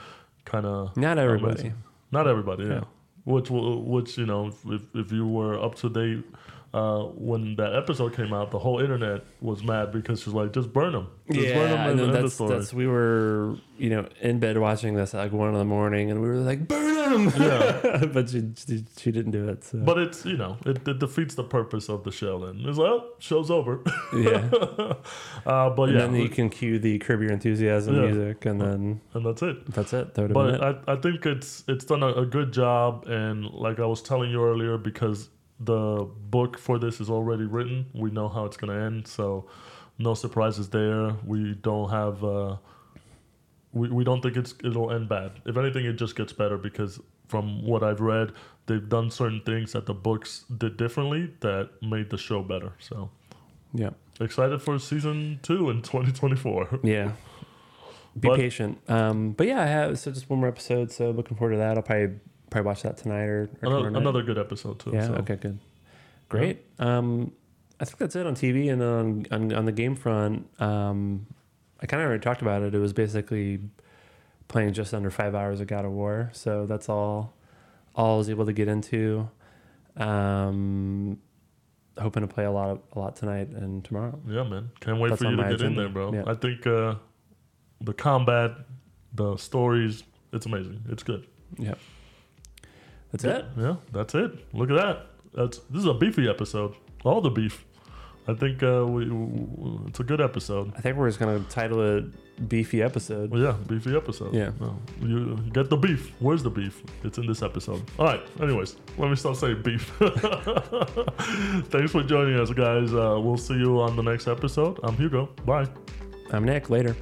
kind 0.45 0.67
of 0.67 0.97
Not 0.97 1.19
everybody. 1.19 1.53
Amazing. 1.61 1.75
Not 2.13 2.27
everybody, 2.29 2.65
yeah. 2.65 2.71
Yeah. 2.71 2.85
Which, 3.25 3.49
which 3.51 4.19
you 4.19 4.27
know, 4.27 4.49
if 4.67 4.83
if 4.95 5.13
you 5.13 5.27
were 5.27 5.59
up 5.61 5.75
to 5.77 5.89
date 5.89 6.25
uh, 6.75 7.05
when 7.05 7.57
that 7.57 7.75
episode 7.75 8.15
came 8.15 8.33
out, 8.35 8.51
the 8.51 8.59
whole 8.59 8.81
internet 8.81 9.23
was 9.41 9.63
mad 9.63 9.93
because 9.93 10.23
she's 10.23 10.35
like, 10.35 10.53
just 10.53 10.73
burn 10.73 10.93
them, 10.93 11.09
just 11.31 11.55
burn 11.55 11.71
them 11.71 11.79
Yeah, 11.79 11.89
and 11.91 11.91
and 11.91 11.99
then 12.15 12.23
that's, 12.23 12.37
that's 12.37 12.75
we 12.75 12.87
were 12.87 13.57
you 13.79 13.91
know 13.91 14.09
in 14.21 14.39
bed 14.41 14.59
watching 14.59 14.95
this 14.95 15.15
at 15.15 15.19
like 15.19 15.33
one 15.33 15.49
in 15.49 15.55
the 15.55 15.65
morning, 15.65 16.11
and 16.11 16.21
we 16.21 16.29
were 16.29 16.37
like 16.37 16.67
burn 16.69 17.27
them. 17.27 17.33
Yeah. 17.41 18.05
but 18.13 18.29
she, 18.31 18.43
she 18.57 18.85
she 18.99 19.11
didn't 19.13 19.31
do 19.33 19.49
it. 19.49 19.65
So 19.65 19.79
But 19.79 19.99
it's 19.99 20.25
you 20.27 20.37
know 20.37 20.59
it, 20.67 20.87
it 20.87 20.99
defeats 20.99 21.35
the 21.35 21.45
purpose 21.45 21.89
of 21.89 22.05
the 22.05 22.11
show. 22.13 22.45
Then 22.45 22.63
it's 22.69 22.79
like, 22.79 22.91
oh, 22.91 23.11
show's 23.21 23.51
over. 23.51 23.83
yeah, 24.15 24.49
uh, 25.47 25.71
but 25.71 25.89
and 25.89 25.93
yeah, 25.95 25.99
then 26.07 26.17
you 26.17 26.29
can 26.29 26.51
cue 26.51 26.79
the 26.79 26.99
Curb 26.99 27.23
Your 27.23 27.33
Enthusiasm 27.33 27.95
Yeah. 27.95 28.11
music, 28.11 28.45
and 28.47 28.61
then 28.61 29.01
and 29.15 29.25
that's 29.25 29.43
it. 29.43 29.67
that's 29.73 29.93
it. 29.93 30.15
That 30.15 30.23
would 30.23 30.37
have 30.37 30.61
been 30.61 30.61
But 30.61 30.79
it. 30.79 30.85
I, 30.89 30.93
I 30.95 30.97
think 30.97 31.25
it's 31.27 31.65
it's 31.69 31.85
done 31.85 32.03
a, 32.03 32.09
a 32.13 32.27
good 32.27 32.53
job, 32.53 33.07
and 33.07 33.45
like 33.47 33.79
I 33.81 33.87
was 33.87 34.03
telling 34.03 34.31
you 34.31 34.45
earlier, 34.45 34.77
because 34.79 35.31
the 35.61 36.07
book 36.31 36.59
for 36.59 36.79
this 36.79 37.01
is 37.01 37.09
already 37.11 37.45
written, 37.45 37.87
we 37.95 38.11
know 38.11 38.29
how 38.29 38.45
it's 38.45 38.57
gonna 38.57 38.79
end, 38.85 39.07
so 39.07 39.47
no 39.99 40.15
surprises 40.15 40.69
there. 40.71 41.13
We 41.25 41.55
don't 41.55 41.91
have. 41.91 42.23
Uh, 42.23 42.57
we, 43.73 43.89
we 43.91 44.05
don't 44.05 44.21
think 44.23 44.37
it's 44.37 44.55
it'll 44.65 44.91
end 44.93 45.09
bad. 45.09 45.33
If 45.45 45.57
anything, 45.57 45.85
it 45.87 45.95
just 45.95 46.17
gets 46.17 46.33
better 46.33 46.57
because 46.59 47.01
from 47.29 47.65
what 47.67 47.83
I've 47.83 48.01
read, 48.01 48.33
they've 48.67 48.89
done 48.89 49.11
certain 49.11 49.41
things 49.45 49.73
that 49.73 49.87
the 49.87 49.95
books 49.95 50.45
did 50.57 50.77
differently 50.77 51.31
that 51.41 51.71
made 51.83 52.11
the 52.11 52.19
show 52.19 52.43
better. 52.43 52.73
So 52.79 53.11
yeah, 53.75 53.91
excited 54.21 54.61
for 54.63 54.79
season 54.79 55.41
two 55.43 55.71
in 55.71 55.83
2024. 55.83 56.81
yeah. 56.83 57.13
Be 58.19 58.29
But- 58.29 58.37
patient. 58.39 58.79
Um, 58.89 59.33
but 59.33 59.47
yeah, 59.47 59.61
I 59.61 59.67
have 59.67 59.99
so 59.99 60.11
just 60.11 60.31
one 60.31 60.39
more 60.41 60.49
episode. 60.49 60.91
So 60.91 61.11
looking 61.11 61.37
forward 61.37 61.53
to 61.53 61.59
that. 61.59 61.77
I'll 61.77 61.83
probably 61.83 62.19
probably 62.57 62.67
watch 62.69 62.83
that 62.83 62.97
tonight 62.97 63.25
or, 63.25 63.51
or 63.63 63.69
Another, 63.69 63.91
night. 63.91 64.01
another 64.01 64.23
good 64.23 64.39
episode 64.39 64.79
too. 64.79 64.93
Yeah. 64.95 65.07
so. 65.09 65.15
Okay. 65.17 65.37
Good. 65.37 65.59
Great. 66.29 66.65
Um, 66.79 67.33
I 67.79 67.85
think 67.85 67.99
that's 67.99 68.17
it 68.17 68.27
on 68.27 68.35
TV 68.35 68.73
and 68.73 68.83
on 68.83 69.27
on, 69.31 69.53
on 69.53 69.65
the 69.67 69.73
game 69.73 69.95
front. 69.95 70.49
Um, 70.61 71.27
I 71.81 71.87
kind 71.87 72.03
of 72.03 72.09
already 72.09 72.23
talked 72.23 72.41
about 72.41 72.63
it. 72.63 72.75
It 72.75 72.79
was 72.79 72.93
basically 72.95 73.61
playing 74.49 74.73
just 74.73 74.95
under 74.95 75.11
five 75.11 75.35
hours 75.35 75.61
of 75.61 75.67
God 75.67 75.85
of 75.85 75.93
War. 75.93 76.31
So 76.33 76.65
that's 76.67 76.89
all. 76.89 77.35
All 77.95 78.15
I 78.15 78.19
was 78.19 78.31
able 78.31 78.47
to 78.47 78.53
get 78.53 78.69
into. 78.69 79.29
Um, 79.97 81.19
hoping 81.99 82.23
to 82.23 82.27
play 82.27 82.45
a 82.45 82.51
lot 82.51 82.71
of, 82.71 82.81
a 82.95 82.99
lot 82.99 83.17
tonight 83.17 83.49
and 83.49 83.85
tomorrow. 83.85 84.19
Yeah, 84.27 84.43
man. 84.45 84.71
Can't 84.81 84.99
wait 84.99 85.11
That's 85.11 85.23
for 85.23 85.31
you 85.31 85.37
to 85.37 85.49
get 85.51 85.63
in 85.63 85.77
there, 85.77 85.89
bro. 85.89 86.13
Yeah. 86.13 86.25
I 86.27 86.35
think 86.35 86.67
uh, 86.67 86.97
the 87.81 87.95
combat, 87.95 88.53
the 89.15 89.37
stories, 89.37 90.03
it's 90.33 90.45
amazing. 90.47 90.83
It's 90.91 91.03
good. 91.03 91.27
Yep. 91.59 91.79
That's 93.13 93.25
it. 93.25 93.45
Yeah, 93.57 93.77
that's 93.93 94.15
it. 94.15 94.33
Look 94.55 94.71
at 94.71 94.77
that. 94.77 95.07
That's 95.35 95.59
this 95.71 95.81
is 95.81 95.87
a 95.87 95.95
beefy 95.95 96.29
episode. 96.29 96.75
All 97.05 97.21
the 97.21 97.31
beef. 97.31 97.65
I 98.29 98.35
think 98.35 98.63
uh, 98.63 98.85
we, 98.87 99.05
w 99.05 99.85
it's 99.87 100.01
a 100.01 100.03
good 100.03 100.21
episode. 100.21 100.73
I 100.77 100.81
think 100.81 100.97
we're 100.97 101.09
just 101.09 101.21
gonna 101.21 101.39
title 101.49 101.81
it 101.99 102.49
"Beefy 102.49 102.83
Episode." 102.83 103.31
Well, 103.31 103.41
yeah, 103.41 103.55
beefy 103.69 103.95
episode. 103.95 104.35
Yeah. 104.35 104.51
No, 104.61 104.77
you 105.01 105.39
get 105.53 105.71
the 105.71 105.77
beef. 105.77 106.13
Where's 106.19 106.43
the 106.43 106.51
beef? 106.51 106.83
It's 107.05 107.19
in 107.19 107.27
this 107.27 107.43
episode. 107.43 107.83
All 107.99 108.07
right. 108.07 108.21
Anyways, 108.41 108.77
let 108.99 109.11
me 109.11 109.17
stop 109.17 109.37
saying 109.37 109.63
beef. 109.63 109.93
Thanks 111.71 111.93
for 111.93 112.03
joining 112.03 112.41
us, 112.41 112.51
guys. 112.51 112.93
Uh, 112.93 113.21
we'll 113.23 113.39
see 113.39 113.55
you 113.55 113.81
on 113.81 113.95
the 113.95 114.03
next 114.03 114.27
episode. 114.27 114.81
I'm 114.83 114.97
Hugo. 114.97 115.27
Bye. 115.45 115.69
I'm 116.33 116.45
Nick. 116.45 116.69
Later. 116.69 116.97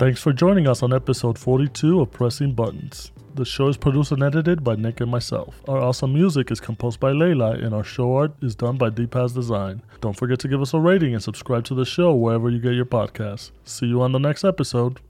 Thanks 0.00 0.22
for 0.22 0.32
joining 0.32 0.66
us 0.66 0.82
on 0.82 0.94
episode 0.94 1.38
42 1.38 2.00
of 2.00 2.10
Pressing 2.10 2.54
Buttons. 2.54 3.12
The 3.34 3.44
show 3.44 3.68
is 3.68 3.76
produced 3.76 4.12
and 4.12 4.22
edited 4.22 4.64
by 4.64 4.74
Nick 4.74 5.02
and 5.02 5.10
myself. 5.10 5.60
Our 5.68 5.76
awesome 5.76 6.14
music 6.14 6.50
is 6.50 6.58
composed 6.58 6.98
by 6.98 7.12
Layla, 7.12 7.62
and 7.62 7.74
our 7.74 7.84
show 7.84 8.16
art 8.16 8.32
is 8.40 8.54
done 8.54 8.78
by 8.78 8.88
DPaz 8.88 9.34
Design. 9.34 9.82
Don't 10.00 10.16
forget 10.16 10.38
to 10.38 10.48
give 10.48 10.62
us 10.62 10.72
a 10.72 10.80
rating 10.80 11.12
and 11.12 11.22
subscribe 11.22 11.64
to 11.64 11.74
the 11.74 11.84
show 11.84 12.14
wherever 12.14 12.48
you 12.48 12.60
get 12.60 12.72
your 12.72 12.86
podcasts. 12.86 13.50
See 13.64 13.88
you 13.88 14.00
on 14.00 14.12
the 14.12 14.18
next 14.18 14.42
episode. 14.42 15.00